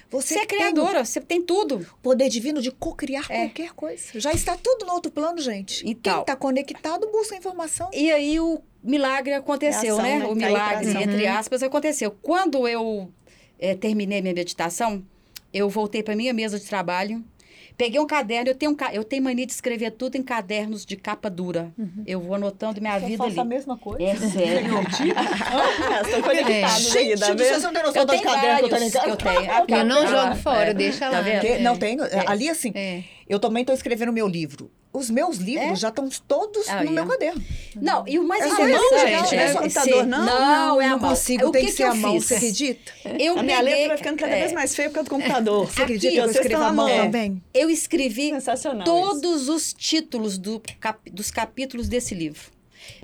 Você, 0.09 0.35
Você 0.35 0.39
é 0.41 0.47
criadora, 0.47 1.05
você 1.05 1.21
tem 1.21 1.43
tudo. 1.43 1.77
o 1.79 1.97
poder 2.01 2.29
divino 2.29 2.63
de 2.63 2.71
co-criar 2.71 3.27
É. 3.29 3.47
qualquer 3.47 3.73
coisa. 3.73 4.05
Já 4.15 4.33
está 4.33 4.57
tudo 4.57 4.87
no 4.87 4.93
outro 4.93 5.11
plano, 5.11 5.41
gente. 5.41 5.83
Então. 5.89 6.13
Quem 6.15 6.21
está 6.23 6.37
conectado 6.37 7.09
busca 7.11 7.35
informação. 7.37 7.91
E 7.93 8.13
aí 8.13 8.39
o 8.39 8.61
milagre 8.85 9.35
aconteceu, 9.35 9.97
É 9.97 9.99
ação, 9.99 10.03
né? 10.03 10.19
né? 10.21 10.25
O 10.27 10.37
pra 10.37 10.47
milagre, 10.47 11.03
entre 11.03 11.27
aspas, 11.27 11.61
aconteceu. 11.65 12.13
Quando 12.23 12.69
eu 12.69 13.11
eh, 13.59 13.75
terminei 13.75 14.23
minha 14.23 14.33
meditação, 14.35 15.03
eu 15.53 15.69
voltei 15.69 16.05
para 16.05 16.15
minha 16.15 16.33
mesa 16.33 16.57
de 16.61 16.67
trabalho, 16.67 17.25
peguei 17.77 18.01
um 18.01 18.07
caderno, 18.07 18.51
eu 18.51 18.55
tenho, 18.55 18.73
um, 18.73 18.77
eu 18.93 19.05
tenho 19.05 19.23
mania 19.23 19.45
de 19.47 19.53
escrever 19.53 19.91
tudo 19.93 20.17
em 20.17 20.23
cadernos 20.23 20.85
de 20.87 20.97
capa 20.97 21.29
dura. 21.31 21.73
Eu 22.07 22.21
vou 22.21 22.35
anotando 22.35 22.81
minha 22.81 22.99
vida 22.99 23.23
ali. 23.25 23.45
mesma 23.45 23.77
coisa. 23.77 24.03
É 24.03 24.17
sério. 24.17 24.73
Ah, 25.17 26.01
Estão 26.03 26.23
conectados 26.23 26.83
Gente, 26.93 26.99
aí, 26.99 27.09
tá 27.11 27.15
do 27.15 27.19
céu, 27.19 27.37
vendo? 27.37 27.61
você 27.61 27.67
não 27.67 27.73
tem 27.73 27.83
noção 27.83 28.03
Eu 28.03 28.07
dos 28.07 28.17
tenho 28.21 28.25
cadernos 28.35 28.59
que 28.59 28.65
eu 28.65 28.69
tenho 28.79 28.85
em 28.85 28.91
casa? 28.91 29.09
eu 29.09 29.17
tenho. 29.17 29.79
Eu 29.81 29.85
não 29.85 30.05
Tá 30.05 30.07
jogo 30.07 30.37
fora, 30.37 30.71
É. 30.71 30.75
deixa 30.75 30.99
Tá 31.11 31.21
lá. 31.21 31.23
Porque- 31.23 31.47
É. 31.47 31.59
Não, 31.61 31.77
tenho. 31.77 32.03
Ali, 32.27 32.49
assim, 32.49 32.73
É. 32.75 33.03
eu 33.29 33.39
também 33.41 33.63
estou 33.63 33.75
escrevendo 33.75 34.13
meu 34.13 34.27
livro. 34.29 34.71
os 34.93 35.11
meus 35.11 35.37
livros 35.37 35.73
É? 35.73 35.77
já 35.77 35.89
estão 35.91 36.09
todos 36.27 36.67
Aí, 36.71 36.87
no 36.87 36.91
meu 36.93 37.05
ó. 37.05 37.07
caderno. 37.07 37.45
Não, 37.75 38.09
e 38.09 38.19
o 38.19 38.25
mais 38.27 38.43
É 38.43 38.49
interessante... 38.49 38.81
mão, 38.81 38.99
gente, 39.07 39.35
não 39.37 39.43
é 39.43 39.51
é- 39.51 39.53
computador, 39.53 40.03
se- 40.05 40.07
não? 40.09 40.25
Não, 40.27 40.81
é 40.81 40.87
a 40.87 40.91
não 40.91 40.99
mão. 40.99 41.09
consigo, 41.11 41.47
o 41.49 41.51
tem 41.53 41.65
que 41.67 41.71
que, 41.71 41.77
ser 41.77 41.83
eu 41.83 41.91
a 41.91 41.95
mão, 41.95 42.13
fiz? 42.15 42.25
você 42.25 42.35
acredita? 42.37 42.93
Eu 43.21 43.39
a 43.39 43.43
minha 43.43 43.59
peguei- 43.59 43.75
letra 43.75 43.89
vai 43.89 43.97
ficando 43.99 44.17
cada 44.19 44.33
é, 44.33 44.41
vez 44.41 44.53
mais 44.55 44.75
feia 44.75 44.89
por 44.89 44.95
causa 44.95 45.09
do 45.11 45.15
computador. 45.15 45.71
Você 45.71 45.83
acredita 45.83 46.13
E 46.13 46.17
que 46.17 46.19
eu 46.23 46.31
escrevo 46.31 46.63
a 46.65 46.73
mão 46.73 46.87
amando. 46.87 47.03
também? 47.05 47.43
Eu 47.53 47.69
escrevi 47.69 48.33
todos 48.87 49.49
os 49.51 49.75
títulos 49.75 50.39
do 50.39 50.63
cap- 50.81 51.11
dos 51.11 51.31
capítulos 51.31 51.89
desse 51.89 52.15
livro. 52.15 52.51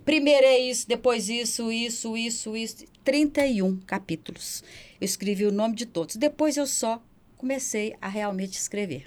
Primeiro 0.03 0.47
é 0.47 0.59
isso, 0.59 0.89
depois 0.89 1.29
isso, 1.29 1.71
isso, 1.71 2.17
isso, 2.17 2.57
isso. 2.57 2.85
31 3.05 3.77
capítulos. 3.87 4.65
Eu 4.99 5.05
escrevi 5.05 5.45
o 5.45 5.53
nome 5.53 5.75
de 5.75 5.85
todos. 5.85 6.17
Depois 6.17 6.57
eu 6.57 6.67
só 6.67 7.03
comecei 7.37 7.95
a 8.01 8.09
realmente 8.09 8.55
escrever. 8.57 9.05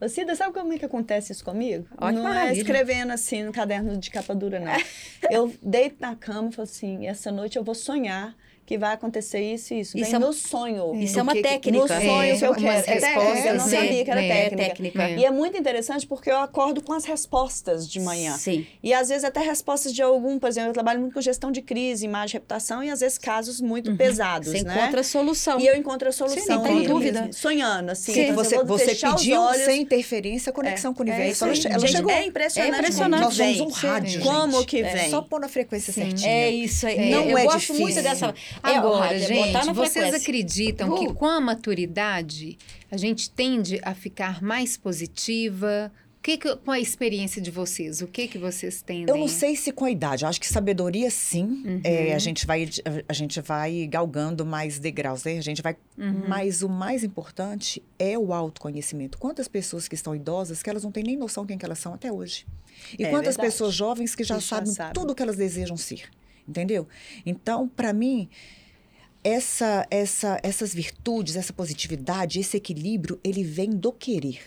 Ô, 0.00 0.08
Cida, 0.08 0.34
sabe 0.34 0.52
como 0.52 0.72
é 0.72 0.78
que 0.78 0.84
acontece 0.84 1.32
isso 1.32 1.44
comigo? 1.44 1.86
Ó, 1.98 2.10
não 2.10 2.20
é 2.20 2.22
maravilha. 2.22 2.60
escrevendo 2.60 3.12
assim 3.12 3.44
no 3.44 3.52
caderno 3.52 3.96
de 3.96 4.10
capa 4.10 4.34
dura, 4.34 4.58
não. 4.58 4.72
eu 5.30 5.52
deito 5.62 5.96
na 6.00 6.16
cama 6.16 6.48
e 6.50 6.52
falo 6.52 6.64
assim, 6.64 7.06
essa 7.06 7.30
noite 7.30 7.56
eu 7.56 7.64
vou 7.64 7.74
sonhar 7.74 8.34
que 8.66 8.78
vai 8.78 8.94
acontecer 8.94 9.40
isso 9.40 9.74
e 9.74 9.80
isso. 9.80 9.96
Isso 9.98 10.06
Vem 10.06 10.14
é- 10.14 10.18
no 10.18 10.32
sonho. 10.32 10.94
Isso 10.94 11.14
do 11.14 11.20
é 11.20 11.22
uma 11.22 11.32
que- 11.34 11.42
técnica. 11.42 11.78
No 11.78 11.86
sonho 11.88 12.22
É, 12.22 12.36
que 12.38 12.44
eu 12.44 12.50
umas 12.50 12.62
quero. 12.62 12.76
É 12.98 13.00
técnica, 13.00 13.48
eu 13.48 13.54
não 13.54 13.68
sabia 13.68 14.04
que 14.04 14.10
era 14.10 14.22
é, 14.22 14.28
técnica. 14.28 14.62
é 14.62 14.68
técnica. 14.68 15.10
E 15.10 15.24
é 15.24 15.30
muito 15.30 15.56
interessante 15.58 16.06
porque 16.06 16.30
eu 16.30 16.38
acordo 16.38 16.80
com 16.82 16.92
as 16.92 17.04
respostas 17.04 17.88
de 17.88 18.00
manhã. 18.00 18.36
Sim. 18.38 18.66
E 18.82 18.94
às 18.94 19.08
vezes 19.08 19.24
até 19.24 19.40
respostas 19.40 19.92
de 19.92 20.02
algum, 20.02 20.38
por 20.38 20.48
exemplo, 20.48 20.70
eu 20.70 20.72
trabalho 20.74 21.00
muito 21.00 21.12
com 21.14 21.20
gestão 21.20 21.50
de 21.52 21.60
crise, 21.62 22.04
imagem, 22.04 22.34
reputação 22.34 22.82
e 22.82 22.90
às 22.90 23.00
vezes 23.00 23.18
casos 23.18 23.60
muito 23.60 23.94
pesados, 23.96 24.48
Você 24.48 24.62
né? 24.62 24.74
encontra 24.78 25.00
a 25.00 25.04
solução. 25.04 25.60
E 25.60 25.66
eu 25.66 25.76
encontro 25.76 26.08
a 26.08 26.12
solução. 26.12 26.42
Sim, 26.42 26.48
não 26.50 26.62
tem 26.62 26.82
dúvida. 26.84 27.20
mesmo, 27.20 27.32
Sonhando, 27.34 27.90
assim. 27.90 28.12
Sim, 28.12 28.20
então, 28.22 28.34
você, 28.36 28.62
você 28.64 28.94
pediu 28.94 29.40
olhos. 29.40 29.62
sem 29.64 29.82
interferência 29.82 30.50
a 30.50 30.52
conexão 30.52 30.94
com 30.94 31.00
o 31.00 31.02
universo. 31.06 31.44
É, 31.44 31.48
ela, 31.48 31.54
isso 31.54 31.68
Gente, 31.80 31.90
chegou. 31.92 32.10
É 32.10 32.24
impressionante. 32.26 32.74
É 32.74 32.78
impressionante. 32.78 33.20
Nós 33.22 33.34
somos 33.34 33.60
um 33.60 33.68
rádio, 33.68 34.20
Como 34.22 34.64
que 34.64 34.80
É 34.80 34.92
vem? 34.94 35.10
só 35.10 35.20
pôr 35.22 35.40
na 35.40 35.48
frequência 35.48 35.92
certinha. 35.92 36.30
É 36.30 36.50
isso 36.50 36.86
aí. 36.86 37.10
Não 37.10 37.24
eu 37.24 37.36
é 37.38 37.44
gosto 37.44 37.58
difícil. 37.58 37.80
muito 37.82 38.02
dessa. 38.02 38.34
É, 38.62 38.76
Agora, 38.76 39.14
é 39.14 39.18
gente, 39.18 39.52
vocês 39.74 39.92
frequência. 39.92 40.16
acreditam 40.16 40.94
que 40.98 41.06
Uh. 41.08 41.14
com 41.14 41.26
a 41.26 41.40
maturidade 41.40 42.56
a 42.90 42.96
gente 42.96 43.30
tende 43.30 43.80
a 43.82 43.94
ficar 43.94 44.42
mais 44.42 44.76
positiva? 44.76 45.92
O 46.18 46.22
que, 46.24 46.38
que 46.38 46.56
com 46.56 46.70
a 46.70 46.80
experiência 46.80 47.40
de 47.42 47.50
vocês, 47.50 48.00
o 48.00 48.06
que 48.06 48.26
que 48.26 48.38
vocês 48.38 48.80
tendem? 48.80 49.04
Eu 49.14 49.18
não 49.20 49.28
sei 49.28 49.54
se 49.56 49.70
com 49.70 49.84
a 49.84 49.90
idade. 49.90 50.24
Acho 50.24 50.40
que 50.40 50.48
sabedoria, 50.48 51.10
sim. 51.10 51.82
É, 51.84 52.14
a, 52.14 52.18
gente 52.18 52.46
vai, 52.46 52.66
a 53.06 53.12
gente 53.12 53.42
vai 53.42 53.86
galgando 53.86 54.42
mais 54.46 54.78
degraus, 54.78 55.22
né? 55.24 55.36
A 55.36 55.42
gente 55.42 55.60
vai. 55.60 55.76
Mas 56.26 56.62
o 56.62 56.68
mais 56.68 57.04
importante 57.04 57.82
é 57.98 58.16
o 58.16 58.32
autoconhecimento. 58.32 59.18
Quantas 59.18 59.48
pessoas 59.48 59.86
que 59.86 59.94
estão 59.94 60.16
idosas 60.16 60.62
que 60.62 60.70
elas 60.70 60.82
não 60.82 60.90
têm 60.90 61.04
nem 61.04 61.14
noção 61.16 61.44
quem 61.44 61.58
que 61.58 61.64
elas 61.66 61.78
são 61.78 61.92
até 61.92 62.10
hoje? 62.10 62.46
E 62.98 63.04
É 63.04 63.10
quantas 63.10 63.36
verdade. 63.36 63.52
pessoas 63.52 63.74
jovens 63.74 64.14
que 64.14 64.24
já 64.24 64.36
Que 64.36 64.40
já 64.40 64.46
sabem 64.56 64.72
sabem. 64.72 64.94
tudo 64.94 65.10
o 65.12 65.14
que 65.14 65.22
elas 65.22 65.36
desejam 65.36 65.76
ser? 65.76 66.04
Entendeu? 66.48 66.86
Então, 67.24 67.68
para 67.68 67.92
mim. 67.92 68.28
Essa, 69.26 69.86
essa, 69.90 70.38
essas 70.42 70.74
virtudes, 70.74 71.34
essa 71.34 71.50
positividade, 71.50 72.38
esse 72.40 72.58
equilíbrio, 72.58 73.18
ele 73.24 73.42
vem 73.42 73.70
do 73.70 73.90
querer. 73.90 74.38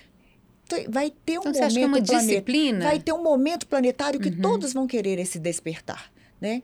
Vai 0.88 1.10
ter 1.26 1.40
um 1.40 1.42
Então, 1.42 1.54
você 1.54 1.62
momento 1.62 1.66
acha 1.66 1.76
que 1.76 1.82
é 1.84 1.88
uma 1.88 2.02
disciplina? 2.02 2.86
Vai 2.86 3.00
ter 3.00 3.12
um 3.12 3.24
momento 3.24 3.66
planetário 3.66 4.20
Uhum. 4.20 4.24
que 4.24 4.40
todos 4.40 4.74
vão 4.74 4.86
querer 4.86 5.18
esse 5.18 5.40
despertar. 5.40 6.12
Né? 6.40 6.62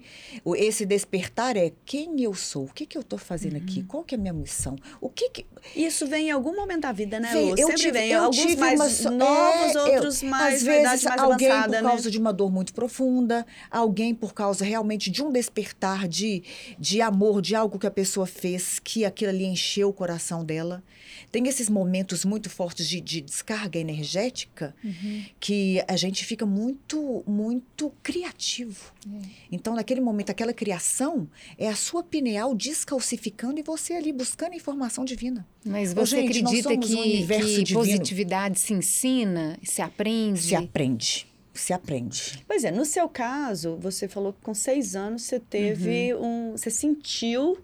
Esse 0.56 0.86
despertar 0.86 1.58
é 1.58 1.72
quem 1.84 2.22
eu 2.22 2.36
sou, 2.36 2.66
o 2.66 2.74
que, 2.74 2.86
que 2.86 2.96
eu 2.96 3.02
estou 3.02 3.18
fazendo 3.18 3.56
aqui, 3.58 3.80
Uhum. 3.80 3.86
qual 3.88 4.04
que 4.04 4.14
é 4.14 4.18
a 4.20 4.22
minha 4.22 4.32
missão, 4.34 4.76
o 5.02 5.10
que, 5.10 5.32
que 5.32 5.46
Isso 5.76 6.06
vem 6.06 6.28
em 6.28 6.32
algum 6.32 6.56
momento 6.56 6.82
da 6.82 6.92
vida, 6.92 7.20
né, 7.20 7.34
Lu? 7.34 7.50
eu 7.58 7.58
Sempre 7.58 7.76
tive- 7.76 7.92
vem. 7.94 8.12
eu 8.12 8.22
Alguns 8.26 8.38
tive 8.40 8.56
mais 8.58 9.00
uma 9.02 9.12
novos, 9.12 9.76
é, 9.76 9.80
outros 9.82 10.22
eu- 10.22 10.30
mais 10.30 10.56
às 10.58 10.62
vezes 10.64 10.84
mais 11.04 11.20
alguém 11.20 11.50
avançada, 11.50 11.78
por 11.78 11.84
né? 11.84 11.90
causa 11.90 12.12
de 12.12 12.18
uma 12.20 12.32
dor 12.32 12.52
muito 12.52 12.72
profunda, 12.72 13.48
alguém 13.72 14.14
por 14.14 14.32
causa 14.36 14.64
realmente 14.64 15.10
de 15.10 15.24
um 15.24 15.32
despertar 15.32 16.08
de, 16.08 16.44
de 16.78 17.02
amor, 17.02 17.42
de 17.42 17.56
algo 17.56 17.80
que 17.80 17.88
a 17.88 17.92
pessoa 17.92 18.28
fez, 18.28 18.78
que 18.78 19.04
aquilo 19.06 19.32
ali 19.32 19.46
encheu 19.46 19.90
o 19.90 19.94
coração 19.94 20.46
dela. 20.46 20.84
Tem 21.32 21.48
esses 21.48 21.70
momentos 21.70 22.24
muito 22.26 22.50
fortes 22.50 22.88
de, 22.88 23.00
de 23.02 23.22
descarga 23.22 23.80
energética 23.80 24.76
Uhum. 24.84 25.24
que 25.40 25.84
a 25.88 25.96
gente 25.96 26.26
fica 26.26 26.46
muito, 26.46 27.24
muito 27.28 27.92
criativo. 28.02 28.92
É. 29.08 29.28
Então, 29.52 29.76
naquele 29.76 30.02
momento, 30.02 30.30
aquela 30.30 30.54
criação 30.54 31.28
é 31.58 31.68
a 31.68 31.76
sua 31.76 32.04
pineal 32.04 32.54
descalcificando 32.56 33.60
e 33.60 33.64
você 33.64 33.94
ali 33.94 34.12
buscando 34.12 34.56
informação 34.56 35.04
divina. 35.06 35.46
Mas 35.66 35.92
Ô, 35.92 35.96
você 35.96 36.18
gente, 36.22 36.40
acredita 36.40 36.70
somos 36.70 36.92
um 36.92 37.02
que, 37.02 37.26
que 37.64 37.74
positividade 37.74 38.60
se 38.60 38.74
ensina, 38.74 39.58
se 39.64 39.82
aprende? 39.82 40.40
Se 40.42 40.56
aprende. 40.56 41.28
Se 41.54 41.72
aprende. 41.72 42.44
Pois 42.48 42.64
é, 42.64 42.72
no 42.72 42.84
seu 42.84 43.08
caso, 43.08 43.78
você 43.80 44.08
falou 44.08 44.34
que 44.34 44.42
com 44.42 44.54
seis 44.56 44.96
anos 44.96 45.22
você 45.24 45.40
teve 45.40 46.14
Uhum. 46.16 46.50
um. 46.50 46.58
Você 46.58 46.70
sentiu 46.72 47.58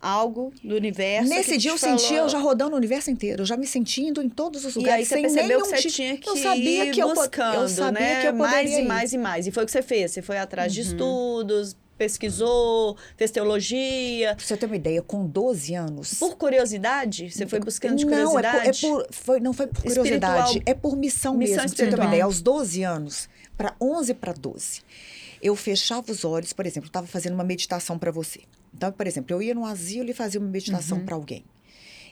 algo 0.00 0.52
do 0.62 0.74
universo. 0.76 1.28
Nesse 1.28 1.56
dia 1.56 1.70
eu 1.72 1.78
falou- 1.78 1.98
eu 2.12 2.28
já 2.28 2.38
rodando 2.38 2.74
o 2.74 2.76
universo 2.76 3.10
inteiro, 3.10 3.42
eu 3.42 3.46
já 3.46 3.56
me 3.56 3.66
senti 3.66 4.02
indo 4.02 4.22
em 4.22 4.28
todos 4.28 4.64
os 4.64 4.74
E 4.74 4.78
aí 4.78 4.82
lugares 4.84 5.08
você 5.08 5.14
sem 5.14 5.22
percebeu 5.22 5.60
que 5.62 5.66
você 5.68 5.76
tipo- 5.76 5.94
tinha 5.94 6.16
que 6.18 6.28
eu 6.28 6.36
sabia 6.36 6.84
ir 6.86 6.90
que 6.92 7.02
eu, 7.02 7.14
buscando, 7.14 7.62
eu 7.62 7.68
sabia 7.68 8.00
né? 8.00 8.20
que 8.20 8.26
eu 8.28 8.34
poderia 8.34 8.36
mais 8.36 8.70
e 8.72 8.80
ir. 8.80 8.84
mais 8.86 9.12
e 9.12 9.18
mais. 9.18 9.46
E 9.46 9.50
foi 9.50 9.62
o 9.64 9.66
que 9.66 9.72
você 9.72 9.82
fez. 9.82 10.12
Você 10.12 10.22
foi 10.22 10.38
atrás 10.38 10.68
Uhum. 10.76 10.82
de 10.82 10.88
estudos, 10.88 11.76
pesquisou, 11.96 12.96
fez 13.16 13.30
teologia. 13.30 14.34
Pra 14.36 14.44
você 14.46 14.56
ter 14.56 14.66
uma 14.66 14.76
ideia, 14.76 15.02
com 15.02 15.26
12 15.26 15.74
anos. 15.74 16.14
Por 16.14 16.36
curiosidade? 16.36 17.30
Você 17.30 17.46
foi 17.46 17.58
buscando 17.60 17.96
de 17.96 18.04
não, 18.04 18.12
é 18.12 18.22
por, 18.22 18.32
curiosidade? 18.32 18.86
é 18.86 18.88
por- 18.88 19.06
foi, 19.10 19.40
não 19.40 19.52
foi 19.52 19.66
por 19.66 19.82
curiosidade, 19.82 20.48
Espiritual. 20.48 20.62
é 20.66 20.74
por 20.74 20.96
missão, 20.96 21.34
Missão 21.34 21.36
mesmo. 21.36 21.54
Pra 21.56 21.68
você 21.68 21.74
ter 21.74 21.82
uma 21.82 21.86
espiritual. 21.88 22.08
ideia, 22.08 22.24
aos 22.24 22.40
12 22.40 22.82
anos, 22.84 23.28
para 23.56 23.74
11 23.80 24.14
para 24.14 24.32
12, 24.32 24.82
eu 25.42 25.56
fechava 25.56 26.10
os 26.12 26.24
olhos, 26.24 26.52
por 26.52 26.66
exemplo, 26.66 26.86
eu 26.86 26.90
estava 26.90 27.06
fazendo 27.08 27.34
uma 27.34 27.44
meditação 27.44 27.98
para 27.98 28.10
você. 28.12 28.40
Então, 28.74 28.90
por 28.92 29.06
exemplo, 29.06 29.34
eu 29.34 29.42
ia 29.42 29.54
no 29.54 29.64
asilo 29.64 30.10
e 30.10 30.14
fazia 30.14 30.40
uma 30.40 30.48
meditação 30.48 30.98
para 31.04 31.14
alguém. 31.14 31.44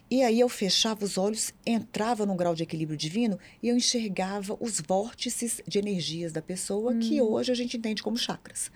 E 0.09 0.23
aí 0.23 0.39
eu 0.39 0.49
fechava 0.49 1.05
os 1.05 1.19
olhos, 1.19 1.53
entrava 1.67 2.25
num 2.25 2.37
grau 2.37 2.55
de 2.55 2.63
equilíbrio 2.63 2.97
divino 2.97 3.37
e 3.61 3.69
eu 3.69 3.77
enxergava 3.77 4.57
os 4.61 4.81
vórtices 4.81 5.61
de 5.67 5.79
energias 5.81 6.31
da 6.33 6.41
pessoa 6.41 6.95
que 6.95 7.21
hoje 7.21 7.51
a 7.51 7.55
gente 7.57 7.77
entende 7.77 8.03
como 8.05 8.17
chakras. 8.17 8.71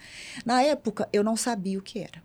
Na 0.45 0.61
época, 0.63 1.09
eu 1.13 1.23
não 1.23 1.37
sabia 1.37 1.79
o 1.79 1.83
que 1.83 2.01
era. 2.01 2.21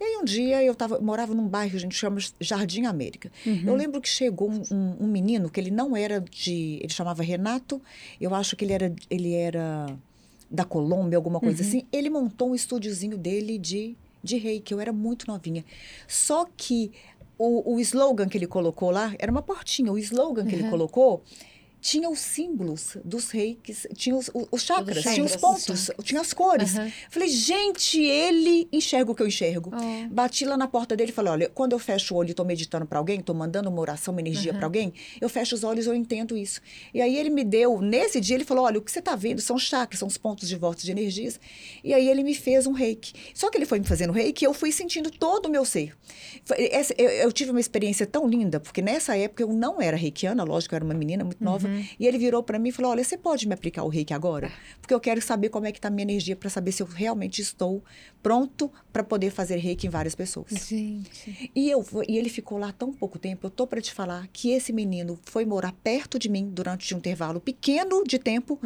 E 0.00 0.02
aí 0.04 0.16
um 0.16 0.24
dia 0.24 0.62
eu 0.62 0.74
tava, 0.74 1.00
morava 1.00 1.34
num 1.34 1.46
bairro 1.46 1.70
que 1.72 1.76
a 1.76 1.80
gente 1.80 1.94
chama 1.94 2.18
Jardim 2.40 2.84
América. 2.86 3.30
Eu 3.68 3.74
lembro 3.76 4.00
que 4.00 4.08
chegou 4.08 4.50
um, 4.50 4.62
um- 4.72 4.96
um 5.04 5.06
menino 5.06 5.48
que 5.50 5.58
ele 5.60 5.70
não 5.70 5.96
era 5.96 6.20
de. 6.20 6.78
Ele 6.82 6.92
chamava 6.92 7.22
Renato, 7.22 7.80
eu 8.20 8.34
acho 8.34 8.56
que 8.56 8.64
ele 8.64 8.72
era, 8.72 8.92
ele 9.08 9.34
era 9.34 9.96
da 10.50 10.64
Colômbia, 10.64 11.16
alguma 11.16 11.38
coisa 11.40 11.62
assim. 11.62 11.84
Ele 11.92 12.10
montou 12.10 12.50
um 12.50 12.54
estúdiozinho 12.56 13.16
dele 13.18 13.56
de, 13.58 13.96
de 14.28 14.36
reiki. 14.36 14.72
Eu 14.72 14.80
era 14.80 14.92
muito 14.92 15.26
novinha. 15.26 15.64
Só 16.06 16.46
que 16.56 16.92
o, 17.38 17.74
o 17.74 17.80
slogan 17.80 18.28
que 18.28 18.36
ele 18.36 18.46
colocou 18.46 18.90
lá 18.90 19.14
era 19.18 19.30
uma 19.30 19.42
portinha. 19.42 19.92
O 19.92 19.98
slogan 19.98 20.46
que 20.46 20.54
ele 20.54 20.68
colocou 20.68 21.22
tinha 21.80 22.08
os 22.10 22.18
símbolos 22.18 22.96
dos 23.04 23.30
reikis, 23.30 23.86
tinha 23.94 24.16
os, 24.16 24.30
os- 24.50 24.62
chakras, 24.62 25.02
tinha 25.14 25.24
os 25.24 25.36
pontos, 25.36 25.90
tinha 26.02 26.20
as 26.20 26.32
cores. 26.32 26.76
Aham. 26.76 26.92
Falei, 27.10 27.28
gente, 27.28 28.00
ele 28.00 28.68
enxerga 28.72 29.12
o 29.12 29.14
que 29.14 29.22
eu 29.22 29.26
enxergo. 29.26 29.70
Oh. 29.74 30.08
Bati 30.14 30.44
lá 30.44 30.56
na 30.56 30.66
porta 30.68 30.96
dele 30.96 31.10
e 31.10 31.14
falei, 31.14 31.32
olha, 31.32 31.48
quando 31.48 31.72
eu 31.72 31.78
fecho 31.78 32.14
o 32.14 32.16
olho 32.18 32.28
e 32.28 32.30
estou 32.32 32.44
meditando 32.44 32.86
para 32.86 32.98
alguém, 32.98 33.20
estou 33.20 33.34
mandando 33.34 33.68
uma 33.68 33.80
oração, 33.80 34.12
uma 34.12 34.20
energia 34.20 34.52
para 34.52 34.66
alguém, 34.66 34.92
eu 35.20 35.28
fecho 35.28 35.54
os 35.54 35.64
olhos 35.64 35.86
e 35.86 35.88
eu 35.88 35.94
entendo 35.94 36.36
isso. 36.36 36.60
E 36.92 37.00
aí 37.00 37.16
ele 37.16 37.30
me 37.30 37.44
deu, 37.44 37.80
nesse 37.80 38.20
dia 38.20 38.36
ele 38.36 38.44
falou, 38.44 38.64
olha, 38.64 38.78
o 38.78 38.82
que 38.82 38.90
você 38.90 38.98
está 38.98 39.14
vendo 39.16 39.40
são 39.40 39.58
chakras, 39.58 39.98
são 40.00 40.08
os 40.08 40.16
pontos 40.18 40.48
de 40.48 40.56
volta 40.56 40.82
de 40.82 40.90
energias. 40.90 41.38
E 41.84 41.94
aí 41.94 42.08
ele 42.08 42.22
me 42.22 42.34
fez 42.34 42.66
um 42.66 42.72
reiki. 42.72 43.12
Só 43.34 43.50
que 43.50 43.56
ele 43.58 43.66
foi 43.66 43.78
me 43.78 43.86
fazendo 43.86 44.12
reiki 44.12 44.44
e 44.44 44.46
eu 44.46 44.54
fui 44.54 44.72
sentindo 44.72 45.10
todo 45.10 45.46
o 45.46 45.50
meu 45.50 45.64
ser. 45.64 45.94
Eu, 46.96 47.08
eu 47.08 47.32
tive 47.32 47.50
uma 47.50 47.60
experiência 47.60 48.06
tão 48.06 48.26
linda, 48.26 48.58
porque 48.60 48.80
nessa 48.82 49.16
época 49.16 49.42
eu 49.42 49.52
não 49.52 49.80
era 49.80 49.96
reikiana, 49.96 50.42
lógico, 50.44 50.74
eu 50.74 50.76
era 50.76 50.84
uma 50.84 50.94
menina 50.94 51.24
muito 51.24 51.42
nova, 51.42 51.67
e 51.98 52.06
ele 52.06 52.18
virou 52.18 52.42
para 52.42 52.58
mim 52.58 52.68
e 52.68 52.72
falou, 52.72 52.92
olha, 52.92 53.02
você 53.04 53.16
pode 53.16 53.46
me 53.46 53.54
aplicar 53.54 53.82
o 53.82 53.88
reiki 53.88 54.12
agora? 54.12 54.50
Porque 54.80 54.94
eu 54.94 55.00
quero 55.00 55.20
saber 55.20 55.48
como 55.48 55.66
é 55.66 55.72
que 55.72 55.78
está 55.78 55.88
a 55.88 55.90
minha 55.90 56.04
energia, 56.04 56.36
para 56.36 56.50
saber 56.50 56.72
se 56.72 56.82
eu 56.82 56.86
realmente 56.86 57.40
estou 57.40 57.82
pronto 58.22 58.70
para 58.92 59.02
poder 59.02 59.30
fazer 59.30 59.56
reiki 59.56 59.86
em 59.86 59.90
várias 59.90 60.14
pessoas. 60.14 60.50
Gente. 60.50 61.50
E, 61.54 61.70
eu, 61.70 61.84
e 62.08 62.18
ele 62.18 62.28
ficou 62.28 62.58
lá 62.58 62.72
tão 62.72 62.92
pouco 62.92 63.18
tempo. 63.18 63.46
Eu 63.46 63.50
tô 63.50 63.66
para 63.66 63.80
te 63.80 63.92
falar 63.92 64.28
que 64.32 64.50
esse 64.50 64.72
menino 64.72 65.18
foi 65.22 65.44
morar 65.44 65.72
perto 65.72 66.18
de 66.18 66.28
mim 66.28 66.50
durante 66.50 66.94
um 66.94 66.98
intervalo 66.98 67.40
pequeno 67.40 68.04
de 68.04 68.18
tempo, 68.18 68.58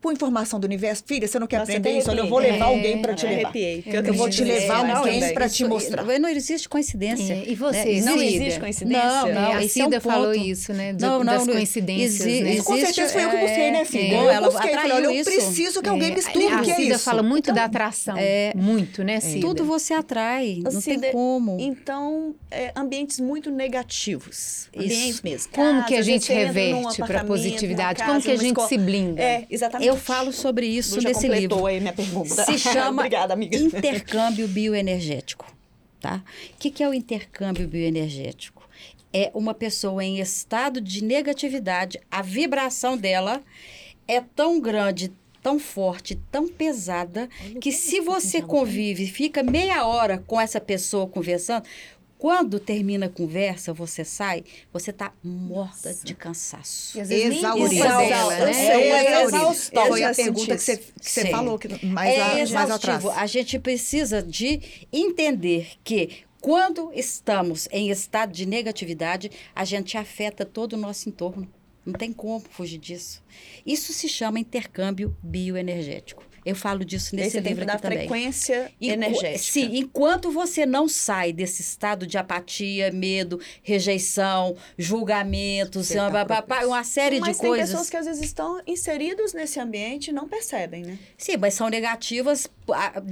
por 0.00 0.12
informação 0.12 0.58
do 0.58 0.64
universo. 0.64 1.02
Filha, 1.06 1.28
você 1.28 1.38
não 1.38 1.46
quer 1.46 1.58
Nossa, 1.58 1.70
aprender 1.72 1.98
isso? 1.98 2.10
Olha, 2.10 2.20
eu 2.20 2.28
vou 2.28 2.38
levar 2.38 2.56
É, 2.66 2.68
alguém 2.74 3.02
para 3.02 3.14
te 3.14 3.24
Eu 3.24 3.30
levar. 3.30 3.42
arrepiei. 3.48 3.82
Eu 3.86 4.02
Eu 4.02 4.14
vou 4.14 4.30
te 4.30 4.42
levar 4.42 4.84
nisso. 4.84 4.96
alguém 4.96 5.34
pra 5.34 5.48
te 5.48 5.54
Isso- 5.62 5.68
mostrar. 5.68 6.04
Não 6.18 6.28
existe 6.28 6.68
coincidência. 6.68 7.32
É, 7.34 7.44
e 7.46 7.54
você, 7.54 7.84
né? 7.84 8.00
Não 8.02 8.18
Cida? 8.18 8.24
existe 8.24 8.60
coincidência? 8.60 9.02
Não, 9.04 9.26
É, 9.28 9.32
não, 9.34 9.52
a 9.52 9.64
esse 9.64 9.80
é 9.80 9.84
um 9.84 9.86
Cida 9.88 10.00
falou 10.00 10.34
isso, 10.34 10.72
né? 10.72 10.92
de- 10.94 11.02
Não, 11.02 11.18
não, 11.22 11.24
das 11.34 11.46
não, 11.46 11.52
coincidências, 11.54 12.26
exi- 12.26 12.42
né? 12.42 12.54
Isso 12.54 12.64
com 12.64 12.74
existe, 12.76 12.94
certeza 12.94 13.12
foi 13.12 13.24
eu 13.24 13.30
que 13.30 13.36
busquei, 13.36 13.70
né, 13.70 13.84
filha? 13.84 14.14
é, 14.14 14.24
eu 14.24 14.30
ela 14.30 14.50
busquei, 14.50 14.72
falei, 14.74 14.92
olha, 14.92 15.06
eu 15.18 15.24
preciso 15.24 15.82
que 15.82 15.88
alguém 15.88 16.10
me 16.10 16.16
É, 16.16 16.18
estude 16.18 16.38
o 16.46 16.62
que 16.62 16.70
a 16.70 16.74
é 16.74 16.76
Cida 16.76 16.94
isso. 16.94 17.04
fala 17.04 17.22
muito 17.22 17.44
Então, 17.46 17.54
da 17.54 17.64
atração. 17.64 18.16
É. 18.18 18.52
Muito, 18.56 19.04
né, 19.04 19.20
Cida? 19.20 19.40
Tudo 19.46 19.64
você 19.64 19.92
atrai, 19.92 20.60
não 20.64 20.80
Cida, 20.80 21.00
tem 21.02 21.12
como. 21.12 21.56
Então, 21.60 22.34
é, 22.50 22.72
ambientes 22.74 23.20
muito 23.20 23.50
negativos. 23.50 24.68
Isso. 24.74 24.84
Ambientes 24.94 25.22
mesmo. 25.22 25.52
Como 25.52 25.84
que 25.84 25.94
a 25.94 26.02
gente 26.02 26.32
reverte 26.32 27.02
para 27.02 27.24
positividade? 27.24 28.02
Como 28.02 28.20
que 28.22 28.30
a 28.30 28.36
gente 28.36 28.62
se 28.66 28.78
blinda? 28.78 29.20
É, 29.22 29.44
exatamente. 29.50 29.89
Eu 29.90 29.96
falo 29.96 30.32
sobre 30.32 30.66
isso 30.66 30.96
Lu 30.96 31.02
nesse 31.02 31.26
livro. 31.26 31.66
aí 31.66 31.80
minha 31.80 31.92
pergunta. 31.92 32.44
Se 32.44 32.56
chama 32.58 33.02
Obrigada, 33.02 33.34
intercâmbio 33.34 34.46
bioenergético. 34.46 35.46
Tá? 36.00 36.22
O 36.54 36.56
que, 36.58 36.70
que 36.70 36.82
é 36.82 36.88
o 36.88 36.94
intercâmbio 36.94 37.68
bioenergético? 37.68 38.68
É 39.12 39.30
uma 39.34 39.52
pessoa 39.52 40.04
em 40.04 40.20
estado 40.20 40.80
de 40.80 41.02
negatividade, 41.02 42.00
a 42.10 42.22
vibração 42.22 42.96
dela 42.96 43.42
é 44.06 44.20
tão 44.20 44.60
grande, 44.60 45.12
tão 45.42 45.58
forte, 45.58 46.14
tão 46.30 46.46
pesada, 46.46 47.28
que 47.60 47.72
se 47.72 48.00
você 48.00 48.40
convive, 48.40 49.06
fica 49.06 49.42
meia 49.42 49.84
hora 49.84 50.22
com 50.26 50.40
essa 50.40 50.60
pessoa 50.60 51.06
conversando, 51.06 51.64
quando 52.20 52.60
termina 52.60 53.06
a 53.06 53.08
conversa, 53.08 53.72
você 53.72 54.04
sai, 54.04 54.44
você 54.70 54.92
tá 54.92 55.10
morta 55.24 55.94
de 56.04 56.14
cansaço. 56.14 56.98
Exaurida. 57.38 57.84
né? 58.44 58.66
É, 58.68 58.88
é 58.88 59.22
exaurida. 59.24 59.54
Foi 59.88 60.02
a 60.02 60.14
pergunta 60.14 60.54
que 60.56 60.62
você, 60.62 60.76
que 60.76 61.10
você 61.10 61.20
falou 61.30 61.58
que 61.58 61.86
mais, 61.86 62.10
é 62.10 62.20
a- 62.22 62.34
mais 62.52 62.70
atrás. 62.70 63.04
A 63.06 63.26
gente 63.26 63.58
precisa 63.58 64.22
de 64.22 64.60
entender 64.92 65.70
que 65.82 66.18
quando 66.42 66.90
estamos 66.94 67.66
em 67.72 67.88
estado 67.90 68.32
de 68.32 68.44
negatividade, 68.44 69.30
a 69.54 69.64
gente 69.64 69.96
afeta 69.96 70.44
todo 70.44 70.74
o 70.74 70.76
nosso 70.76 71.08
entorno. 71.08 71.48
Não 71.86 71.94
tem 71.94 72.12
como 72.12 72.38
fugir 72.50 72.76
disso. 72.78 73.22
Isso 73.64 73.94
se 73.94 74.06
chama 74.10 74.38
intercâmbio 74.38 75.16
bioenergético. 75.22 76.22
Eu 76.44 76.54
falo 76.56 76.84
disso 76.84 77.14
nesse 77.14 77.28
Esse 77.28 77.36
livro 77.38 77.50
livro 77.50 77.66
da 77.66 77.72
aqui 77.74 77.82
também. 77.82 77.98
frequência 77.98 78.72
Enqu- 78.80 78.92
energética. 78.94 79.38
Sim, 79.38 79.70
enquanto 79.76 80.30
você 80.30 80.64
não 80.64 80.88
sai 80.88 81.32
desse 81.32 81.60
estado 81.62 82.06
de 82.06 82.16
apatia, 82.16 82.90
medo, 82.92 83.38
rejeição, 83.62 84.56
julgamentos, 84.78 85.88
tá 85.88 86.10
pá, 86.24 86.42
propício. 86.42 86.68
uma 86.68 86.84
série 86.84 87.20
Mas 87.20 87.36
de 87.36 87.40
tem 87.42 87.50
coisas. 87.50 87.70
pessoas 87.70 87.90
que 87.90 87.96
às 87.96 88.06
vezes 88.06 88.22
estão 88.22 88.60
inseridos 88.66 89.32
nesse 89.32 89.58
ambiente 89.60 90.08
e 90.08 90.12
não 90.12 90.28
percebem, 90.28 90.82
né? 90.82 90.98
Sim, 91.16 91.36
mas 91.36 91.54
são 91.54 91.68
negativas 91.68 92.48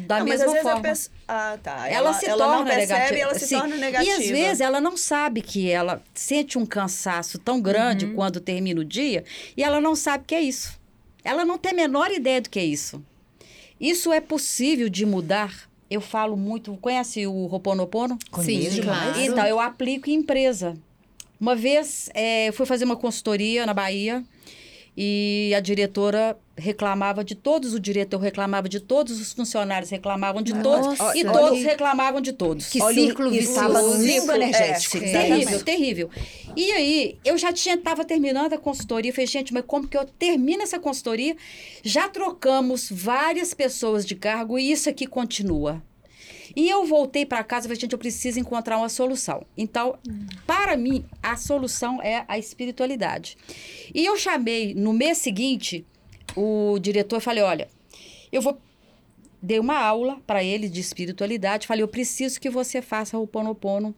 da 0.06 0.18
não, 0.20 0.26
mas 0.26 0.40
mesma 0.40 0.46
às 0.46 0.52
vezes 0.52 0.62
forma. 0.62 0.78
a 0.78 0.82
pessoa... 0.82 1.14
Ah, 1.28 1.58
tá. 1.62 1.88
ela, 1.88 2.12
se 2.14 2.26
ela 2.26 2.44
torna 2.44 2.56
não 2.58 2.64
percebe 2.64 2.92
negativa. 2.92 3.18
e 3.18 3.20
ela 3.20 3.34
se 3.38 3.46
Sim. 3.46 3.58
torna 3.58 3.76
negativa. 3.76 4.10
E 4.10 4.22
às 4.22 4.28
vezes 4.30 4.60
ela 4.60 4.80
não 4.80 4.96
sabe 4.96 5.42
que 5.42 5.70
ela 5.70 6.02
sente 6.14 6.56
um 6.56 6.64
cansaço 6.64 7.38
tão 7.38 7.60
grande 7.60 8.06
Uhum. 8.06 8.14
quando 8.14 8.40
termina 8.40 8.80
o 8.80 8.84
dia 8.84 9.24
e 9.56 9.62
ela 9.62 9.80
não 9.80 9.94
sabe 9.94 10.24
que 10.26 10.34
é 10.34 10.40
isso. 10.40 10.78
Ela 11.24 11.44
não 11.44 11.58
tem 11.58 11.72
a 11.72 11.74
menor 11.74 12.10
ideia 12.10 12.40
do 12.40 12.48
que 12.48 12.58
é 12.58 12.64
isso. 12.64 13.02
Isso 13.80 14.12
é 14.12 14.20
possível 14.20 14.88
de 14.88 15.06
mudar. 15.06 15.68
Eu 15.90 16.00
falo 16.00 16.36
muito. 16.36 16.76
Conhece 16.78 17.26
o 17.26 17.46
Roponopono? 17.46 18.18
Conheço 18.30 18.76
Sim, 18.76 18.80
demais. 18.80 19.12
claro. 19.14 19.20
Então, 19.20 19.46
eu 19.46 19.58
aplico 19.60 20.10
em 20.10 20.14
empresa. 20.14 20.76
Uma 21.40 21.54
vez, 21.54 22.10
eu 22.46 22.52
fui 22.52 22.66
fazer 22.66 22.84
uma 22.84 22.96
consultoria 22.96 23.64
na 23.64 23.72
Bahia 23.72 24.24
e 25.00 25.54
a 25.54 25.60
diretora 25.60 26.36
reclamava 26.56 27.22
de 27.22 27.36
todos, 27.36 27.72
o 27.72 27.78
diretor 27.78 28.18
reclamava 28.18 28.68
de 28.68 28.80
todos, 28.80 29.20
os 29.20 29.32
funcionários 29.32 29.88
reclamavam 29.90 30.42
de 30.42 30.52
todos 30.60 30.98
Nossa, 30.98 31.16
e 31.16 31.22
olha 31.24 31.32
todos 31.32 31.58
que- 31.58 31.64
reclamavam 31.64 32.20
de 32.20 32.32
todos. 32.32 32.66
Que 32.66 32.82
Olha, 32.82 32.98
e 32.98 33.12
no 33.12 33.30
vicioso. 33.30 34.02
limbo 34.04 34.32
energético. 34.32 34.96
É, 34.96 35.00
Terrível, 35.00 35.62
terrível. 35.64 36.10
E 36.56 36.72
aí, 36.72 37.16
eu 37.24 37.38
já 37.38 37.52
tinha, 37.52 37.76
estava 37.76 38.04
terminando 38.04 38.54
a 38.54 38.58
consultoria. 38.58 39.12
Falei, 39.12 39.28
gente, 39.28 39.54
mas 39.54 39.62
como 39.64 39.86
que 39.86 39.96
eu 39.96 40.04
termino 40.04 40.64
essa 40.64 40.80
consultoria? 40.80 41.36
Já 41.84 42.08
trocamos 42.08 42.88
várias 42.90 43.54
pessoas 43.54 44.04
de 44.04 44.16
cargo 44.16 44.58
e 44.58 44.72
isso 44.72 44.88
aqui 44.90 45.06
continua. 45.06 45.80
E 46.54 46.68
eu 46.68 46.84
voltei 46.84 47.24
para 47.26 47.42
casa 47.44 47.66
e 47.66 47.68
falei, 47.68 47.80
gente, 47.80 47.92
eu 47.92 47.98
preciso 47.98 48.38
encontrar 48.38 48.78
uma 48.78 48.88
solução. 48.88 49.44
Então, 49.56 49.98
para 50.46 50.76
mim, 50.76 51.04
a 51.22 51.36
solução 51.36 52.00
é 52.02 52.24
a 52.28 52.38
espiritualidade. 52.38 53.36
E 53.94 54.04
eu 54.04 54.16
chamei, 54.16 54.74
no 54.74 54.92
mês 54.92 55.18
seguinte, 55.18 55.84
o 56.36 56.78
diretor 56.78 57.18
e 57.18 57.20
falei, 57.20 57.42
olha, 57.42 57.68
eu 58.30 58.42
vou 58.42 58.58
dei 59.40 59.60
uma 59.60 59.78
aula 59.78 60.20
para 60.26 60.42
ele 60.42 60.68
de 60.68 60.80
espiritualidade. 60.80 61.66
Falei, 61.66 61.82
eu 61.82 61.88
preciso 61.88 62.40
que 62.40 62.50
você 62.50 62.82
faça 62.82 63.16
o 63.16 63.26
Ponopono. 63.26 63.94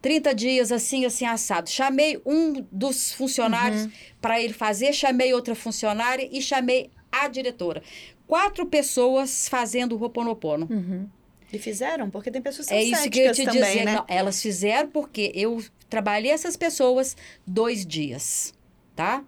30 0.00 0.34
dias 0.34 0.72
assim, 0.72 1.04
assim, 1.04 1.26
assado. 1.26 1.68
Chamei 1.68 2.20
um 2.24 2.64
dos 2.70 3.12
funcionários 3.12 3.88
para 4.20 4.40
ele 4.40 4.52
fazer, 4.52 4.92
chamei 4.92 5.34
outra 5.34 5.54
funcionária 5.54 6.28
e 6.30 6.40
chamei 6.40 6.90
a 7.10 7.26
diretora. 7.28 7.82
Quatro 8.26 8.66
pessoas 8.66 9.48
fazendo 9.48 9.96
o 9.96 10.02
Ho'oponopono. 10.02 10.68
Uhum. 10.70 11.08
E 11.52 11.58
fizeram? 11.58 12.10
Porque 12.10 12.30
tem 12.30 12.42
pessoas 12.42 12.66
que 12.68 12.74
são 12.74 12.78
É 12.78 12.82
isso 12.82 13.10
que 13.10 13.20
eu 13.20 13.32
te 13.32 13.44
também, 13.44 13.60
dizer. 13.62 13.84
né? 13.84 13.94
Não, 13.94 14.04
elas 14.08 14.40
fizeram 14.42 14.90
porque 14.90 15.32
eu 15.34 15.62
trabalhei 15.88 16.30
essas 16.30 16.56
pessoas 16.56 17.16
dois 17.46 17.86
dias, 17.86 18.52
tá? 18.94 19.24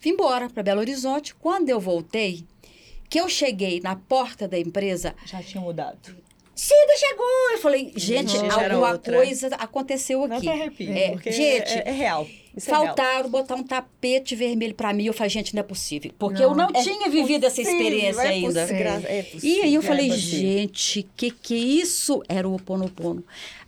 Vim 0.00 0.10
embora 0.10 0.50
para 0.50 0.62
Belo 0.62 0.80
Horizonte. 0.80 1.34
Quando 1.34 1.68
eu 1.70 1.80
voltei, 1.80 2.44
que 3.08 3.18
eu 3.20 3.28
cheguei 3.28 3.80
na 3.80 3.96
porta 3.96 4.46
da 4.48 4.58
empresa, 4.58 5.14
Já 5.24 5.42
tinha 5.42 5.60
mudado. 5.62 6.16
Cida 6.54 6.96
chegou! 6.96 7.50
Eu 7.52 7.58
falei, 7.58 7.92
gente, 7.96 8.36
Nossa, 8.38 8.60
era 8.60 8.74
alguma 8.74 8.98
coisa 8.98 9.48
aconteceu 9.56 10.26
Não 10.28 10.36
aqui. 10.36 10.46
te 10.46 10.52
arrepio, 10.52 10.92
É, 10.92 11.10
porque 11.10 11.32
gente, 11.32 11.72
é, 11.72 11.88
é 11.88 11.90
real. 11.92 12.26
Isso 12.56 12.70
é. 12.70 12.72
Faltaram 12.72 13.28
botar 13.28 13.56
um 13.56 13.62
tapete 13.62 14.36
vermelho 14.36 14.74
para 14.74 14.92
mim. 14.92 15.06
Eu 15.06 15.12
falei, 15.12 15.30
gente, 15.30 15.54
não 15.54 15.60
é 15.60 15.64
possível. 15.64 16.12
Porque 16.18 16.42
eu 16.42 16.54
não 16.54 16.72
tinha 16.72 17.08
vivido 17.08 17.44
essa 17.44 17.60
experiência 17.60 18.22
é 18.22 18.28
ainda. 18.28 18.62
possível, 18.62 18.86
é 18.86 19.26
E 19.42 19.60
aí 19.62 19.74
eu 19.74 19.82
falei, 19.82 20.06
é 20.06 20.14
possível. 20.14 20.38
gente, 20.38 21.08
que 21.16 21.30
que 21.30 21.54
isso 21.54 22.22
era 22.28 22.48
o 22.48 22.54
Oponopono? 22.54 23.24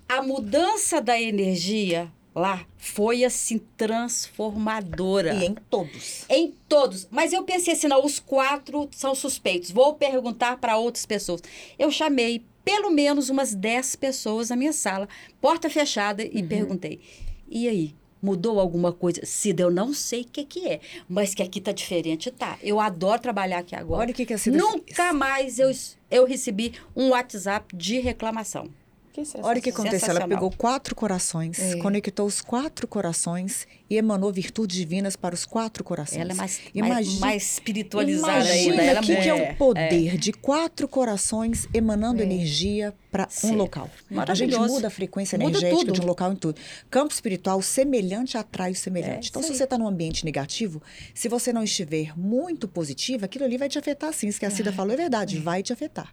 A 0.09 0.23
mudança 0.23 1.01
da 1.01 1.21
energia 1.21 2.11
lá 2.35 2.65
foi 2.77 3.25
assim 3.25 3.59
transformadora. 3.77 5.35
E 5.35 5.47
em 5.47 5.55
todos. 5.55 6.25
Em 6.29 6.55
todos. 6.69 7.09
Mas 7.11 7.33
eu 7.33 7.43
pensei 7.43 7.73
assim, 7.73 7.89
não, 7.89 8.05
os 8.05 8.21
quatro 8.21 8.89
são 8.93 9.15
suspeitos. 9.15 9.71
Vou 9.71 9.95
perguntar 9.95 10.59
para 10.59 10.77
outras 10.77 11.05
pessoas. 11.05 11.43
Eu 11.79 11.91
chamei 11.91 12.45
pelo 12.65 12.91
menos 12.91 13.31
umas 13.31 13.55
10 13.55 13.97
pessoas 13.97 14.51
na 14.51 14.57
minha 14.57 14.73
sala, 14.73 15.09
porta 15.41 15.71
fechada, 15.71 16.25
e 16.25 16.43
perguntei. 16.43 17.01
E 17.49 17.69
aí? 17.69 17.95
Mudou 18.23 18.59
alguma 18.59 18.93
coisa? 18.93 19.21
Cida, 19.25 19.63
eu 19.63 19.71
não 19.71 19.93
sei 19.93 20.23
o 20.23 20.25
que, 20.25 20.45
que 20.45 20.67
é, 20.67 20.81
mas 21.09 21.35
que 21.35 21.43
aqui 21.43 21.61
tá 21.61 21.73
diferente, 21.73 22.31
tá. 22.31 22.59
Eu 22.63 22.81
adoro 22.81 23.21
trabalhar 23.21 23.59
aqui 23.59 23.75
agora. 23.77 24.01
Olha 24.01 24.11
o 24.11 24.15
que, 24.15 24.25
que 24.27 24.35
a 24.35 24.39
Cida 24.39 24.57
Nunca 24.57 25.13
mais 25.13 25.59
eu, 25.59 25.71
eu 26.11 26.25
recebi 26.25 26.73
um 26.95 27.11
WhatsApp 27.11 27.77
de 27.77 28.01
reclamação. 28.01 28.69
Que 29.13 29.23
Olha 29.43 29.59
o 29.59 29.63
que 29.63 29.71
aconteceu. 29.71 30.11
Ela 30.11 30.29
pegou 30.29 30.51
quatro 30.51 30.95
corações, 30.95 31.59
É. 31.59 31.77
conectou 31.79 32.27
os 32.27 32.43
quatro 32.43 32.87
corações 32.87 33.67
e 33.89 33.97
emanou 33.97 34.33
virtudes 34.33 34.77
divinas 34.77 35.17
para 35.17 35.35
os 35.35 35.45
quatro 35.45 35.83
corações. 35.85 36.21
Ela 36.21 36.33
é 36.33 36.35
mais, 36.35 36.61
Imagina- 36.75 37.21
mais 37.21 37.53
espiritualizada 37.53 38.33
Imagina 38.39 38.73
ainda. 38.73 38.83
Ela 38.83 39.01
o 39.01 39.05
que, 39.05 39.13
é 39.13 39.21
que 39.23 39.29
é 39.29 39.35
o 39.53 39.57
poder 39.57 40.17
de 40.19 40.33
quatro 40.33 40.89
corações 40.89 41.69
emanando 41.73 42.21
É. 42.21 42.25
energia 42.25 42.95
para 43.11 43.29
um 43.45 43.55
local. 43.55 43.89
A 44.29 44.35
gente 44.35 44.57
muda 44.59 44.89
a 44.89 44.91
frequência 44.91 45.39
Muda 45.39 45.51
energética 45.59 45.79
tudo. 45.87 45.93
de 45.93 46.01
um 46.01 46.05
local 46.07 46.33
em 46.33 46.37
tudo. 46.37 46.61
Campo 46.91 47.13
espiritual, 47.15 47.63
semelhante 47.63 48.37
atrai 48.37 48.73
o 48.73 48.75
semelhante. 48.75 49.27
É, 49.27 49.31
então, 49.31 49.43
se 49.43 49.55
você 49.55 49.65
está 49.65 49.79
num 49.79 49.87
ambiente 49.89 50.25
negativo, 50.25 50.83
se 51.15 51.29
você 51.29 51.53
não 51.53 51.63
estiver 51.63 52.13
muito 52.19 52.69
positivo, 52.69 53.25
aquilo 53.25 53.45
ali 53.45 53.57
vai 53.57 53.69
te 53.69 53.79
afetar 53.79 54.13
sim. 54.13 54.29
Isso 54.29 54.39
que 54.39 54.45
a 54.47 54.51
Cida 54.51 54.73
falou 54.73 54.93
é 54.93 54.97
verdade, 54.97 55.39
vai 55.39 55.63
te 55.63 55.73
afetar. 55.73 56.13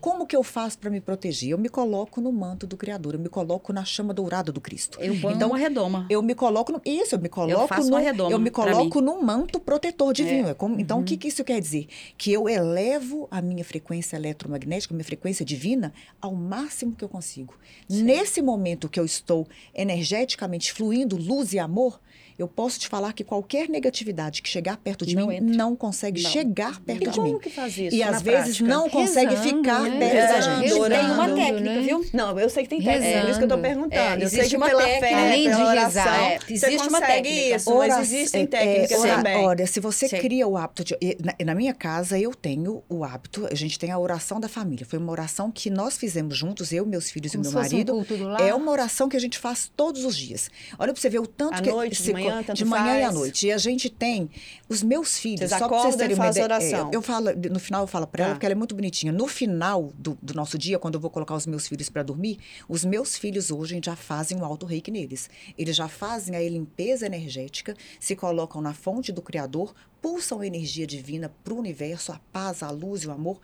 Como 0.00 0.26
que 0.26 0.36
eu 0.36 0.42
faço 0.42 0.78
para 0.78 0.90
me 0.90 1.00
proteger? 1.00 1.50
Eu 1.50 1.58
me 1.58 1.68
coloco 1.68 2.20
no 2.20 2.30
manto 2.30 2.66
do 2.66 2.76
Criador, 2.76 3.14
eu 3.14 3.20
me 3.20 3.28
coloco 3.28 3.72
na 3.72 3.84
chama 3.84 4.12
dourada 4.14 4.52
do 4.52 4.60
Cristo. 4.60 4.98
Eu 5.00 5.18
ponho 5.20 5.34
Então, 5.36 5.48
uma 5.48 5.58
redoma. 5.58 6.06
Eu 6.08 6.22
me 6.22 6.34
coloco 6.34 6.70
no, 6.72 6.80
isso, 6.84 7.05
eu 7.14 7.18
me 7.20 7.28
coloco 7.28 7.68
faço 7.68 7.90
no, 7.90 7.96
redoma 7.96 8.30
eu 8.30 8.38
me 8.38 8.50
coloco 8.50 9.00
no 9.00 9.22
manto 9.22 9.60
protetor 9.60 10.12
divino. 10.12 10.48
É 10.48 10.54
como- 10.54 10.78
então 10.80 10.96
Uhum. 10.98 11.02
o 11.02 11.06
que, 11.06 11.16
que 11.16 11.28
isso 11.28 11.44
quer 11.44 11.60
dizer? 11.60 11.86
Que 12.18 12.32
eu 12.32 12.48
elevo 12.48 13.28
a 13.30 13.40
minha 13.40 13.64
frequência 13.64 14.16
eletromagnética, 14.16 14.92
a 14.92 14.96
minha 14.96 15.04
frequência 15.04 15.44
divina 15.44 15.92
ao 16.20 16.34
máximo 16.34 16.94
que 16.96 17.04
eu 17.04 17.08
consigo. 17.08 17.54
Nesse 17.88 18.42
momento 18.42 18.88
que 18.88 18.98
eu 18.98 19.04
estou 19.04 19.46
energeticamente 19.74 20.72
fluindo 20.72 21.16
luz 21.16 21.52
e 21.52 21.58
amor, 21.58 22.00
eu 22.38 22.46
posso 22.48 22.78
te 22.78 22.88
falar 22.88 23.12
que 23.12 23.24
qualquer 23.24 23.68
negatividade 23.68 24.42
que 24.42 24.48
chegar 24.48 24.76
perto 24.76 25.06
de 25.06 25.14
Não 25.16 25.28
mim 25.28 25.36
entra. 25.36 25.56
não 25.56 25.74
consegue 25.76 26.22
Não. 26.22 26.30
chegar 26.30 26.80
perto 26.80 27.02
E 27.02 27.08
de 27.10 27.18
como 27.18 27.32
mim. 27.34 27.38
que 27.38 27.50
faz 27.50 27.76
isso 27.78 27.94
E 27.96 28.02
às 28.02 28.20
vezes 28.22 28.58
prática? 28.58 28.64
não 28.68 28.88
consegue 28.90 29.34
Rezando, 29.34 29.56
ficar 29.56 29.80
né? 29.82 29.98
perto 29.98 30.14
da 30.14 30.34
Rezando, 30.36 30.60
gente. 30.60 30.70
Tem 30.72 30.80
orando, 30.80 31.12
uma 31.14 31.28
técnica, 31.34 31.74
né? 31.74 31.80
viu? 31.80 32.06
Não, 32.12 32.38
eu 32.40 32.50
sei 32.50 32.62
que 32.64 32.68
tem 32.68 32.82
técnica, 32.82 33.04
Rezando. 33.04 33.20
por 33.22 33.30
isso 33.30 33.38
que 33.38 33.44
eu 33.44 33.48
tô 33.48 33.58
perguntando. 33.58 33.94
É, 33.94 34.14
eu 34.14 34.18
sei 34.28 34.38
existe 34.40 34.50
que 34.50 34.56
uma 34.56 34.66
pela 34.66 34.82
técnica. 34.82 35.06
fé, 35.06 35.14
Além 35.14 35.42
de 35.42 35.48
pela 35.56 35.72
rezar, 35.84 36.06
oração, 36.06 36.26
é, 36.26 36.38
você 36.38 36.52
existe 36.52 36.88
uma 36.88 37.00
consegue 37.00 37.22
técnica. 37.28 37.56
isso, 37.56 37.74
mas 37.74 37.92
Ora- 37.92 38.00
existem 38.02 38.42
é, 38.42 38.46
técnicas 38.46 39.04
é, 39.04 39.14
também. 39.16 39.36
Olha, 39.46 39.66
se 39.66 39.80
você 39.80 40.08
Sim. 40.08 40.18
cria 40.18 40.46
o 40.46 40.56
hábito 40.56 40.84
de. 40.84 40.96
Na, 41.24 41.34
na 41.46 41.54
minha 41.54 41.72
casa, 41.74 42.18
eu 42.18 42.34
tenho 42.34 42.82
o 42.88 43.04
hábito, 43.04 43.46
a 43.50 43.54
gente 43.54 43.78
tem 43.78 43.90
a 43.90 43.98
oração 43.98 44.38
da 44.40 44.48
família. 44.48 44.84
Foi 44.86 44.98
uma 44.98 45.10
oração 45.12 45.50
que 45.50 45.70
nós 45.70 45.96
fizemos 45.96 46.36
juntos, 46.36 46.72
eu, 46.72 46.84
meus 46.86 47.10
filhos 47.10 47.32
Como 47.32 47.44
e 47.44 47.46
meu 47.48 47.50
um 47.50 47.54
marido. 47.62 48.06
É 48.40 48.54
uma 48.54 48.70
oração 48.70 49.08
que 49.08 49.16
a 49.16 49.20
gente 49.20 49.38
faz 49.38 49.70
todos 49.76 50.04
os 50.04 50.16
dias. 50.16 50.50
Olha 50.78 50.92
pra 50.92 51.00
você 51.00 51.08
ver 51.08 51.18
o 51.20 51.26
tanto 51.26 51.54
À 51.54 51.62
que. 51.62 51.70
noite, 51.70 51.96
se- 51.96 52.12
manhã, 52.30 52.42
tanto 52.42 52.56
De 52.56 52.64
manhã 52.64 52.94
e 52.98 53.02
à 53.02 53.06
faz. 53.06 53.14
noite. 53.14 53.46
E 53.46 53.52
a 53.52 53.58
gente 53.58 53.88
tem 53.90 54.30
os 54.68 54.82
meus 54.82 55.18
filhos. 55.18 55.40
Vocês 55.40 55.50
só 55.50 55.68
pra 55.68 55.78
vocês 55.78 55.94
acordam 55.94 56.12
e 56.12 56.16
fazem 56.16 56.44
ideia. 56.44 56.60
oração. 56.60 56.90
é, 56.92 56.96
Eu 56.96 57.02
falo, 57.02 57.26
no 57.50 57.58
final 57.60 57.82
eu 57.82 57.86
falo 57.86 58.06
pra 58.06 58.22
ela, 58.24 58.30
Tá. 58.32 58.34
porque 58.36 58.46
ela 58.46 58.52
é 58.52 58.56
muito 58.56 58.74
bonitinha. 58.74 59.12
No 59.12 59.26
final 59.26 59.92
do, 59.98 60.16
do 60.22 60.34
nosso 60.34 60.56
dia, 60.58 60.78
quando 60.78 60.94
eu 60.94 61.00
vou 61.00 61.10
colocar 61.10 61.34
os 61.34 61.46
meus 61.46 61.66
filhos 61.68 61.88
para 61.88 62.02
dormir, 62.02 62.38
os 62.68 62.84
meus 62.84 63.16
filhos 63.16 63.50
hoje 63.50 63.80
já 63.84 63.96
fazem 63.96 64.38
o 64.40 64.44
alto 64.44 64.66
reiki 64.66 64.90
neles. 64.90 65.28
Eles 65.56 65.76
já 65.76 65.88
fazem 65.88 66.34
a 66.36 66.40
limpeza 66.40 67.06
energética, 67.06 67.74
se 68.00 68.14
colocam 68.16 68.60
na 68.60 68.72
fonte 68.74 69.12
do 69.12 69.22
Criador. 69.22 69.74
Pulsam 70.06 70.38
a 70.40 70.46
energia 70.46 70.86
divina 70.86 71.32
para 71.42 71.52
o 71.52 71.58
universo, 71.58 72.12
a 72.12 72.20
paz, 72.32 72.62
a 72.62 72.70
luz 72.70 73.02
e 73.02 73.08
o 73.08 73.10
amor, 73.10 73.40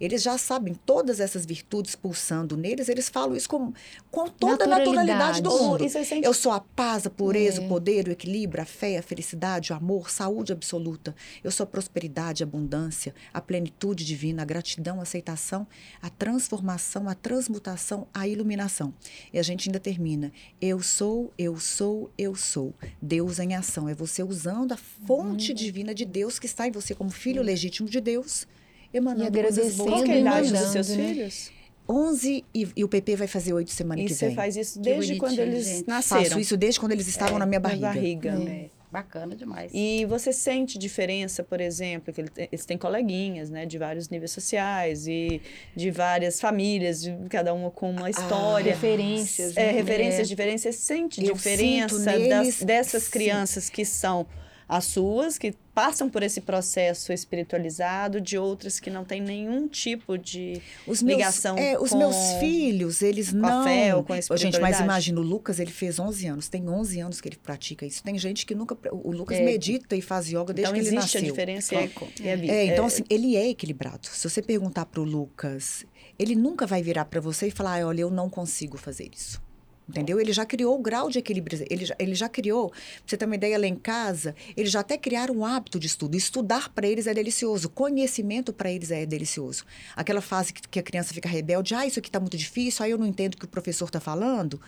eles 0.00 0.22
já 0.22 0.38
sabem 0.38 0.72
todas 0.72 1.20
essas 1.20 1.44
virtudes 1.44 1.94
pulsando 1.94 2.56
neles, 2.56 2.88
eles 2.88 3.10
falam 3.10 3.36
isso 3.36 3.46
com, 3.50 3.70
com 4.10 4.26
toda 4.26 4.64
a 4.64 4.66
naturalidade 4.66 5.42
do 5.42 5.50
mundo. 5.50 5.86
Sente- 5.90 6.24
Eu 6.24 6.32
sou 6.32 6.52
a 6.52 6.60
paz, 6.60 7.06
a 7.06 7.10
pureza, 7.10 7.60
É. 7.60 7.64
o 7.66 7.68
poder, 7.68 8.08
o 8.08 8.12
equilíbrio, 8.12 8.62
a 8.62 8.64
fé, 8.64 8.96
a 8.96 9.02
felicidade, 9.02 9.74
o 9.74 9.76
amor, 9.76 10.08
saúde 10.10 10.52
absoluta. 10.54 11.14
Eu 11.44 11.50
sou 11.50 11.64
a 11.64 11.66
prosperidade, 11.66 12.42
a 12.42 12.46
abundância, 12.46 13.14
a 13.34 13.40
plenitude 13.42 14.02
divina, 14.02 14.40
a 14.40 14.44
gratidão, 14.46 15.00
a 15.00 15.02
aceitação, 15.02 15.66
a 16.00 16.08
transformação, 16.08 17.10
a 17.10 17.14
transmutação, 17.14 18.06
a 18.14 18.26
iluminação. 18.26 18.94
E 19.34 19.38
a 19.38 19.42
gente 19.42 19.68
ainda 19.68 19.78
termina. 19.78 20.32
Eu 20.62 20.80
sou, 20.80 21.30
eu 21.36 21.58
sou, 21.60 22.10
eu 22.16 22.34
sou. 22.34 22.72
Deus 23.02 23.38
em 23.38 23.54
ação. 23.54 23.86
É 23.86 23.94
você 23.94 24.22
usando 24.22 24.72
a 24.72 24.78
fonte 24.78 25.52
divina 25.52 25.94
de 25.94 26.05
Deus 26.06 26.38
que 26.38 26.46
está 26.46 26.66
em 26.66 26.70
você 26.70 26.94
como 26.94 27.10
filho 27.10 27.42
legítimo 27.42 27.88
de 27.88 28.00
Deus, 28.00 28.46
emanando 28.94 29.30
coisas 29.32 29.58
agradecendo 29.58 29.76
boas. 29.76 29.90
Qual 29.92 30.04
que 30.04 30.10
é 30.10 30.14
a 30.14 30.16
e 30.16 30.20
idade 30.20 30.52
dos 30.52 30.68
seus 30.72 30.88
né? 30.88 30.96
filhos? 31.08 31.50
11 31.88 32.44
e, 32.52 32.68
e 32.76 32.82
o 32.84 32.88
PP 32.88 33.14
vai 33.16 33.26
fazer 33.28 33.52
oito 33.52 33.70
semana 33.70 34.00
E 34.00 34.06
que 34.06 34.14
você 34.14 34.26
vem. 34.26 34.34
faz 34.34 34.56
isso 34.56 34.80
desde 34.80 35.16
quando 35.16 35.38
eles 35.38 35.66
gente. 35.66 35.86
nasceram? 35.88 36.24
Faço 36.24 36.40
isso 36.40 36.56
desde 36.56 36.80
quando 36.80 36.92
eles 36.92 37.06
estavam 37.06 37.36
É, 37.36 37.38
na 37.38 37.46
minha 37.46 37.60
barriga. 37.60 38.30
É, 38.30 38.70
bacana 38.90 39.36
demais. 39.36 39.70
E 39.72 40.04
você 40.06 40.32
sente 40.32 40.78
diferença, 40.78 41.44
por 41.44 41.60
exemplo, 41.60 42.12
que 42.12 42.24
eles 42.50 42.64
têm 42.66 42.76
coleguinhas, 42.76 43.50
né, 43.50 43.66
de 43.66 43.78
vários 43.78 44.08
níveis 44.08 44.32
sociais 44.32 45.06
e 45.06 45.40
de 45.76 45.92
várias 45.92 46.40
famílias, 46.40 47.02
de 47.02 47.14
cada 47.30 47.54
uma 47.54 47.70
com 47.70 47.88
uma 47.92 48.10
história. 48.10 48.72
Referências. 48.72 49.56
é, 49.56 49.66
né? 49.66 49.70
referências 49.72 50.28
diferentes. 50.28 50.62
Você 50.62 50.72
sente 50.72 51.24
Eu 51.24 51.34
diferença 51.34 51.98
das- 52.00 52.18
neles, 52.18 52.62
dessas 52.64 53.04
sim. 53.04 53.10
crianças 53.12 53.70
que 53.70 53.84
são 53.84 54.26
as 54.68 54.84
suas, 54.86 55.38
que 55.38 55.54
passam 55.72 56.08
por 56.10 56.22
esse 56.22 56.40
processo 56.40 57.12
espiritualizado, 57.12 58.20
de 58.20 58.36
outras 58.36 58.80
que 58.80 58.90
não 58.90 59.04
têm 59.04 59.20
nenhum 59.20 59.68
tipo 59.68 60.18
de 60.18 60.60
Os 60.86 61.02
meus, 61.02 61.18
ligação 61.18 61.56
é, 61.56 61.78
os 61.78 61.90
com- 61.90 61.98
meus 61.98 62.16
filhos, 62.40 63.02
eles 63.02 63.30
com 63.30 63.36
não... 63.38 63.60
a 63.60 63.64
fé 63.64 63.94
ou 63.94 64.02
com 64.02 64.12
a 64.12 64.20
Gente, 64.36 64.58
mas 64.60 64.80
imagina, 64.80 65.20
o 65.20 65.22
Lucas, 65.22 65.60
ele 65.60 65.70
fez 65.70 65.98
11 66.00 66.26
anos. 66.26 66.48
Tem 66.48 66.68
11 66.68 67.00
anos 67.00 67.20
que 67.20 67.28
ele 67.28 67.36
pratica 67.36 67.86
isso. 67.86 68.02
Tem 68.02 68.18
gente 68.18 68.44
que 68.44 68.54
nunca... 68.54 68.76
O 68.90 69.12
Lucas 69.12 69.38
É. 69.38 69.44
medita 69.44 69.94
e 69.94 70.00
faz 70.02 70.28
yoga 70.28 70.52
desde 70.52 70.62
Então 70.62 70.72
que 70.72 70.78
ele 70.80 70.88
existe 70.96 71.14
nasceu. 71.16 71.20
a 71.20 71.24
diferença 71.24 71.74
é, 71.74 71.90
é 72.24 72.48
É, 72.48 72.64
então 72.66 72.84
é- 72.84 72.86
assim, 72.88 73.04
ele 73.08 73.36
é 73.36 73.48
equilibrado. 73.48 74.06
Se 74.08 74.28
você 74.28 74.42
perguntar 74.42 74.86
pro 74.86 75.04
Lucas, 75.04 75.84
ele 76.18 76.34
nunca 76.34 76.66
vai 76.66 76.82
virar 76.82 77.04
para 77.04 77.20
você 77.20 77.48
e 77.48 77.50
falar, 77.50 77.82
"Ah, 77.82 77.86
olha, 77.86 78.00
eu 78.00 78.10
não 78.10 78.28
consigo 78.28 78.76
fazer 78.76 79.08
isso. 79.14 79.40
Entendeu? 79.88 80.20
Ele 80.20 80.32
já 80.32 80.44
criou 80.44 80.76
o 80.76 80.82
grau 80.82 81.08
de 81.08 81.18
equilíbrio. 81.18 81.64
Ele 81.70 81.84
já, 81.84 81.94
ele 81.98 82.14
já 82.14 82.28
criou, 82.28 82.70
pra 82.70 82.80
você 83.06 83.16
ter 83.16 83.24
uma 83.24 83.36
ideia, 83.36 83.58
lá 83.58 83.66
em 83.66 83.76
casa, 83.76 84.34
eles 84.56 84.72
já 84.72 84.80
até 84.80 84.98
criaram 84.98 85.36
um 85.36 85.44
hábito 85.44 85.78
de 85.78 85.86
estudo. 85.86 86.16
Estudar 86.16 86.68
para 86.70 86.88
eles 86.88 87.06
é 87.06 87.14
delicioso. 87.14 87.68
Conhecimento 87.68 88.52
para 88.52 88.70
eles 88.70 88.90
é 88.90 89.06
delicioso. 89.06 89.64
Aquela 89.94 90.20
fase 90.20 90.52
que, 90.52 90.60
que 90.68 90.78
a 90.80 90.82
criança 90.82 91.14
fica 91.14 91.28
rebelde, 91.28 91.74
ah, 91.74 91.86
isso 91.86 92.00
aqui 92.00 92.08
está 92.08 92.18
muito 92.18 92.36
difícil, 92.36 92.84
aí 92.84 92.90
eu 92.90 92.98
não 92.98 93.06
entendo 93.06 93.34
o 93.34 93.36
que 93.38 93.44
o 93.44 93.48
professor 93.48 93.86
está 93.86 94.00
falando. 94.00 94.60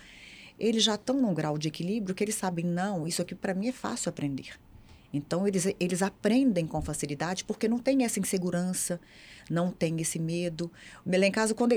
Eles 0.59 0.85
já 0.85 0.95
estão 0.95 1.21
num 1.21 1.35
grau 1.35 1.59
de 1.59 1.69
equilíbrio 1.69 2.14
que 2.14 2.23
eles 2.23 2.35
sabem, 2.35 2.64
não, 2.64 3.07
isso 3.07 3.23
aqui 3.23 3.35
para 3.35 3.55
mim 3.55 3.69
é 3.69 3.73
fácil 3.73 4.11
aprender. 4.11 4.53
Então, 5.13 5.49
eles, 5.49 5.67
eles 5.81 6.03
aprendem 6.03 6.67
com 6.67 6.83
facilidade 6.83 7.45
porque 7.45 7.67
não 7.67 7.79
tem 7.79 8.05
essa 8.05 8.21
insegurança, 8.21 9.01
não 9.49 9.71
tem 9.71 10.01
esse 10.01 10.19
medo. 10.19 10.71
Lá 11.07 11.27
em 11.27 11.33
casa, 11.33 11.55
quando, 11.55 11.75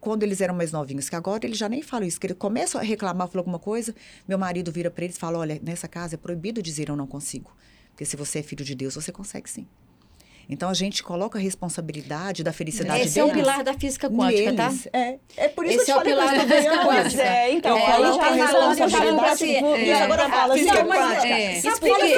quando 0.00 0.22
eles 0.22 0.40
eram 0.40 0.54
mais 0.54 0.72
novinhos, 0.72 1.08
que 1.08 1.16
agora 1.16 1.46
eles 1.46 1.58
já 1.58 1.68
nem 1.68 1.82
falam 1.82 2.06
isso, 2.06 2.20
que 2.20 2.26
eles 2.26 2.36
começam 2.36 2.80
a 2.80 2.84
reclamar, 2.84 3.28
falar 3.28 3.40
alguma 3.40 3.58
coisa, 3.58 3.94
meu 4.28 4.38
marido 4.38 4.70
vira 4.70 4.90
para 4.90 5.04
eles 5.04 5.16
e 5.16 5.18
fala, 5.18 5.38
olha, 5.38 5.60
nessa 5.62 5.88
casa 5.88 6.16
é 6.16 6.18
proibido 6.18 6.62
dizer 6.62 6.88
eu 6.88 6.96
não 6.96 7.06
consigo. 7.06 7.50
Porque 7.90 8.04
se 8.04 8.16
você 8.16 8.40
é 8.40 8.42
filho 8.42 8.64
de 8.64 8.74
Deus, 8.74 8.94
você 8.94 9.10
consegue 9.10 9.48
sim. 9.48 9.66
Então, 10.48 10.68
a 10.70 10.74
gente 10.74 11.02
coloca 11.02 11.38
a 11.38 11.42
responsabilidade 11.42 12.42
da 12.44 12.52
felicidade 12.52 13.00
Esse 13.02 13.18
é 13.18 13.24
o 13.24 13.26
deles 13.26 13.42
pilar 13.42 13.64
da 13.64 13.74
física 13.74 14.08
quântica, 14.08 14.52
tá? 14.54 14.68
neles. 14.68 14.88
É, 14.92 15.16
é 15.36 15.48
por 15.48 15.64
isso 15.66 15.76
Esse 15.76 15.84
que 15.86 15.90
é 15.90 15.94
eu 15.94 15.98
o 15.98 16.02
te 16.02 16.10
falei 16.10 16.28
pilar 16.28 16.34
pra 16.34 16.44
da 16.44 16.56
física 16.56 16.84
quântica. 16.86 17.22
é, 17.22 17.52
então, 17.52 17.76
É, 17.76 17.80
coloca 17.80 17.98
ele 17.98 18.06
a 18.06 18.12
tá 18.46 18.52
falando, 18.52 18.68
responsabilidade. 18.78 19.54
tá 19.54 19.60
pra. 19.60 19.78
E 19.78 19.90
É. 19.90 20.02
agora 20.02 20.28
fala, 20.28 20.54
Física 20.54 20.72
física 20.76 20.96
quântica. 20.96 21.26
É. 21.28 21.60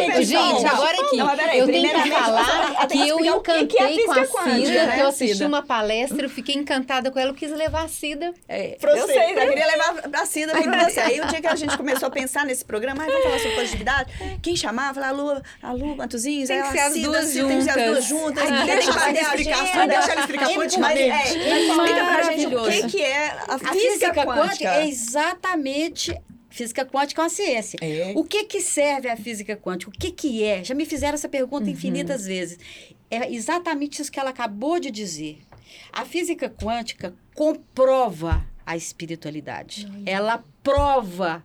Pra 0.09 0.23
Gente, 0.23 0.67
agora 0.67 1.01
aqui, 1.03 1.37
peraí, 1.37 1.59
eu 1.59 1.67
tenho 1.67 1.89
que 2.03 2.11
falar 2.11 2.87
que 2.89 3.09
eu 3.09 3.17
o 3.17 3.21
é 3.25 3.27
encantei 3.29 4.05
com 4.05 4.13
a 4.13 4.25
Cida, 4.27 4.87
né, 4.87 4.95
que 4.95 5.01
eu 5.01 5.07
assisti 5.09 5.45
uma 5.45 5.63
palestra, 5.63 6.25
eu 6.27 6.31
fiquei 6.31 6.55
encantada 6.55 7.11
com 7.11 7.19
ela, 7.19 7.31
eu 7.31 7.35
quis 7.35 7.51
levar 7.51 7.85
a 7.85 7.89
Cida. 7.89 8.33
É, 8.49 8.77
Eu 8.81 9.07
sei, 9.07 9.33
eu 9.33 9.49
queria 9.49 9.67
levar 9.67 10.11
a 10.13 10.27
Cida 10.27 10.53
pra 10.53 10.89
você. 10.89 11.01
Aí 11.01 11.21
o 11.21 11.27
dia 11.27 11.41
que 11.41 11.47
a 11.47 11.55
gente 11.57 11.77
começou 11.77 12.09
a 12.09 12.11
pensar 12.11 12.45
nesse 12.45 12.65
programa, 12.65 13.05
vamos 13.05 13.23
falar 13.23 13.39
sobre 13.39 13.55
positividade, 13.57 14.13
quem 14.43 14.55
chamava? 14.57 14.95
Falei, 15.01 15.09
a 15.09 15.13
Lu, 15.13 15.43
a 15.63 15.73
Lu 15.73 15.97
Matuzinhos, 15.97 16.49
Tem 16.49 16.63
que 16.63 16.69
tem 16.69 16.73
ser 16.73 16.81
as 16.81 16.95
duas 17.03 17.33
juntas. 17.33 18.05
Juntas. 18.19 18.45
Ai, 18.51 18.67
tem 18.67 18.67
deixa 18.77 18.91
ela 18.91 19.11
explicar, 19.11 19.87
deixa 19.87 20.13
ela 20.13 20.21
explicar 20.21 20.45
Mas, 20.47 20.55
quanticamente. 20.57 21.01
é, 21.03 21.61
explica 21.69 22.05
pra 22.05 22.23
gente 22.23 22.47
o 22.55 22.65
que, 22.65 22.89
que 22.89 23.03
é 23.03 23.27
a 23.29 23.55
A 23.55 23.59
física, 23.73 24.27
quântica. 24.27 24.69
é 24.75 24.89
exatamente. 24.89 26.21
Física 26.51 26.85
quântica 26.85 27.21
é 27.21 27.25
uma 27.25 27.29
ciência. 27.29 27.79
É. 27.81 28.13
O 28.17 28.25
que 28.25 28.45
que 28.45 28.61
serve 28.61 29.09
a 29.09 29.17
física 29.17 29.57
quântica? 29.57 29.91
O 29.91 29.95
que 29.99 30.11
que 30.11 30.43
é? 30.43 30.65
Já 30.65 30.75
me 30.75 30.85
fizeram 30.87 31.15
essa 31.15 31.29
pergunta 31.29 31.71
infinitas 31.71 32.27
vezes. 32.27 32.59
É 33.11 33.33
exatamente 33.33 34.03
isso 34.03 34.11
que 34.11 34.19
ela 34.19 34.31
acabou 34.31 34.81
de 34.81 34.91
dizer. 34.91 35.39
A 35.93 36.05
física 36.05 36.49
quântica 36.51 37.15
comprova 37.35 38.45
a 38.67 38.77
espiritualidade. 38.77 39.89
Ela 40.05 40.43
prova 40.63 41.45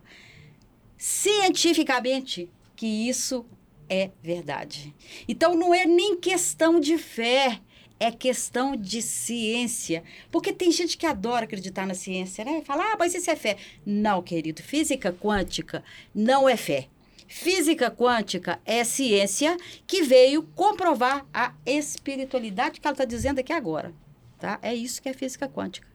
cientificamente 0.98 2.48
que 2.74 2.86
isso 3.08 3.44
é 3.88 4.10
verdade. 4.22 4.94
Então 5.28 5.54
não 5.54 5.74
é 5.74 5.84
nem 5.86 6.16
questão 6.16 6.80
de 6.80 6.98
fé, 6.98 7.60
é 7.98 8.10
questão 8.10 8.76
de 8.76 9.00
ciência. 9.00 10.02
Porque 10.30 10.52
tem 10.52 10.70
gente 10.70 10.96
que 10.96 11.06
adora 11.06 11.44
acreditar 11.44 11.86
na 11.86 11.94
ciência, 11.94 12.44
né? 12.44 12.62
Fala, 12.64 12.92
ah, 12.92 12.96
mas 12.98 13.14
isso 13.14 13.30
é 13.30 13.36
fé. 13.36 13.56
Não, 13.84 14.22
querido, 14.22 14.62
física 14.62 15.12
quântica 15.12 15.82
não 16.14 16.48
é 16.48 16.56
fé. 16.56 16.88
Física 17.26 17.90
quântica 17.90 18.60
é 18.64 18.84
ciência 18.84 19.56
que 19.86 20.02
veio 20.02 20.42
comprovar 20.54 21.26
a 21.32 21.54
espiritualidade 21.64 22.80
que 22.80 22.86
ela 22.86 22.94
está 22.94 23.04
dizendo 23.04 23.38
aqui 23.38 23.52
agora. 23.52 23.94
Tá? 24.38 24.58
É 24.60 24.74
isso 24.74 25.00
que 25.00 25.08
é 25.08 25.14
física 25.14 25.48
quântica. 25.48 25.88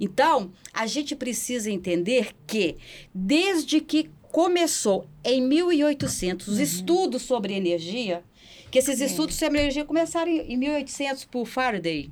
Então, 0.00 0.52
a 0.72 0.86
gente 0.86 1.14
precisa 1.14 1.70
entender 1.70 2.34
que, 2.46 2.76
desde 3.14 3.80
que 3.80 4.10
começou 4.30 5.06
em 5.24 5.40
1800 5.42 6.48
os 6.48 6.58
estudos 6.58 7.22
sobre 7.22 7.54
energia, 7.54 8.22
que 8.70 8.78
esses 8.78 9.00
estudos 9.00 9.36
sobre 9.36 9.58
energia 9.58 9.84
começaram 9.84 10.30
em 10.30 10.52
em 10.52 10.56
1800 10.56 11.24
por 11.24 11.46
Faraday. 11.46 12.10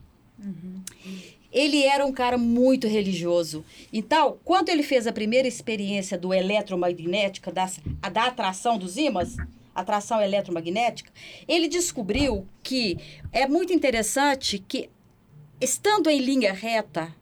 Ele 1.51 1.83
era 1.85 2.05
um 2.05 2.13
cara 2.13 2.37
muito 2.37 2.87
religioso. 2.87 3.65
Então, 3.93 4.39
quando 4.45 4.69
ele 4.69 4.83
fez 4.83 5.07
a 5.07 5.13
primeira 5.13 5.49
experiência 5.49 6.19
do 6.19 6.35
eletromagnética, 6.35 7.51
da, 7.51 7.71
da 8.13 8.27
atração 8.27 8.77
dos 8.77 8.97
ímãs, 8.97 9.37
atração 9.75 10.21
eletromagnética, 10.21 11.11
ele 11.47 11.69
descobriu 11.69 12.47
que 12.63 12.99
é 13.33 13.47
muito 13.47 13.73
interessante 13.73 14.59
que, 14.59 14.91
estando 15.61 16.11
em 16.11 16.21
linha 16.21 16.53
reta, 16.53 17.15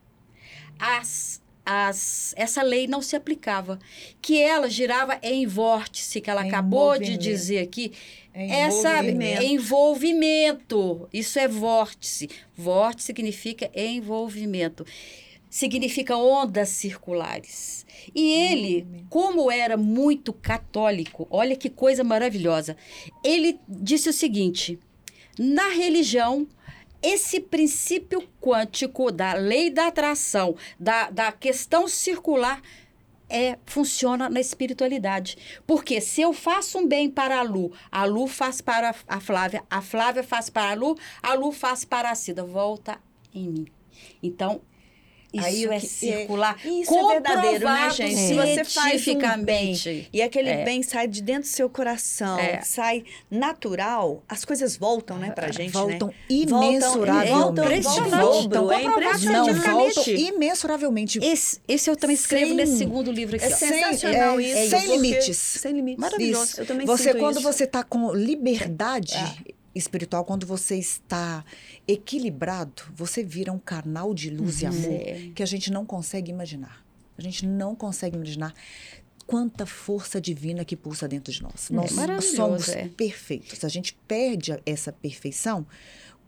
as, 0.79 1.41
as, 1.67 2.33
essa 2.37 2.63
lei 2.63 2.87
não 2.87 3.03
se 3.03 3.17
aplicava. 3.17 3.81
Que 4.23 4.41
ela 4.41 4.71
girava 4.71 5.19
em 5.21 5.45
vórtice, 5.47 6.21
que 6.21 6.31
ela 6.31 6.43
acabou 6.43 6.97
de 6.97 7.17
dizer 7.17 7.59
aqui. 7.59 7.93
É 8.33 8.71
sabe, 8.71 9.09
envolvimento. 9.09 9.43
envolvimento. 9.43 11.09
Isso 11.13 11.39
é 11.39 11.49
vórtice. 11.49 12.31
Vórtice 12.57 13.07
significa 13.07 13.69
envolvimento. 13.75 14.87
Significa 15.51 16.17
ondas 16.17 16.69
circulares. 16.69 17.85
E 18.15 18.33
ele, 18.33 18.87
como 19.09 19.51
era 19.51 19.77
muito 19.77 20.33
católico, 20.33 21.27
olha 21.31 21.57
que 21.57 21.71
coisa 21.71 22.05
maravilhosa. 22.05 22.77
Ele 23.25 23.59
disse 23.67 24.11
o 24.11 24.13
seguinte: 24.13 24.79
na 25.39 25.71
religião, 25.71 26.47
esse 27.03 27.41
princípio 27.41 28.27
quântico 28.41 29.11
da 29.11 29.35
lei 29.35 29.71
da 29.71 29.89
atração, 29.89 30.57
da, 30.79 31.11
da 31.11 31.33
questão 31.33 31.89
circular, 31.89 32.63
é, 33.29 33.59
funciona 33.65 34.29
na 34.29 34.41
espiritualidade. 34.41 35.61
Porque 35.67 36.01
se 36.01 36.21
eu 36.21 36.33
faço 36.33 36.79
um 36.79 36.87
bem 36.87 37.11
para 37.11 37.39
a 37.39 37.43
Lu, 37.43 37.73
a 37.91 38.05
Lu 38.05 38.27
faz 38.27 38.61
para 38.61 38.95
a 39.07 39.21
Flávia, 39.21 39.65
a 39.69 39.83
Flávia 39.83 40.23
faz 40.23 40.49
para 40.49 40.71
a 40.71 40.75
Lu, 40.75 40.97
a 41.23 41.35
Lu 41.35 41.53
faz 41.53 41.85
para 41.85 42.11
a 42.11 42.15
Cida. 42.15 42.45
Volta 42.45 42.99
em 43.35 43.49
mim. 43.49 43.67
Então, 44.23 44.61
isso 45.33 45.45
Aí 45.47 45.67
o 45.67 45.73
é 45.73 45.79
que- 45.81 45.87
é- 45.87 45.89
circular. 45.89 46.57
Isso 46.65 46.95
é 46.95 47.13
verdadeiro, 47.13 47.65
né, 47.65 47.91
gente? 47.91 48.17
Se 48.17 48.35
você 48.35 48.65
faz 48.65 49.07
um 49.09 49.19
bem 49.45 49.75
cientificamente. 49.75 50.09
e 50.13 50.23
aquele 50.23 50.49
É. 50.51 50.65
bem 50.65 50.83
sai 50.83 51.07
de 51.09 51.23
dentro 51.23 51.43
do 51.43 51.49
seu 51.49 51.69
coração, 51.69 52.39
É. 52.39 52.61
sai 52.63 53.05
natural, 53.31 54.23
as 54.29 54.45
coisas 54.45 54.77
voltam, 54.77 55.19
né, 55.19 55.31
pra 55.31 55.51
gente, 55.53 55.73
voltam 55.73 56.09
né? 56.09 56.15
imensuravelmente. 56.29 57.31
Voltam, 57.33 57.65
Impressionante. 57.65 58.11
voltam, 58.23 58.73
é 58.73 58.83
Não, 58.83 59.55
voltam 59.55 60.05
imensuravelmente. 60.15 61.19
Esse, 61.23 61.61
esse 61.69 61.91
eu 61.91 61.97
também 61.97 62.15
escrevo 62.15 62.47
Sem- 62.49 62.57
nesse 62.57 62.79
segundo 62.79 63.11
livro 63.13 63.37
aqui. 63.37 63.45
É. 63.45 63.51
Sem- 63.51 63.69
sensacional 63.69 64.39
é, 64.39 64.43
isso. 64.43 64.71
sem 64.71 64.81
porque- 64.81 64.97
limites. 64.97 65.37
Sem 65.37 65.73
limites. 65.73 66.01
Maravilhoso. 66.01 66.45
Isso. 66.53 66.61
Eu 66.61 66.67
também 66.67 66.87
você 66.87 67.03
sinto 67.05 67.19
quando 67.19 67.37
isso. 67.39 67.43
você 67.53 67.65
está 67.65 67.83
com 67.83 68.13
liberdade, 68.15 69.17
espiritual, 69.77 70.25
quando 70.25 70.47
você 70.47 70.77
está 70.77 71.45
equilibrado, 71.87 72.83
você 72.95 73.23
vira 73.23 73.53
um 73.53 73.59
canal 73.59 74.15
de 74.15 74.31
luz 74.31 74.63
e 74.63 74.67
amor 74.67 74.93
É. 74.93 75.31
que 75.35 75.43
a 75.43 75.47
gente 75.47 75.71
não 75.71 75.85
consegue 75.85 76.31
imaginar. 76.31 76.85
A 77.19 77.23
gente 77.23 77.47
não 77.47 77.75
consegue 77.75 78.17
imaginar 78.17 78.53
quanta 79.27 79.67
força 79.67 80.21
divina 80.21 80.65
que 80.65 80.77
pulsa 80.77 81.09
dentro 81.09 81.33
de 81.33 81.43
nós. 81.43 81.71
Nós 81.71 81.93
maravilhoso, 81.93 82.37
somos 82.37 82.69
é. 82.69 82.89
perfeitos. 82.89 83.65
A 83.65 83.69
gente 83.69 83.95
perde 84.07 84.59
essa 84.65 84.93
perfeição 84.93 85.67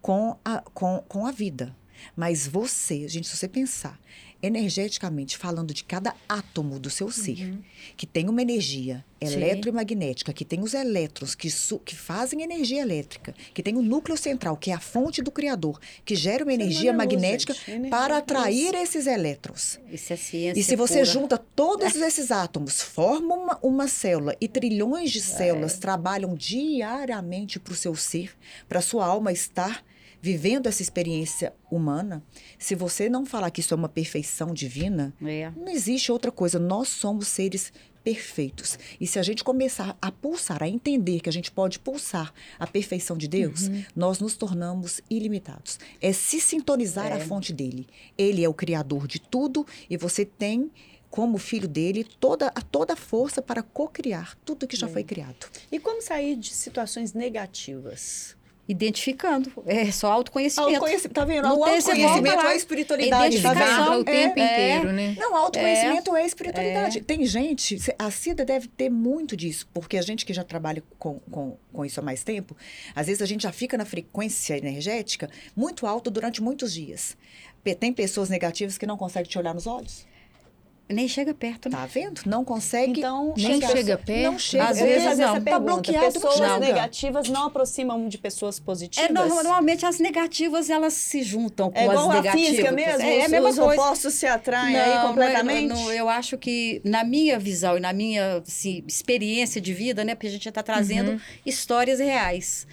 com 0.01 0.37
a, 0.45 0.61
com, 0.75 1.05
com 1.09 1.27
a 1.27 1.31
vida. 1.31 1.77
Mas 2.17 2.47
você, 2.47 3.09
gente, 3.09 3.27
se 3.29 3.37
você 3.37 3.49
pensar 3.49 3.99
energeticamente, 4.43 5.37
falando 5.37 5.75
de 5.75 5.83
cada 5.83 6.15
átomo 6.29 6.79
do 6.79 6.89
seu 6.89 7.11
ser, 7.11 7.59
que 7.97 8.07
tem 8.07 8.29
uma 8.29 8.41
energia 8.41 9.05
eletromagnética, 9.21 10.33
que 10.33 10.45
tem 10.45 10.61
os 10.61 10.75
elétrons 10.75 11.35
que, 11.35 11.49
que 11.85 11.97
fazem 11.97 12.43
energia 12.43 12.81
elétrica, 12.81 13.35
que 13.53 13.63
tem 13.63 13.77
o 13.77 13.83
núcleo 13.83 14.17
central, 14.17 14.57
que 14.57 14.71
é 14.71 14.75
a 14.75 14.79
fonte 14.79 15.21
do 15.21 15.33
Criador, 15.33 15.81
que 16.05 16.15
gera 16.15 16.45
uma 16.45 16.55
energia 16.55 16.93
Semana 16.93 17.03
é 17.03 17.07
luz, 17.07 17.15
magnética. 17.23 17.57
Energia 17.67 17.91
para 17.91 18.15
é 18.15 18.19
luz. 18.19 18.23
atrair 18.23 18.75
esses 18.77 19.07
elétrons. 19.09 19.81
Isso 19.91 20.13
é 20.13 20.17
ciência 20.17 20.61
E 20.61 20.63
se 20.63 20.77
você 20.77 21.01
pura. 21.01 21.05
junta 21.05 21.39
todos 21.39 21.95
esses 21.97 22.31
átomos, 22.31 22.81
forma 22.81 23.35
uma, 23.35 23.59
uma 23.61 23.89
célula 23.89 24.37
e 24.41 24.47
trilhões 24.47 25.11
de 25.11 25.21
células 25.21 25.79
trabalham 25.79 26.35
diariamente 26.37 27.59
para 27.59 27.73
o 27.73 27.77
seu 27.77 27.97
ser, 27.97 28.33
para 28.69 28.79
a 28.79 28.83
sua 28.83 29.05
alma 29.05 29.33
estar 29.33 29.85
vivendo 30.21 30.67
essa 30.67 30.83
experiência 30.83 31.53
humana, 31.71 32.23
se 32.59 32.75
você 32.75 33.09
não 33.09 33.25
falar 33.25 33.51
que 33.51 33.61
isso 33.61 33.73
é 33.73 33.77
uma 33.77 33.89
perfeição 33.89 34.53
divina, 34.53 35.15
É. 35.25 35.51
não 35.57 35.69
existe 35.69 36.11
outra 36.11 36.31
coisa. 36.33 36.59
Nós 36.59 36.89
somos 36.89 37.29
seres 37.29 37.73
perfeitos. 38.03 38.79
E 38.99 39.07
se 39.07 39.19
a 39.19 39.23
gente 39.23 39.45
começar 39.45 39.97
a 40.01 40.11
pulsar, 40.11 40.63
a 40.63 40.69
entender 40.69 41.21
que 41.21 41.29
a 41.29 41.33
gente 41.33 41.51
pode 41.51 41.79
pulsar 41.79 42.33
a 42.59 42.67
perfeição 42.67 43.17
de 43.19 43.29
Deus, 43.29 43.69
nós 43.95 44.19
nos 44.19 44.35
tornamos 44.35 45.01
ilimitados. 45.11 45.79
É 46.01 46.13
se 46.13 46.41
sintonizar 46.41 47.13
à 47.13 47.21
fonte 47.21 47.53
dele. 47.53 47.87
Ele 48.17 48.43
é 48.43 48.49
o 48.49 48.55
criador 48.55 49.07
de 49.07 49.19
tudo 49.21 49.67
e 49.91 49.97
você 49.97 50.25
tem 50.25 50.71
como 51.11 51.39
filho 51.39 51.67
dele 51.69 52.05
toda 52.05 52.49
a 52.49 52.61
toda 52.63 52.93
a 52.93 52.97
força 52.97 53.41
para 53.43 53.63
cocriar 53.63 54.37
tudo 54.45 54.67
que 54.67 54.77
já 54.77 54.89
foi 54.89 55.05
criado. 55.05 55.47
E 55.73 55.79
como 55.79 56.01
sair 56.03 56.37
de 56.37 56.51
situações 56.53 57.13
negativas? 57.13 58.37
Identificando. 58.69 59.51
É 59.67 59.91
só 59.91 60.13
autoconhecimento. 60.13 60.69
Autoconhecimento, 60.75 61.15
tá 61.15 61.25
vendo? 61.25 61.45
Não 61.49 61.59
o 61.59 61.65
autoconhecimento 61.65 62.37
lá. 62.37 62.45
é 62.45 62.53
a 62.53 62.55
espiritualidade, 62.55 63.41
tá 63.41 63.55
vendo? 63.55 63.67
Vibra 63.67 63.99
o 63.99 64.05
tempo 64.05 64.39
É. 64.39 64.45
inteiro, 64.77 64.93
né? 64.93 65.17
Não, 65.19 65.35
autoconhecimento 65.35 66.15
é, 66.15 66.27
espiritualidade. 66.27 67.01
Tem 67.01 67.25
gente, 67.25 67.79
a 67.99 68.11
Cida 68.11 68.45
deve 68.45 68.69
ter 68.69 68.91
muito 68.91 69.35
disso, 69.35 69.67
porque 69.73 69.97
a 69.97 70.03
gente 70.03 70.27
que 70.27 70.35
já 70.35 70.45
trabalha 70.45 70.83
com, 70.99 71.19
com, 71.31 71.57
com 71.73 71.85
isso 71.85 71.99
há 71.99 72.03
mais 72.03 72.23
tempo, 72.23 72.55
às 72.95 73.07
vezes 73.07 73.23
a 73.23 73.27
gente 73.27 73.43
já 73.45 73.53
fica 73.53 73.79
na 73.79 73.87
frequência 73.87 74.59
energética 74.59 75.31
muito 75.57 75.87
alta 75.87 76.11
durante 76.11 76.43
muitos 76.43 76.73
dias. 76.75 77.17
Tem 77.81 77.93
pessoas 77.93 78.29
negativas 78.29 78.79
que 78.79 78.87
não 78.87 78.97
conseguem 78.97 79.31
te 79.31 79.39
olhar 79.39 79.55
nos 79.55 79.67
olhos. 79.67 80.07
Nem 80.91 81.07
chega 81.07 81.35
perto, 81.35 81.69
né? 81.69 81.77
Tá 81.77 81.85
vendo? 81.85 82.23
Não 82.25 82.43
consegue. 82.43 83.01
Então, 83.01 83.35
Nem 83.37 83.61
chega 83.61 83.99
perto? 83.99 84.23
Não 84.33 84.39
chega. 84.39 84.65
Às 84.69 84.81
vezes 84.81 85.05
fazer 85.05 85.23
não. 85.23 85.29
essa 85.35 85.39
Tá 85.39 85.51
pergunta. 85.51 85.73
bloqueado, 85.75 86.13
Pessoas 86.15 86.41
não 86.41 86.59
negativas 86.61 87.29
não 87.29 87.47
aproximam 87.47 88.09
de 88.09 88.17
pessoas 88.17 88.59
positivas? 88.59 89.11
É, 89.11 89.13
no- 89.13 89.29
normalmente 89.29 89.85
as 89.85 89.99
negativas 89.99 90.71
elas 90.71 90.95
se 90.95 91.23
juntam 91.23 91.71
com 91.71 91.79
É 91.79 91.85
igual 91.85 92.11
as 92.11 92.17
a 92.17 92.23
negativas. 92.23 92.49
física 92.49 92.73
mesmo? 92.73 93.03
É, 93.03 93.17
é 93.19 93.25
a 93.27 93.29
mesma 93.29 93.49
os 93.51 93.59
coisa. 93.59 93.83
opostos 93.83 94.15
se 94.15 94.27
atraem 94.27 94.77
aí 94.79 94.89
não 94.95 95.03
é- 95.05 95.07
completamente? 95.09 95.69
não, 95.69 95.93
eu 95.93 96.09
acho 96.09 96.39
que, 96.39 96.81
na 96.83 97.05
minha 97.05 97.39
visão 97.39 97.77
e 97.77 97.81
na 97.81 97.93
minha 97.93 98.39
assim, 98.39 98.83
experiência 98.89 99.61
de 99.61 99.75
vida, 99.75 100.03
né? 100.05 100.15
Porque 100.15 100.29
a 100.29 100.31
gente 100.31 100.49
está 100.49 100.63
trazendo 100.63 101.11
Uhum. 101.13 101.21
histórias 101.45 101.99
reais. 102.01 102.67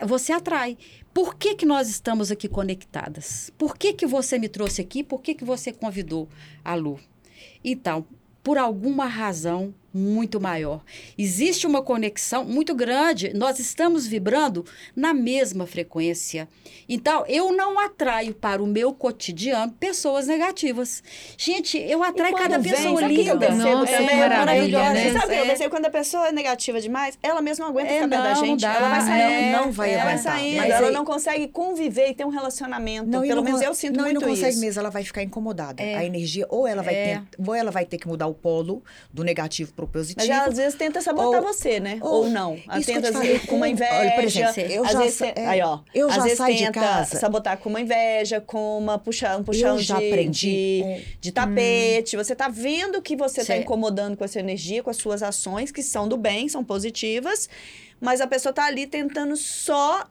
Você 0.00 0.32
atrai. 0.32 0.76
Por 1.14 1.36
que, 1.36 1.54
que 1.54 1.64
nós 1.64 1.88
estamos 1.88 2.30
aqui 2.30 2.46
conectadas? 2.48 3.50
Por 3.56 3.78
que, 3.78 3.92
que 3.94 4.04
você 4.06 4.38
me 4.38 4.48
trouxe 4.48 4.82
aqui? 4.82 5.02
Por 5.02 5.22
que, 5.22 5.32
que 5.34 5.44
você 5.44 5.72
convidou 5.72 6.28
a 6.62 6.74
Lu? 6.74 6.98
Então, 7.64 8.04
por 8.42 8.58
alguma 8.58 9.06
razão 9.06 9.74
muito 9.94 10.40
maior. 10.40 10.82
Existe 11.16 11.66
uma 11.66 11.80
conexão 11.80 12.44
muito 12.44 12.74
grande, 12.74 13.32
nós 13.32 13.60
estamos 13.60 14.06
vibrando 14.06 14.64
na 14.96 15.14
mesma 15.14 15.66
frequência. 15.66 16.48
Então, 16.88 17.24
eu 17.28 17.52
não 17.52 17.78
atraio 17.78 18.34
para 18.34 18.60
o 18.62 18.66
meu 18.66 18.92
cotidiano 18.92 19.72
pessoas 19.78 20.26
negativas. 20.26 21.02
Gente, 21.38 21.78
eu 21.78 22.02
atraio 22.02 22.34
cada 22.34 22.58
vem, 22.58 22.72
pessoa 22.72 22.94
o 22.94 22.98
que 22.98 23.04
eu 23.04 23.08
linda. 23.08 23.48
Nossa, 23.50 23.92
também? 23.92 24.08
que 24.08 24.14
maravilha, 24.16 24.38
maravilhosa. 24.44 24.92
né? 24.94 25.04
Você 25.04 25.12
sabe 25.18 25.34
eu 25.36 25.44
É. 25.44 25.68
Quando 25.70 25.86
a 25.86 25.90
pessoa 25.90 26.28
é 26.28 26.32
negativa 26.32 26.80
demais, 26.80 27.18
ela 27.22 27.40
mesma 27.40 27.64
não 27.66 27.70
aguenta 27.70 27.90
É, 27.92 28.02
ficar 28.02 28.06
da 28.08 28.34
não, 28.34 28.44
gente. 28.44 28.60
dá. 28.60 28.74
ela 28.74 28.88
vai 28.88 29.00
saindo. 29.00 29.22
É, 29.32 29.52
não 29.52 29.72
vai 29.72 29.92
ela 29.92 30.02
vai 30.04 30.12
aguentar. 30.14 30.32
saindo, 30.34 30.56
Mas 30.56 30.70
ela 30.70 30.86
aí- 30.88 30.92
não 30.92 31.04
consegue 31.04 31.48
conviver 31.48 32.08
e 32.10 32.14
ter 32.14 32.24
um 32.24 32.30
relacionamento. 32.30 33.08
Não, 33.08 33.22
Pelo 33.22 33.36
não 33.36 33.42
menos 33.44 33.60
eu 33.62 33.72
sinto 33.74 33.96
não, 33.96 34.04
muito 34.04 34.18
e 34.18 34.20
não 34.20 34.28
consegue 34.28 34.50
isso. 34.52 34.60
mesmo, 34.60 34.80
ela 34.80 34.90
vai 34.90 35.04
ficar 35.04 35.22
incomodada. 35.22 35.82
É. 35.82 35.94
A 35.96 36.04
energia, 36.04 36.46
ou 36.50 36.66
ela 36.66 36.82
vai, 36.82 36.94
É. 36.94 37.04
ter, 37.30 37.40
ou 37.46 37.54
ela 37.54 37.70
vai 37.70 37.84
ter 37.86 37.98
que 37.98 38.06
mudar 38.08 38.26
o 38.26 38.34
polo 38.34 38.82
do 39.12 39.22
negativo 39.24 39.72
para 39.72 39.83
o 39.84 39.90
Mas 40.16 40.28
ela 40.28 40.46
às 40.46 40.56
vezes 40.56 40.74
tenta 40.74 41.00
sabotar 41.00 41.40
Ou- 41.42 41.46
você, 41.52 41.78
né? 41.80 41.98
ou- 42.00 42.24
Ou, 42.24 42.30
não. 42.30 42.58
Ela 42.68 42.82
tenta 42.82 43.10
te 43.10 43.16
às 43.16 43.22
vezes, 43.22 43.44
com 43.46 43.56
uma 43.56 43.68
inveja. 43.68 43.94
olha, 43.94 44.10
por 44.12 44.24
exemplo, 44.24 44.60
eu 44.60 44.84
às 44.84 44.92
já 44.92 44.98
vezes, 45.00 45.20
é, 45.22 45.46
aí, 45.46 45.60
ó. 45.62 45.78
eu 45.94 46.08
às 46.08 46.14
já 46.16 46.22
vezes 46.22 46.38
saí 46.38 46.54
de 46.56 46.64
tenta 46.64 46.80
casa. 46.80 47.18
sabotar 47.18 47.58
com 47.58 47.68
uma 47.68 47.80
inveja, 47.80 48.40
com 48.40 48.78
uma 48.78 48.98
puxa, 48.98 49.36
um 49.36 49.44
puxão 49.44 49.76
Eu 49.76 49.78
já 49.82 49.98
de, 49.98 50.06
aprendi, 50.08 50.82
de, 50.82 51.04
de 51.20 51.32
tapete. 51.32 52.16
Você 52.16 52.34
tá 52.34 52.48
vendo 52.48 53.00
que 53.02 53.16
você 53.16 53.44
tá 53.44 53.56
incomodando 53.56 54.16
com 54.16 54.24
a 54.24 54.28
sua 54.28 54.40
energia, 54.40 54.82
com 54.82 54.90
as 54.90 54.96
suas 54.96 55.22
ações, 55.22 55.70
que 55.70 55.82
são 55.82 56.08
do 56.08 56.16
bem, 56.16 56.48
são 56.48 56.64
positivas. 56.64 57.48
Mas 58.00 58.20
a 58.20 58.26
pessoa 58.26 58.52
tá 58.52 58.64
ali 58.66 58.86
tentando 58.86 59.36
só 59.36 60.04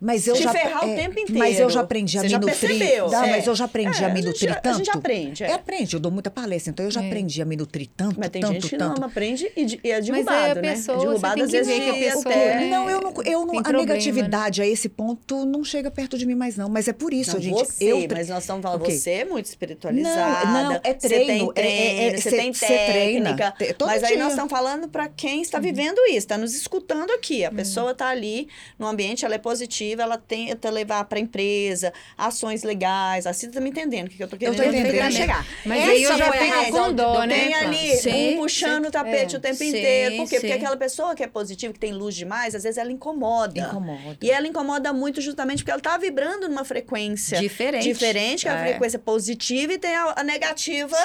Mas 0.00 0.26
eu 0.26 0.34
te 0.34 0.42
já, 0.42 0.52
ferrar 0.52 0.84
o 0.84 0.90
é, 0.90 0.94
tempo 0.96 1.18
inteiro. 1.18 1.38
Mas 1.38 1.58
eu 1.58 1.70
já 1.70 1.80
aprendi 1.80 2.18
a 2.18 2.20
Você 2.20 2.26
me 2.26 2.30
já 2.30 2.38
nutrir. 2.38 2.58
percebeu, 2.58 3.08
Dá, 3.08 3.26
é. 3.26 3.30
Mas 3.30 3.46
eu 3.46 3.54
já 3.54 3.64
aprendi 3.64 4.02
É, 4.02 4.06
a 4.06 4.08
me 4.08 4.12
a 4.12 4.16
gente 4.16 4.26
nutrir 4.26 4.48
já- 4.50 4.56
a 4.56 4.60
tanto. 4.60 4.76
gente 4.78 4.90
aprende, 4.90 5.44
é. 5.44 5.46
É, 5.48 5.52
aprende, 5.54 5.94
eu 5.94 6.00
dou 6.00 6.12
muita 6.12 6.30
palestra, 6.30 6.70
então 6.70 6.84
eu 6.84 6.90
já 6.90 7.02
É. 7.02 7.06
aprendi 7.06 7.40
a 7.42 7.44
me 7.44 7.56
nutrir 7.56 7.88
tanto, 7.96 8.18
Mas 8.18 8.28
tem 8.30 8.42
tanto, 8.42 8.52
gente 8.54 8.68
que 8.68 8.76
tanto. 8.76 9.00
não 9.00 9.06
aprende 9.08 9.50
e, 9.56 9.64
de- 9.64 9.80
e 9.82 9.90
é 9.90 9.96
Mas 9.96 10.06
derrubado, 10.06 10.60
né? 10.60 10.72
pessoa, 10.72 10.96
é 10.96 11.00
derrubado 11.06 11.42
às 11.42 11.50
vezes 11.50 11.74
que 11.74 11.90
a 11.90 11.94
pessoa, 11.94 12.34
até... 12.34 12.54
né, 12.60 12.66
Não, 12.68 12.90
eu 12.90 13.00
não, 13.00 13.12
eu 13.24 13.46
não 13.46 13.58
a 13.58 13.62
problema, 13.62 13.78
negatividade 13.86 14.62
a 14.62 14.66
esse 14.66 14.88
ponto 14.88 15.44
não 15.46 15.64
chega 15.64 15.90
perto 15.90 16.18
de 16.18 16.26
mim 16.26 16.34
mais 16.34 16.56
não, 16.56 16.68
mas 16.68 16.88
é 16.88 16.92
por 16.92 17.12
isso, 17.12 17.34
Não, 17.34 17.40
gente, 17.40 17.54
você, 17.54 17.84
eu 17.92 18.06
mas 18.10 18.28
nós 18.28 18.42
estamos 18.42 18.62
falando, 18.62 18.82
Ok. 18.82 18.96
você 18.96 19.10
é 19.10 19.24
muito 19.24 19.46
espiritualizada. 19.46 20.46
Não, 20.46 20.64
não, 20.72 20.80
é 20.82 20.94
Você 20.98 21.08
treino, 21.08 21.52
tem 21.52 21.64
é- 21.64 21.68
é- 21.68 22.06
é- 22.08 22.12
treino, 22.12 22.18
você 22.18 22.30
cê- 22.30 22.36
tem 22.36 22.52
técnica. 22.52 23.54
mas 23.80 24.02
aí 24.02 24.16
nós 24.16 24.30
estamos 24.30 24.50
falando 24.50 24.88
para 24.88 25.08
quem 25.08 25.42
está 25.42 25.58
vivendo 25.58 25.98
isso, 26.08 26.18
está 26.18 26.36
nos 26.38 26.54
escutando 26.54 27.10
aqui. 27.12 27.44
A 27.44 27.50
pessoa 27.50 27.92
está 27.92 28.08
ali 28.08 28.48
no 28.78 28.86
ambiente, 28.86 29.24
ela 29.24 29.34
é 29.34 29.38
positiva, 29.38 29.85
ela 30.02 30.18
tenta 30.18 30.70
levar 30.70 31.04
para 31.04 31.18
a 31.18 31.22
empresa 31.22 31.92
ações 32.16 32.62
legais. 32.62 33.26
Assim, 33.26 33.50
tá 33.50 33.60
me 33.60 33.70
entendendo 33.70 34.06
o 34.06 34.10
que 34.10 34.22
eu 34.22 34.28
tô 34.28 34.36
querendo 34.36 34.56
tô 34.56 34.62
entendendo. 34.62 35.12
chegar. 35.12 35.46
Mas 35.64 35.82
Essa 35.82 35.90
aí 35.90 36.02
eu 36.02 36.16
já 36.18 36.28
a 36.28 36.32
fico 36.32 36.54
razão. 36.54 36.84
com 36.88 36.92
dó, 36.94 37.14
Eu 37.22 37.26
né, 37.26 37.34
tenho 37.38 37.58
Flávia? 37.58 37.68
ali 37.68 37.96
Sim, 37.96 38.34
um 38.34 38.38
puxando 38.38 38.82
sim. 38.82 38.88
o 38.88 38.90
tapete 38.90 39.34
É. 39.34 39.38
o 39.38 39.40
tempo 39.40 39.56
Sim, 39.56 39.68
inteiro. 39.68 40.16
Por 40.16 40.28
quê? 40.28 40.40
Porque 40.40 40.52
aquela 40.52 40.76
pessoa 40.76 41.14
que 41.14 41.22
é 41.22 41.26
positiva, 41.26 41.72
que 41.72 41.78
tem 41.78 41.92
luz 41.92 42.14
demais, 42.14 42.54
às 42.54 42.62
vezes 42.62 42.78
ela 42.78 42.90
incomoda. 42.92 43.60
Incomoda. 43.60 44.16
E 44.20 44.30
ela 44.30 44.46
incomoda 44.46 44.92
muito 44.92 45.20
justamente 45.20 45.58
porque 45.58 45.70
ela 45.70 45.80
tá 45.80 45.96
vibrando 45.96 46.48
numa 46.48 46.64
frequência 46.64 47.38
Diferente. 47.40 47.82
diferente, 47.84 48.42
que 48.42 48.48
é 48.48 48.52
a 48.52 48.56
É. 48.66 48.68
frequência 48.70 48.98
positiva, 48.98 49.72
e 49.72 49.78
tem 49.78 49.94
a, 49.94 50.14
a 50.16 50.22
negativa, 50.24 50.96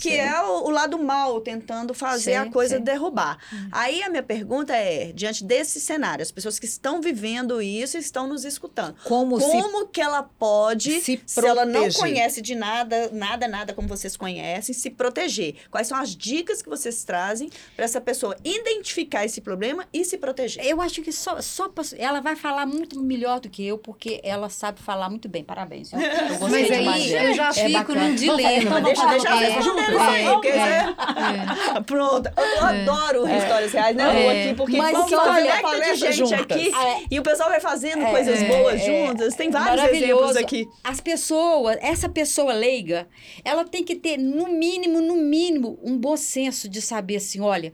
que 0.00 0.10
é 0.16 0.40
o, 0.42 0.64
o 0.66 0.70
lado 0.70 0.98
mal, 0.98 1.40
tentando 1.40 1.92
fazer 1.94 2.34
a 2.34 2.46
coisa 2.50 2.78
derrubar. 2.78 3.38
Aí 3.72 4.02
a 4.02 4.08
minha 4.08 4.22
pergunta 4.22 4.74
é, 4.74 5.12
diante 5.12 5.44
desse 5.44 5.80
cenário, 5.80 6.22
as 6.22 6.30
pessoas 6.30 6.58
que 6.58 6.66
estão 6.66 7.00
vivendo 7.00 7.60
isso 7.60 7.98
estão 7.98 8.26
nos 8.30 8.44
escutando, 8.44 8.94
como, 9.04 9.38
se 9.40 9.50
como 9.50 9.86
que 9.88 10.00
ela 10.00 10.22
pode, 10.22 11.00
se 11.00 11.20
se, 11.26 11.46
ela 11.46 11.66
não 11.66 11.90
conhece 11.90 12.40
de 12.40 12.54
nada, 12.54 13.10
nada, 13.12 13.46
nada 13.48 13.72
como 13.74 13.86
vocês 13.88 14.16
conhecem, 14.16 14.74
se 14.74 14.88
proteger? 14.90 15.54
Quais 15.70 15.86
são 15.88 15.98
as 15.98 16.16
dicas 16.16 16.62
que 16.62 16.68
vocês 16.68 17.04
trazem 17.04 17.50
para 17.76 17.84
essa 17.84 18.00
pessoa 18.00 18.36
identificar 18.44 19.24
esse 19.24 19.40
problema 19.40 19.84
e 19.92 20.04
se 20.04 20.16
proteger? 20.16 20.64
Eu 20.64 20.80
acho 20.80 21.02
que 21.02 21.12
só, 21.12 21.40
só 21.42 21.70
ela 21.98 22.20
vai 22.20 22.36
falar 22.36 22.66
muito 22.66 22.98
melhor 23.00 23.40
do 23.40 23.48
que 23.50 23.66
eu, 23.66 23.76
porque 23.78 24.20
ela 24.22 24.48
sabe 24.48 24.80
falar 24.80 25.08
muito 25.10 25.28
bem. 25.28 25.42
Parabéns. 25.44 25.90
viu? 25.90 26.00
Eu 26.00 26.38
gostei 26.38 26.68
Mas 26.68 26.78
demais 26.78 27.02
aí 27.14 27.26
eu 27.26 27.34
já 27.34 27.48
É 27.48 27.52
fico 27.52 27.72
bacana. 27.72 28.08
num 28.08 28.14
dilema. 28.14 28.70
Mas 28.70 28.84
deixa, 28.84 29.06
deixa 29.06 29.28
ela 29.28 29.42
É, 29.42 29.48
respondendo 29.50 29.88
é, 29.88 29.92
isso 29.92 30.00
aí, 30.02 30.24
porque 30.24 30.48
é, 30.48 30.84
você- 30.86 31.80
Pronto. 31.86 32.30
Eu 32.36 32.64
adoro 32.66 33.28
histórias 33.28 33.72
reais, 33.72 33.96
né, 33.96 34.24
É. 34.26 34.44
aqui, 34.44 34.54
porque 34.54 34.76
Mas 34.76 34.94
olha, 35.12 35.52
de 35.56 35.62
palestra 35.62 36.12
gente 36.12 36.28
juntas. 36.28 36.56
aqui 36.56 36.72
É. 36.74 37.02
e 37.10 37.18
o 37.18 37.22
pessoal 37.22 37.48
vai 37.48 37.60
fazendo 37.60 38.02
É, 38.02 38.10
coisas 38.24 38.42
é, 38.42 38.48
boas 38.48 38.80
é. 38.80 38.86
juntas. 38.86 39.34
Tem 39.34 39.50
vários 39.50 39.84
exemplos 39.84 40.36
aqui. 40.36 40.68
As 40.82 41.00
pessoas, 41.00 41.76
essa 41.80 42.08
pessoa 42.08 42.52
leiga, 42.52 43.08
ela 43.44 43.64
tem 43.64 43.84
que 43.84 43.96
ter, 43.96 44.16
no 44.16 44.48
mínimo, 44.48 45.00
no 45.00 45.16
mínimo, 45.16 45.78
um 45.82 45.96
bom 45.96 46.16
senso 46.16 46.68
de 46.68 46.80
saber 46.80 47.16
assim, 47.16 47.40
olha. 47.40 47.72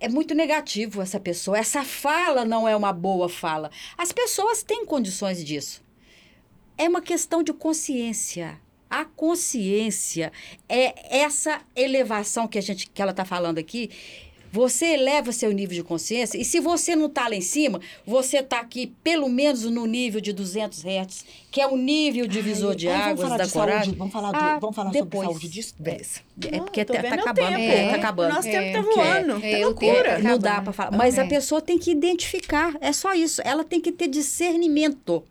É 0.00 0.08
muito 0.08 0.34
negativo 0.34 1.00
essa 1.00 1.20
pessoa. 1.20 1.56
Essa 1.56 1.84
fala 1.84 2.44
não 2.44 2.66
é 2.66 2.74
uma 2.74 2.92
boa 2.92 3.28
fala. 3.28 3.70
As 3.96 4.10
pessoas 4.10 4.60
têm 4.60 4.84
condições 4.84 5.44
disso. 5.44 5.80
É 6.76 6.88
uma 6.88 7.00
questão 7.00 7.40
de 7.40 7.52
consciência. 7.52 8.60
A 8.90 9.04
consciência 9.04 10.32
é 10.68 11.18
essa 11.20 11.60
elevação 11.76 12.48
que 12.48 12.58
a 12.58 12.60
gente 12.60 12.90
que 12.90 13.00
ela 13.00 13.12
está 13.12 13.24
falando 13.24 13.58
aqui. 13.58 13.90
Você 14.52 14.84
eleva 14.94 15.32
seu 15.32 15.50
nível 15.50 15.74
de 15.74 15.82
consciência 15.82 16.36
e 16.38 16.44
se 16.44 16.60
você 16.60 16.94
não 16.94 17.06
está 17.06 17.26
lá 17.26 17.34
em 17.34 17.40
cima, 17.40 17.80
você 18.06 18.38
está 18.38 18.60
aqui 18.60 18.92
pelo 19.02 19.28
menos 19.28 19.64
no 19.64 19.86
nível 19.86 20.20
de 20.20 20.30
200 20.32 20.84
Hz, 20.84 21.24
que 21.50 21.58
é 21.60 21.66
o 21.66 21.76
nível 21.76 22.26
divisor 22.26 22.74
de 22.74 22.86
Ai, 22.88 23.14
vamos 23.14 23.24
águas 23.24 23.38
da 23.38 23.44
de 23.44 23.50
saúde, 23.50 23.70
coragem. 23.72 23.94
Vamos 23.94 24.12
falar, 24.12 24.30
do- 24.32 24.36
Ah, 24.38 24.58
vamos 24.60 24.76
falar 24.76 24.90
depois. 24.90 25.10
sobre 25.26 25.40
saúde 25.40 25.48
disso? 25.48 25.74
Beleza. 25.78 26.20
É 26.52 26.58
porque 26.58 26.84
tá, 26.84 26.94
tá 26.94 27.00
meu 27.02 27.12
acabando, 27.20 27.56
é, 27.58 27.88
tá 27.90 27.96
acabando. 27.96 28.34
Nosso 28.34 28.48
tempo 28.50 28.72
tá 28.72 28.78
É, 28.78 28.82
voando. 28.82 29.44
é, 29.44 29.52
É, 29.60 29.64
loucura. 29.64 30.18
Não 30.18 30.38
dá 30.38 30.60
para 30.60 30.72
falar. 30.72 30.96
Mas 30.96 31.18
a 31.18 31.24
É. 31.24 31.28
pessoa 31.28 31.60
tem 31.62 31.78
que 31.78 31.90
identificar. 31.90 32.76
É 32.80 32.92
só 32.92 33.14
isso. 33.14 33.40
Ela 33.44 33.64
tem 33.64 33.80
que 33.80 33.90
ter 33.90 34.08
discernimento. 34.08 35.24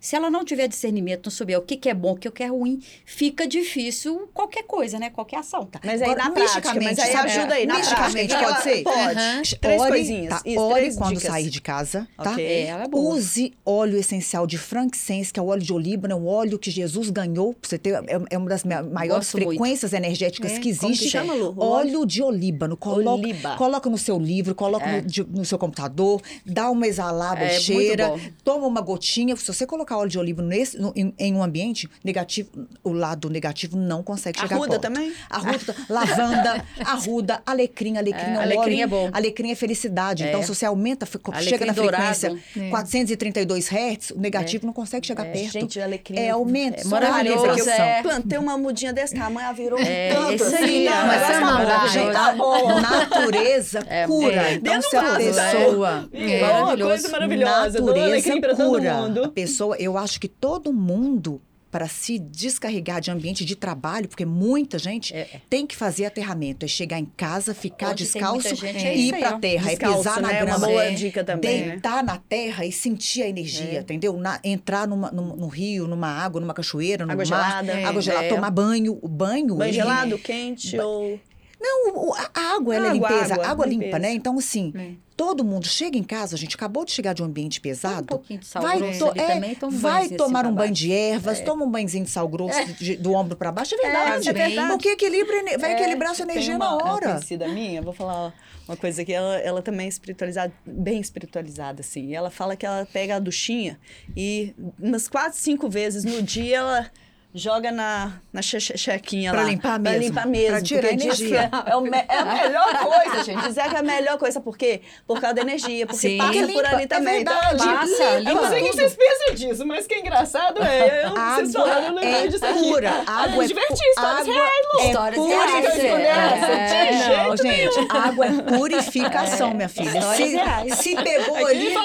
Se 0.00 0.16
ela 0.16 0.30
não 0.30 0.44
tiver 0.44 0.66
discernimento, 0.66 1.26
não 1.26 1.30
souber 1.30 1.58
o 1.58 1.62
que, 1.62 1.76
que 1.76 1.88
é 1.88 1.94
bom, 1.94 2.12
o 2.12 2.16
que, 2.16 2.30
que 2.30 2.42
é 2.42 2.46
ruim, 2.46 2.80
fica 3.04 3.46
difícil 3.46 4.28
qualquer 4.32 4.62
coisa, 4.64 4.98
né? 4.98 5.10
Qualquer 5.10 5.36
ação. 5.40 5.66
Tá? 5.66 5.78
Mas 5.84 6.00
aí 6.02 6.10
Agora, 6.10 6.24
na 6.24 6.30
prática, 6.30 6.74
mas 6.74 6.98
aí 6.98 7.12
sabe, 7.12 7.30
ajuda 7.30 7.54
aí, 7.54 7.66
na 7.66 7.74
prática. 7.80 8.38
pode 8.38 8.62
ser? 8.62 8.82
Pode. 8.82 8.98
Aham. 8.98 9.42
Três 9.60 9.80
Ore, 9.80 9.90
coisinhas. 9.90 10.28
Tá, 10.30 10.42
Isso, 10.46 10.60
ore 10.60 10.74
três 10.80 10.96
quando 10.96 11.14
dicas. 11.16 11.30
sair 11.30 11.50
de 11.50 11.60
casa, 11.60 12.08
tá? 12.16 12.32
Ok. 12.32 12.44
É, 12.44 12.60
é. 12.68 12.84
Use 12.92 13.52
óleo 13.64 13.98
essencial 13.98 14.46
de 14.46 14.56
frankincense, 14.58 15.32
que 15.32 15.38
é 15.38 15.42
o 15.42 15.46
óleo 15.46 15.62
de 15.62 15.72
olíbano, 15.72 16.14
é 16.14 16.16
um 16.16 16.26
óleo 16.26 16.58
que 16.58 16.70
Jesus 16.70 17.10
ganhou, 17.10 17.52
pra 17.54 17.68
você 17.68 17.78
ter, 17.78 17.94
é, 17.94 18.20
é 18.30 18.38
uma 18.38 18.48
das 18.48 18.64
ma- 18.64 18.82
maiores 18.82 19.26
Gosto 19.26 19.36
muito. 19.36 19.48
frequências 19.58 19.92
energéticas 19.92 20.52
É, 20.52 20.58
que 20.60 20.74
como 20.76 20.92
que 20.92 20.98
existe. 20.98 21.10
chama, 21.10 21.34
Lu? 21.34 21.54
O 21.56 21.64
Óleo 21.64 22.06
de 22.06 22.22
olíbano. 22.22 22.76
Coloca, 22.76 23.10
Oliba. 23.26 23.56
coloca 23.56 23.90
no 23.90 23.98
seu 23.98 24.18
livro, 24.18 24.54
coloca 24.54 24.86
É. 24.86 25.00
no, 25.02 25.06
de- 25.06 25.24
no 25.24 25.44
seu 25.44 25.58
computador, 25.58 26.20
dá 26.46 26.70
uma 26.70 26.86
exalada 26.86 27.40
É, 27.44 27.60
cheira, 27.60 28.08
muito 28.08 28.32
toma 28.42 28.66
uma 28.66 28.80
gotinha. 28.80 29.36
Se 29.36 29.46
você 29.52 29.66
colocar 29.66 29.89
óleo 29.96 30.08
de 30.10 30.18
olíbano 30.18 30.48
nesse, 30.48 30.78
no- 30.78 30.92
em, 30.96 31.14
em 31.18 31.34
um 31.34 31.42
ambiente 31.42 31.88
negativo, 32.04 32.50
o 32.82 32.92
lado 32.92 33.28
negativo 33.30 33.76
não 33.76 34.02
consegue 34.02 34.38
chegar 34.38 34.56
Arruda 34.56 34.70
perto. 34.78 34.82
também? 34.82 35.12
Arruda, 35.28 35.76
lavanda, 35.88 36.64
arruda, 36.84 37.42
alecrim, 37.46 37.96
alecrim 37.98 38.20
É, 38.30 38.34
é, 38.34 38.38
um 38.38 38.40
alecrim 38.40 38.74
óleo- 38.74 38.82
é 38.82 38.86
bom. 38.86 39.10
Alecrim 39.12 39.50
é 39.50 39.54
felicidade. 39.54 40.24
É. 40.24 40.28
Então, 40.28 40.42
se 40.42 40.48
você 40.48 40.64
aumenta, 40.66 41.06
Alecrim 41.06 41.42
chega 41.48 41.66
na 41.66 41.72
dourado. 41.72 42.02
frequência 42.14 42.38
É. 42.60 42.70
432 42.70 43.68
Hz, 43.68 44.10
o 44.10 44.20
negativo 44.20 44.66
não 44.66 44.72
consegue 44.72 45.06
chegar 45.06 45.24
perto. 45.24 45.52
Gente, 45.52 45.80
alecrim. 45.80 46.18
é 46.18 46.30
aumento. 46.30 46.80
É 46.80 46.84
maravilhoso, 46.84 47.68
é. 47.70 48.02
Plantei 48.02 48.38
uma 48.38 48.56
mudinha 48.56 48.92
desse 48.92 49.14
tamanho, 49.14 49.44
ela 49.46 49.52
virou 49.52 49.78
É, 49.78 50.14
tanto 50.14 50.34
isso 50.34 50.44
assim, 50.44 50.56
aí, 50.64 50.84
né? 50.84 50.90
é 50.90 51.02
O 51.02 51.06
negócio 51.06 51.32
tá 51.32 51.40
maravilhoso. 51.40 52.12
tá 52.12 52.32
bom. 52.32 52.80
Natureza 52.80 53.84
É, 53.88 54.06
cura. 54.06 54.42
é. 54.50 54.54
Então, 54.54 54.82
se 54.82 54.96
a 54.96 55.16
pessoa. 55.16 56.08
É, 56.12 56.32
É, 56.32 56.44
uma 56.44 56.52
maravilhoso. 56.60 56.90
coisa 56.90 57.08
maravilhosa. 57.08 57.78
Natureza 57.80 58.06
alecrim 58.06 58.40
pra 58.40 58.54
todo 58.54 58.68
cura. 58.70 58.92
A 58.92 59.02
mundo. 59.02 59.28
pessoa, 59.32 59.76
eu 59.82 59.96
acho 59.98 60.20
que 60.20 60.28
todo 60.28 60.72
mundo 60.72 61.40
para 61.70 61.86
se 61.86 62.18
descarregar 62.18 63.00
de 63.00 63.12
ambiente 63.12 63.44
de 63.44 63.54
trabalho, 63.54 64.08
porque 64.08 64.24
muita 64.26 64.76
gente 64.76 65.14
É, 65.14 65.20
é. 65.20 65.40
tem 65.48 65.64
que 65.64 65.76
fazer 65.76 66.04
aterramento, 66.04 66.64
é 66.64 66.68
chegar 66.68 66.98
em 66.98 67.04
casa, 67.04 67.54
ficar 67.54 67.94
Hoje 67.94 67.98
descalço 68.04 68.48
é 68.48 68.50
e 68.50 68.98
ir 68.98 69.06
isso 69.06 69.14
aí, 69.14 69.20
para 69.20 69.36
ó. 69.36 69.38
terra, 69.38 69.68
Descalço, 69.68 69.94
é 69.94 69.98
pisar 69.98 70.20
na 70.20 70.28
né? 70.28 70.34
É 70.34 70.36
uma 70.38 70.44
grama. 70.46 70.66
boa 70.66 70.84
É. 70.84 70.90
dica 70.90 71.22
também, 71.22 71.60
né? 71.60 71.68
deitar 71.74 72.02
na 72.02 72.18
terra 72.18 72.66
e 72.66 72.72
sentir 72.72 73.22
a 73.22 73.28
energia, 73.28 73.78
É. 73.78 73.80
entendeu? 73.82 74.16
Na- 74.16 74.40
entrar 74.42 74.88
numa, 74.88 75.12
num, 75.12 75.36
no 75.36 75.46
rio, 75.46 75.86
numa 75.86 76.08
água, 76.08 76.40
numa 76.40 76.52
cachoeira, 76.54 77.06
num 77.06 77.12
Água 77.12 77.24
mar, 77.30 77.64
gelada. 77.64 77.72
É. 77.80 77.84
água 77.84 78.02
gelada, 78.02 78.26
É. 78.26 78.28
tomar 78.30 78.50
banho, 78.50 78.98
o 79.00 79.06
banho. 79.06 79.56
Gelado, 79.72 80.18
quente 80.18 80.76
ou... 80.76 81.20
Não, 81.62 82.14
a 82.14 82.30
a 82.34 82.56
água, 82.56 82.74
ela 82.74 82.86
é 82.86 82.90
Água, 82.90 83.08
limpeza, 83.10 83.34
água, 83.34 83.46
água, 83.46 83.66
limpa, 83.66 83.84
limpeza. 83.84 83.98
né? 84.00 84.12
Então, 84.14 84.36
assim, 84.38 84.72
É. 84.74 84.92
todo 85.20 85.44
mundo 85.44 85.66
chega 85.66 85.98
em 85.98 86.02
casa, 86.02 86.34
a 86.34 86.38
gente 86.38 86.56
acabou 86.56 86.82
de 86.82 86.92
chegar 86.92 87.12
de 87.12 87.22
um 87.22 87.26
ambiente 87.26 87.60
pesado. 87.60 88.02
um 88.04 88.06
pouquinho 88.06 88.40
de 88.40 88.46
sal 88.46 88.62
vai 88.62 88.78
grosso 88.78 88.98
to- 89.12 89.20
é, 89.20 89.34
também, 89.34 89.54
toma 89.54 89.76
vai 89.78 89.92
banhozinho 89.92 90.16
tomar 90.18 90.40
assim 90.40 90.48
um 90.48 90.54
banho 90.54 90.72
de 90.72 90.92
ervas, 90.92 91.40
toma 91.42 91.64
um 91.66 91.70
banhozinho 91.70 92.04
de 92.04 92.10
sal 92.10 92.26
grosso 92.26 92.64
de- 92.74 92.96
do 92.96 93.12
ombro 93.12 93.36
para 93.36 93.52
baixo, 93.52 93.74
é 93.74 93.78
verdade. 93.78 94.28
é 94.28 94.32
verdade. 94.32 94.68
Porque 94.72 94.88
equilibra, 94.88 95.36
ene- 95.36 95.58
vai 95.58 95.72
É, 95.72 95.74
equilibrar 95.74 96.14
sua 96.14 96.22
energia 96.24 96.56
uma, 96.56 96.64
na 96.70 96.76
Uma 96.76 96.92
hora. 96.94 97.08
conhecida 97.12 97.46
minha, 97.48 97.82
vou 97.82 97.92
falar 97.92 98.32
uma 98.66 98.76
coisa 98.78 99.04
que 99.04 99.12
ela, 99.12 99.36
ela 99.40 99.60
também 99.60 99.86
é 99.86 99.88
espiritualizada, 99.90 100.52
bem 100.64 101.00
espiritualizada, 101.00 101.80
assim. 101.82 102.06
E 102.06 102.14
ela 102.14 102.30
fala 102.30 102.56
que 102.56 102.64
ela 102.64 102.86
pega 102.90 103.16
a 103.16 103.18
duchinha 103.18 103.78
e 104.16 104.54
umas 104.78 105.06
quatro, 105.06 105.38
cinco 105.38 105.68
vezes 105.68 106.02
no 106.04 106.22
dia 106.22 106.56
ela 106.56 106.90
joga 107.32 107.70
na, 107.70 108.12
na 108.32 108.42
che- 108.42 108.58
che- 108.58 108.76
chequinha 108.76 109.30
Pra 109.30 109.42
lá. 109.42 109.48
limpar 109.48 109.78
Pra 109.80 109.90
mesmo, 109.92 110.00
limpar 110.00 110.26
mesmo. 110.26 110.48
pra 110.50 110.62
tirar 110.62 110.92
energia. 110.92 111.50
É, 111.66 111.76
o 111.76 111.86
é 111.86 112.04
a 112.08 112.24
melhor 112.24 112.78
coisa, 112.78 113.22
gente. 113.24 113.42
Dizer 113.46 113.68
que 113.68 113.76
é 113.76 113.78
a 113.78 113.82
melhor 113.82 114.18
coisa, 114.18 114.40
por 114.40 114.58
quê? 114.58 114.80
Por 115.06 115.20
causa 115.20 115.34
da 115.36 115.42
energia, 115.42 115.86
porque 115.86 116.00
Sim. 116.08 116.18
passa 116.18 116.32
Porque 116.32 116.52
por 116.52 116.66
ali 116.66 116.82
é 116.82 116.86
também. 116.88 117.20
Então, 117.22 117.34
verdade, 117.34 117.62
ela 117.68 117.78
Passa, 117.78 118.18
limpa. 118.18 118.30
Eu 118.30 118.34
não 118.34 118.48
sei 118.48 118.60
o 118.60 118.64
que 118.64 118.72
vocês 118.72 118.96
pensam 118.96 119.34
disso, 119.34 119.66
mas 119.66 119.86
que 119.86 119.94
engraçado 119.94 120.62
é. 120.62 121.04
Eu, 121.06 121.10
vocês 121.10 121.54
Água 121.54 121.66
falaram, 121.68 121.86
eu 121.86 121.94
lembrei 121.94 122.24
é 122.24 122.26
disso 122.26 122.44
aqui. 122.46 122.68
pura, 122.68 122.90
água 123.06 123.44
é 123.44 123.46
divertir, 123.46 123.76
pu- 123.76 123.90
histórias 123.90 124.20
água 124.28 124.34
reais, 124.34 124.66
Lu. 124.72 124.80
é 124.80 124.86
Histórias 124.88 125.20
purificação. 125.24 125.96
reais, 125.96 126.42
é. 126.42 126.90
De 126.90 126.98
Não, 126.98 127.36
jeito 127.36 127.74
gente, 127.74 127.96
água 127.96 128.26
é 128.26 128.30
purificação, 128.58 129.54
minha 129.54 129.68
filha. 129.68 129.98
Histórias 129.98 130.16
Se, 130.16 130.34
reais. 130.36 130.74
se 130.74 130.96
pegou 130.96 131.46
ali, 131.46 131.74
tá. 131.74 131.80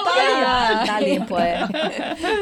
Ah, 0.46 0.84
tá 0.86 1.00
limpo, 1.00 1.38
é. 1.38 1.58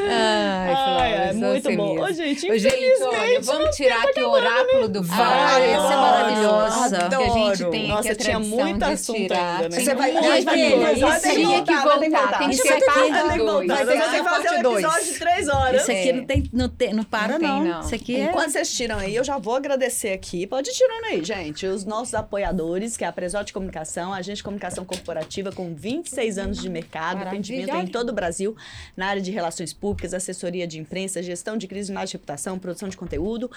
Ai, 0.09 0.75
Flávia, 0.75 1.21
Ai, 1.21 1.29
é 1.29 1.33
muito 1.33 1.75
bom. 1.75 1.99
Ô, 1.99 2.11
gente, 2.11 2.51
Ô, 2.51 2.57
infelizmente, 3.01 3.45
vamos 3.45 3.75
tirar 3.75 4.03
aqui 4.03 4.21
o 4.21 4.29
oráculo 4.31 4.87
do 4.87 5.03
Vai. 5.03 5.17
Ah, 5.19 5.59
essa 5.59 5.93
é 5.93 5.95
maravilhosa. 5.97 7.09
Que 7.09 7.15
a 7.15 7.29
gente 7.29 7.71
tem 7.71 7.87
Nossa, 7.87 8.01
aqui 8.01 8.09
a 8.11 8.15
tinha 8.25 8.39
muito 8.39 8.83
assunto 8.83 9.17
tirar. 9.17 9.55
ainda, 9.55 9.69
né? 9.69 9.75
Tem 9.75 9.85
Você 9.85 9.95
vai- 9.95 10.11
ter 10.11 10.21
que 10.45 11.35
Tinha 11.35 11.63
que 11.63 11.73
voltar. 11.75 12.37
Tem 12.39 12.49
que 12.49 12.55
Isso 12.55 12.63
ser 12.63 12.69
vai 12.69 12.79
ter 12.79 12.85
que 12.85 12.91
parte 12.91 13.37
voltar, 13.37 13.37
dois. 13.37 13.67
vai 13.67 13.77
ter 13.77 13.85
Vai 13.85 13.95
que 13.95 14.01
ter 14.01 14.09
que 14.09 14.17
ser 14.17 14.23
fazer 14.23 14.49
um 14.67 14.71
episódio 14.73 15.13
de 15.13 15.19
três 15.19 15.47
horas. 15.47 15.81
Isso 15.81 15.91
aqui 15.91 16.09
É. 16.09 16.13
não, 16.13 16.25
tem, 16.25 16.49
não, 16.53 16.69
tem, 16.69 16.93
não 16.93 17.03
para, 17.03 17.39
Não 17.39 17.63
tem. 17.63 17.79
Isso 17.81 17.95
aqui 17.95 18.15
é. 18.15 18.23
Enquanto 18.25 18.51
vocês 18.51 18.73
tiram 18.73 18.97
aí, 18.97 19.15
eu 19.15 19.23
já 19.23 19.37
vou 19.37 19.55
agradecer 19.55 20.11
aqui. 20.13 20.45
Pode 20.47 20.69
ir 20.69 20.73
tirando 20.73 21.05
aí, 21.05 21.23
gente. 21.23 21.65
Os 21.65 21.85
nossos 21.85 22.13
apoiadores, 22.13 22.97
que 22.97 23.03
é 23.03 23.07
a 23.07 23.11
Presote 23.11 23.53
Comunicação, 23.53 24.13
agente 24.13 24.37
de 24.37 24.43
comunicação 24.43 24.83
corporativa 24.85 25.51
com 25.51 25.73
26 25.73 26.37
anos 26.37 26.61
de 26.61 26.69
mercado, 26.69 27.21
atendimento 27.23 27.75
em 27.75 27.87
todo 27.87 28.09
o 28.09 28.13
Brasil, 28.13 28.55
na 28.95 29.07
área 29.07 29.21
de 29.21 29.31
relações 29.31 29.73
públicas, 29.73 30.13
assessoria 30.13 30.67
de 30.67 30.79
imprensa, 30.79 31.21
gestão 31.21 31.57
de 31.57 31.67
crise 31.67 31.91
e 31.93 31.95
reputação, 31.95 32.57
produção 32.59 32.84
de 32.89 32.97
conteúdo. 32.97 33.49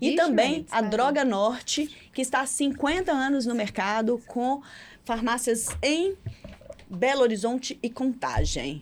E 0.00 0.08
Ixi, 0.08 0.16
também 0.16 0.54
gente, 0.54 0.68
a 0.70 0.82
tá 0.82 0.88
Droga 0.88 1.24
Norte, 1.24 1.86
que 2.12 2.22
está 2.22 2.40
há 2.40 2.46
50 2.46 3.12
anos 3.12 3.46
no 3.46 3.54
mercado 3.54 4.20
com 4.26 4.62
farmácias 5.04 5.68
em 5.82 6.14
Belo 6.88 7.22
Horizonte 7.22 7.78
e 7.82 7.90
Contagem. 7.90 8.80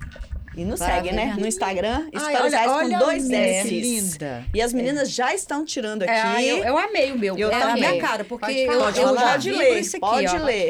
E 0.57 0.65
nos 0.65 0.79
segue, 0.79 1.11
né? 1.11 1.35
No 1.37 1.47
Instagram, 1.47 2.09
Ai, 2.15 2.33
Stories 2.35 2.53
Reais 2.53 2.73
com 2.73 2.99
dois 2.99 3.29
S. 3.29 3.69
linda. 3.69 4.45
E 4.55 4.63
as 4.63 4.73
meninas 4.73 5.11
já 5.11 5.35
estão 5.35 5.65
tirando 5.65 6.05
aqui. 6.05 6.13
É, 6.13 6.23
ah, 6.23 6.43
eu, 6.45 6.59
eu 6.59 6.79
amei 6.79 7.11
o 7.11 7.19
meu. 7.19 7.37
Eu 7.37 7.51
é 7.51 7.55
a 7.57 7.61
também. 7.61 7.91
minha 7.91 8.01
cara, 8.01 8.25
porque 8.25 8.47
Pode 8.47 8.61
eu, 8.61 8.73
falar. 8.73 8.97
eu 8.97 9.05
Pode 9.05 9.17
já. 9.17 9.31
Pode 9.33 9.51
vibro 9.51 9.65
ler, 9.65 9.81
isso 9.81 9.97
aqui, 9.97 10.01
pode 10.01 10.27
ó. 10.29 10.45
ler. 10.45 10.69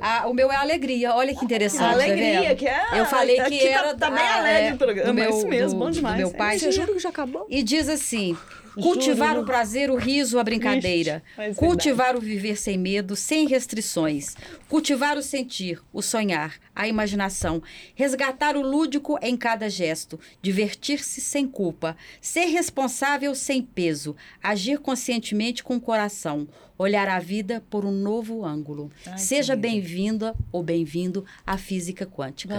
Ah, 0.00 0.26
o 0.26 0.34
meu 0.34 0.50
é 0.50 0.56
alegria, 0.56 1.14
olha 1.14 1.32
que 1.32 1.44
interessante. 1.44 1.84
A 1.84 1.86
tá 1.88 1.92
alegria, 1.92 2.40
vendo? 2.40 2.56
que 2.56 2.66
é. 2.66 2.84
Eu 2.92 3.06
falei 3.06 3.36
que 3.36 3.40
aqui 3.42 3.68
era. 3.68 3.94
Tá, 3.94 4.08
tá 4.08 4.10
bem 4.10 4.24
ah, 4.24 4.38
alegre 4.38 4.68
é, 4.68 4.72
o 4.74 4.76
programa. 4.78 5.08
do 5.08 5.14
meu, 5.14 5.30
isso 5.30 5.46
mesmo, 5.46 5.70
do- 5.74 5.78
bom 5.78 5.90
do 5.90 5.94
demais. 5.94 6.16
meu 6.16 6.30
pai. 6.32 6.58
Você 6.58 6.72
jura 6.72 6.92
que 6.92 6.98
já 6.98 7.10
acabou? 7.10 7.46
E 7.48 7.62
diz 7.62 7.88
assim: 7.88 8.36
cultivar 8.74 9.30
Juro. 9.30 9.42
o 9.42 9.44
prazer, 9.46 9.90
o 9.90 9.96
riso, 9.96 10.38
a 10.38 10.44
brincadeira. 10.44 11.22
Ixi, 11.26 11.34
mas 11.36 11.56
cultivar 11.56 12.16
o 12.16 12.20
viver 12.20 12.56
sem 12.56 12.78
medo, 12.78 13.16
sem 13.16 13.46
restrições. 13.46 14.36
Cultivar 14.68 15.16
o 15.16 15.22
sentir, 15.22 15.80
o 15.92 16.02
sonhar, 16.02 16.54
a 16.74 16.86
imaginação. 16.86 17.62
Resgatar 17.94 18.56
o 18.56 18.62
lúdico 18.62 19.18
em 19.22 19.36
cada 19.36 19.68
gesto. 19.68 20.18
Divertir-se 20.42 21.20
sem 21.20 21.46
culpa. 21.46 21.96
Ser 22.20 22.46
responsável 22.46 23.34
sem 23.34 23.62
peso. 23.62 24.16
Agir 24.42 24.78
conscientemente 24.78 25.62
com 25.62 25.76
o 25.76 25.80
coração. 25.80 26.48
Olhar 26.80 27.10
a 27.10 27.18
vida 27.18 27.62
por 27.68 27.84
um 27.84 27.92
novo 27.92 28.42
ângulo. 28.42 28.90
Ai, 29.06 29.18
Seja 29.18 29.54
bem-vinda 29.54 30.34
ou 30.50 30.62
bem-vindo 30.62 31.26
à 31.46 31.58
física 31.58 32.06
quântica. 32.06 32.54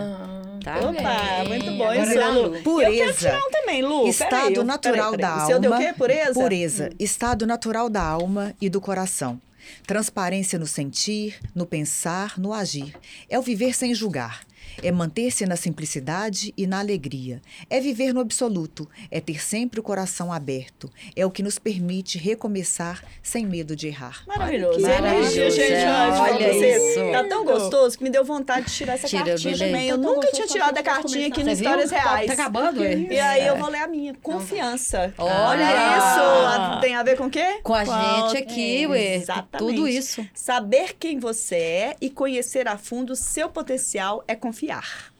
Tá? 0.63 0.75
Opa, 0.77 1.49
muito 1.49 1.65
bom. 1.75 1.85
Agora 1.89 2.29
Lu. 2.29 2.39
Eu 2.45 2.51
quero 2.51 2.63
Pureza. 2.63 3.13
tirar 3.17 3.39
um 3.39 3.49
também, 3.49 3.81
Lu. 3.81 4.07
Estado 4.07 4.53
eu- 4.57 4.63
natural 4.63 5.11
peraí, 5.13 5.17
peraí. 5.21 5.37
da 5.37 5.43
O 5.43 5.47
seu 5.47 5.59
deu 5.59 5.71
o 5.71 5.73
alma. 5.73 5.87
quê? 5.87 5.93
Pureza? 5.97 6.33
Pureza. 6.35 6.89
Estado 6.99 7.47
natural 7.47 7.89
da 7.89 8.03
alma 8.03 8.53
e 8.61 8.69
do 8.69 8.79
coração. 8.79 9.41
Transparência 9.87 10.59
no 10.59 10.67
sentir, 10.67 11.39
no 11.55 11.65
pensar, 11.65 12.37
no 12.37 12.53
agir. 12.53 12.93
É 13.27 13.39
o 13.39 13.41
viver 13.41 13.73
sem 13.75 13.91
julgar. 13.95 14.41
É 14.83 14.91
manter-se 14.91 15.45
na 15.45 15.55
simplicidade 15.55 16.53
e 16.57 16.65
na 16.67 16.79
alegria. 16.79 17.41
É 17.69 17.79
viver 17.79 18.13
no 18.13 18.19
absoluto. 18.19 18.87
É 19.09 19.19
ter 19.19 19.41
sempre 19.43 19.79
o 19.79 19.83
coração 19.83 20.31
aberto. 20.31 20.89
É 21.15 21.25
o 21.25 21.31
que 21.31 21.43
nos 21.43 21.57
permite 21.59 22.17
recomeçar 22.17 23.03
sem 23.21 23.45
medo 23.45 23.75
de 23.75 23.87
errar. 23.87 24.23
Maravilhoso. 24.27 24.79
Que 24.79 24.85
Energia, 24.85 25.01
maravilhoso, 25.01 25.55
gente. 25.55 25.71
é. 25.73 25.91
Olha, 25.91 26.77
isso. 26.77 27.11
Tá 27.11 27.23
tão 27.27 27.45
gostoso 27.45 27.97
que 27.97 28.03
me 28.03 28.09
deu 28.09 28.23
vontade 28.23 28.67
de 28.67 28.73
tirar 28.73 28.93
essa 28.93 29.07
Tira, 29.07 29.25
cartinha 29.25 29.57
também. 29.57 29.89
Eu 29.89 29.97
Tá 29.97 30.03
tão 30.03 30.13
nunca 30.15 30.27
tinha 30.27 30.41
gostoso, 30.41 30.53
tirado 30.53 30.77
a 30.77 30.83
cartinha 30.83 31.27
aqui 31.27 31.41
começar. 31.41 31.63
no? 31.63 31.69
Histórias 31.81 31.89
Tá- 31.89 31.97
Reais. 31.97 32.27
Tá 32.27 32.33
acabando, 32.33 32.83
é? 32.83 32.93
E 32.95 33.19
aí 33.19 33.47
eu 33.47 33.57
vou 33.57 33.69
ler 33.69 33.79
a 33.81 33.87
minha. 33.87 34.13
Confiança. 34.21 35.13
Olha! 35.17 35.51
Olha 35.51 35.97
isso. 35.97 36.81
Tem 36.81 36.95
a 36.95 37.03
ver 37.03 37.17
com 37.17 37.25
o 37.25 37.29
quê? 37.29 37.59
Com 37.63 37.73
a 37.73 37.83
gente 37.85 38.37
aqui, 38.37 38.87
ué. 38.87 39.15
Exatamente. 39.15 39.57
Tudo 39.57 39.87
isso. 39.87 40.25
Saber 40.33 40.95
quem 40.99 41.19
você 41.19 41.55
é 41.55 41.95
e 42.01 42.09
conhecer 42.09 42.67
a 42.67 42.77
fundo 42.77 43.13
o 43.13 43.15
seu 43.15 43.49
potencial 43.49 44.23
é 44.27 44.35
confiar. 44.61 45.11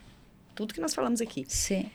Tudo 0.54 0.74
que 0.74 0.82
nós 0.82 0.94
falamos 0.94 1.22
aqui. 1.22 1.46
Sim. 1.48 1.90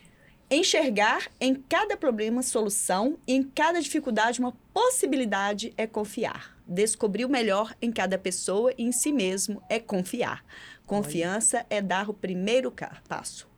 Enxergar 0.50 1.28
em 1.40 1.54
cada 1.54 1.96
problema 1.96 2.42
solução 2.42 3.18
e 3.26 3.34
em 3.34 3.42
cada 3.42 3.80
dificuldade 3.80 4.40
uma 4.40 4.52
possibilidade 4.72 5.72
é 5.76 5.86
confiar. 5.86 6.56
Descobrir 6.66 7.24
o 7.24 7.28
melhor 7.28 7.74
em 7.80 7.92
cada 7.92 8.18
pessoa 8.18 8.72
e 8.76 8.82
em 8.82 8.92
si 8.92 9.12
mesmo 9.12 9.62
é 9.68 9.78
confiar. 9.78 10.44
Confiança 10.84 11.66
é 11.68 11.80
dar 11.80 12.08
o 12.08 12.14
primeiro 12.14 12.72
passo. 13.08 13.48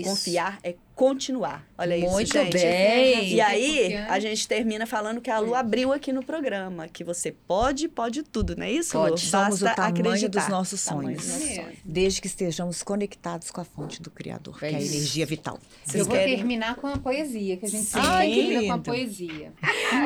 Isso. 0.00 0.10
Confiar 0.10 0.58
é 0.62 0.74
continuar. 0.94 1.66
Olha 1.78 1.96
isso, 1.96 2.10
Muito 2.10 2.30
gente. 2.30 2.52
bem. 2.52 3.32
E 3.32 3.40
aí, 3.40 3.96
a 3.96 4.20
gente 4.20 4.46
termina 4.46 4.84
falando 4.86 5.18
que 5.18 5.30
a 5.30 5.38
Lu 5.38 5.54
abriu 5.54 5.94
aqui 5.94 6.12
no 6.12 6.22
programa, 6.22 6.88
que 6.88 7.02
você 7.02 7.32
pode, 7.32 7.88
pode 7.88 8.22
tudo, 8.22 8.54
não 8.54 8.66
é 8.66 8.70
isso, 8.70 8.98
Lu? 8.98 9.08
Pode. 9.08 9.20
Somos 9.22 9.62
o 9.62 9.64
Basta 9.64 9.76
tamanho 9.82 10.00
acreditar. 10.08 10.40
dos 10.40 10.48
nossos 10.50 10.80
sonhos. 10.82 11.16
dos 11.22 11.28
nossos 11.28 11.46
Mesmo. 11.48 11.62
sonhos. 11.64 11.78
Desde 11.84 12.20
que 12.20 12.26
estejamos 12.26 12.82
conectados 12.82 13.50
com 13.50 13.62
a 13.62 13.64
fonte 13.64 14.02
do 14.02 14.10
Criador, 14.10 14.58
que 14.58 14.66
é 14.66 14.68
a 14.68 14.72
energia 14.72 15.24
vital. 15.24 15.58
Vocês 15.84 16.00
eu 16.00 16.04
vou 16.04 16.14
querem- 16.14 16.36
terminar 16.36 16.74
com 16.76 16.86
a 16.86 16.98
poesia, 16.98 17.56
que 17.56 17.64
a 17.64 17.68
gente 17.68 17.84
sempre 17.84 18.08
termina 18.10 18.62
com 18.64 18.72
a 18.72 18.78
poesia. 18.78 19.52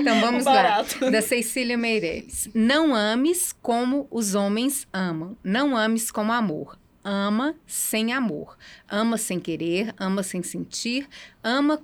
Então 0.01 0.21
vamos 0.21 0.45
lá. 0.45 0.85
Da 1.11 1.21
Cecília 1.23 1.77
Meirelles. 1.77 2.49
Não 2.55 2.95
ames 2.95 3.53
como 3.53 4.07
os 4.13 4.35
homens 4.37 4.87
amam. 4.93 5.37
Não 5.43 5.77
ames 5.77 6.11
com 6.13 6.31
amor. 6.31 6.79
Ama 7.05 7.55
sem 7.67 8.13
amor. 8.13 8.57
Ama 8.89 9.19
sem 9.19 9.39
querer, 9.39 9.95
ama 9.99 10.23
sem 10.23 10.43
sentir, 10.43 11.07
ama 11.43 11.81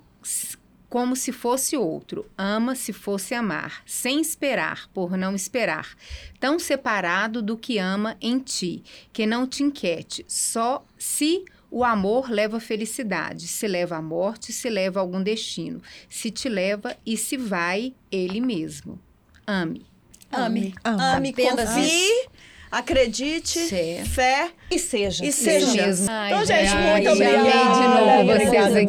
como 0.89 1.15
se 1.15 1.31
fosse 1.31 1.77
outro. 1.77 2.27
Ama 2.37 2.75
se 2.75 2.93
fosse 2.93 3.33
amar, 3.33 3.83
sem 3.87 4.21
esperar, 4.21 4.89
por 4.93 5.17
não 5.17 5.35
esperar. 5.37 5.95
Tão 6.41 6.59
separado 6.59 7.41
do 7.41 7.57
que 7.57 7.79
ama 7.79 8.17
em 8.21 8.39
ti, 8.39 8.83
que 9.13 9.25
não 9.25 9.47
te 9.47 9.63
inquiete. 9.63 10.25
Só 10.27 10.85
se 10.99 11.45
o 11.71 11.85
amor 11.85 12.29
leva 12.29 12.57
à 12.57 12.61
felicidade, 12.61 13.47
se 13.47 13.69
leva 13.69 13.97
à 13.97 14.03
morte, 14.03 14.53
se 14.53 14.69
leva 14.69 14.99
a 14.99 15.03
algum 15.03 15.23
destino, 15.23 15.81
se 16.09 16.31
te 16.31 16.49
leva 16.49 16.97
e 17.07 17.17
se 17.17 17.37
vai 17.37 17.95
ele 18.11 18.41
mesmo. 18.41 18.99
Ame. 19.47 19.87
Ame. 20.33 20.75
Ama. 20.83 21.17
Ame, 21.17 21.31
Apenas 21.31 21.71
confie, 21.71 22.29
acredite, 22.71 23.59
Fé. 24.07 24.53
E 24.71 24.79
seja. 24.79 25.25
e 25.25 25.33
seja. 25.33 25.67
Isso 25.67 25.77
mesmo. 25.77 26.05
Então, 26.27 26.45
gente, 26.47 26.69
Ai, 26.69 26.93
muito 26.93 27.11
obrigada. 27.11 27.39
amei 27.41 27.51
de 27.53 27.89
novo 27.89 28.27
vocês 28.27 28.49
Obrigada, 28.49 28.79
aqui, 28.79 28.87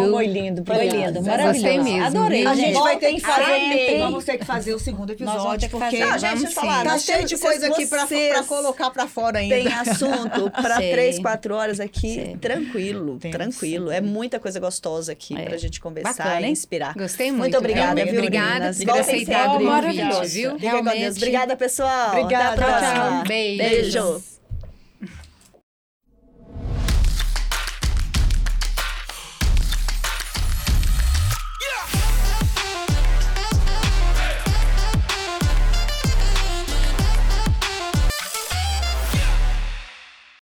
viu? 0.00 0.10
Foi 0.14 0.26
lindo, 0.26 0.64
Foi 0.64 0.88
lindo, 0.88 1.22
maravilhoso. 1.22 1.82
mesmo, 1.82 2.04
Adorei? 2.04 2.46
A 2.46 2.54
gente 2.54 2.78
vai 2.78 2.96
ter 2.96 3.14
que 3.14 3.20
fazer, 3.20 3.98
vamos 3.98 4.24
ter 4.24 4.38
que 4.38 4.44
fazer 4.44 4.74
o 4.74 4.78
segundo 4.78 5.10
episódio, 5.10 5.68
porque 5.68 5.98
Não, 5.98 6.08
fazer. 6.10 6.36
gente, 6.36 6.54
falar. 6.54 6.84
tá 6.84 6.98
cheio 6.98 7.24
de 7.26 7.36
coisa 7.36 7.66
aqui 7.66 7.86
pra, 7.86 8.06
pra 8.06 8.42
colocar 8.44 8.90
pra 8.90 9.06
fora 9.08 9.40
ainda. 9.40 9.54
Tem 9.56 9.66
assunto 9.66 10.50
para 10.62 10.76
Sei. 10.76 10.92
três, 10.92 11.18
quatro 11.18 11.54
horas 11.56 11.80
aqui, 11.80 12.36
tranquilo, 12.40 13.18
tranquilo. 13.18 13.90
É 13.90 14.00
muita 14.00 14.38
coisa 14.38 14.60
gostosa 14.60 15.10
aqui 15.12 15.36
É. 15.36 15.42
pra 15.42 15.56
gente 15.56 15.80
conversar 15.80 16.12
Bacana, 16.24 16.46
e 16.46 16.50
inspirar. 16.50 16.94
Gostei 16.94 17.30
muito. 17.30 17.40
Muito 17.40 17.58
obrigada, 17.58 18.04
viu, 18.04 18.14
Obrigada 18.14 18.72
por 18.72 19.62
o 19.62 19.66
convite, 19.66 20.26
viu? 20.28 20.58
Fica 20.58 20.78
com 20.78 20.84
Deus. 20.84 21.16
Obrigada, 21.16 21.56
pessoal. 21.56 22.10
Obrigada, 22.20 22.52
Até 22.52 22.62
a 22.62 22.66
próxima. 22.66 23.24
Beijo. 23.26 24.33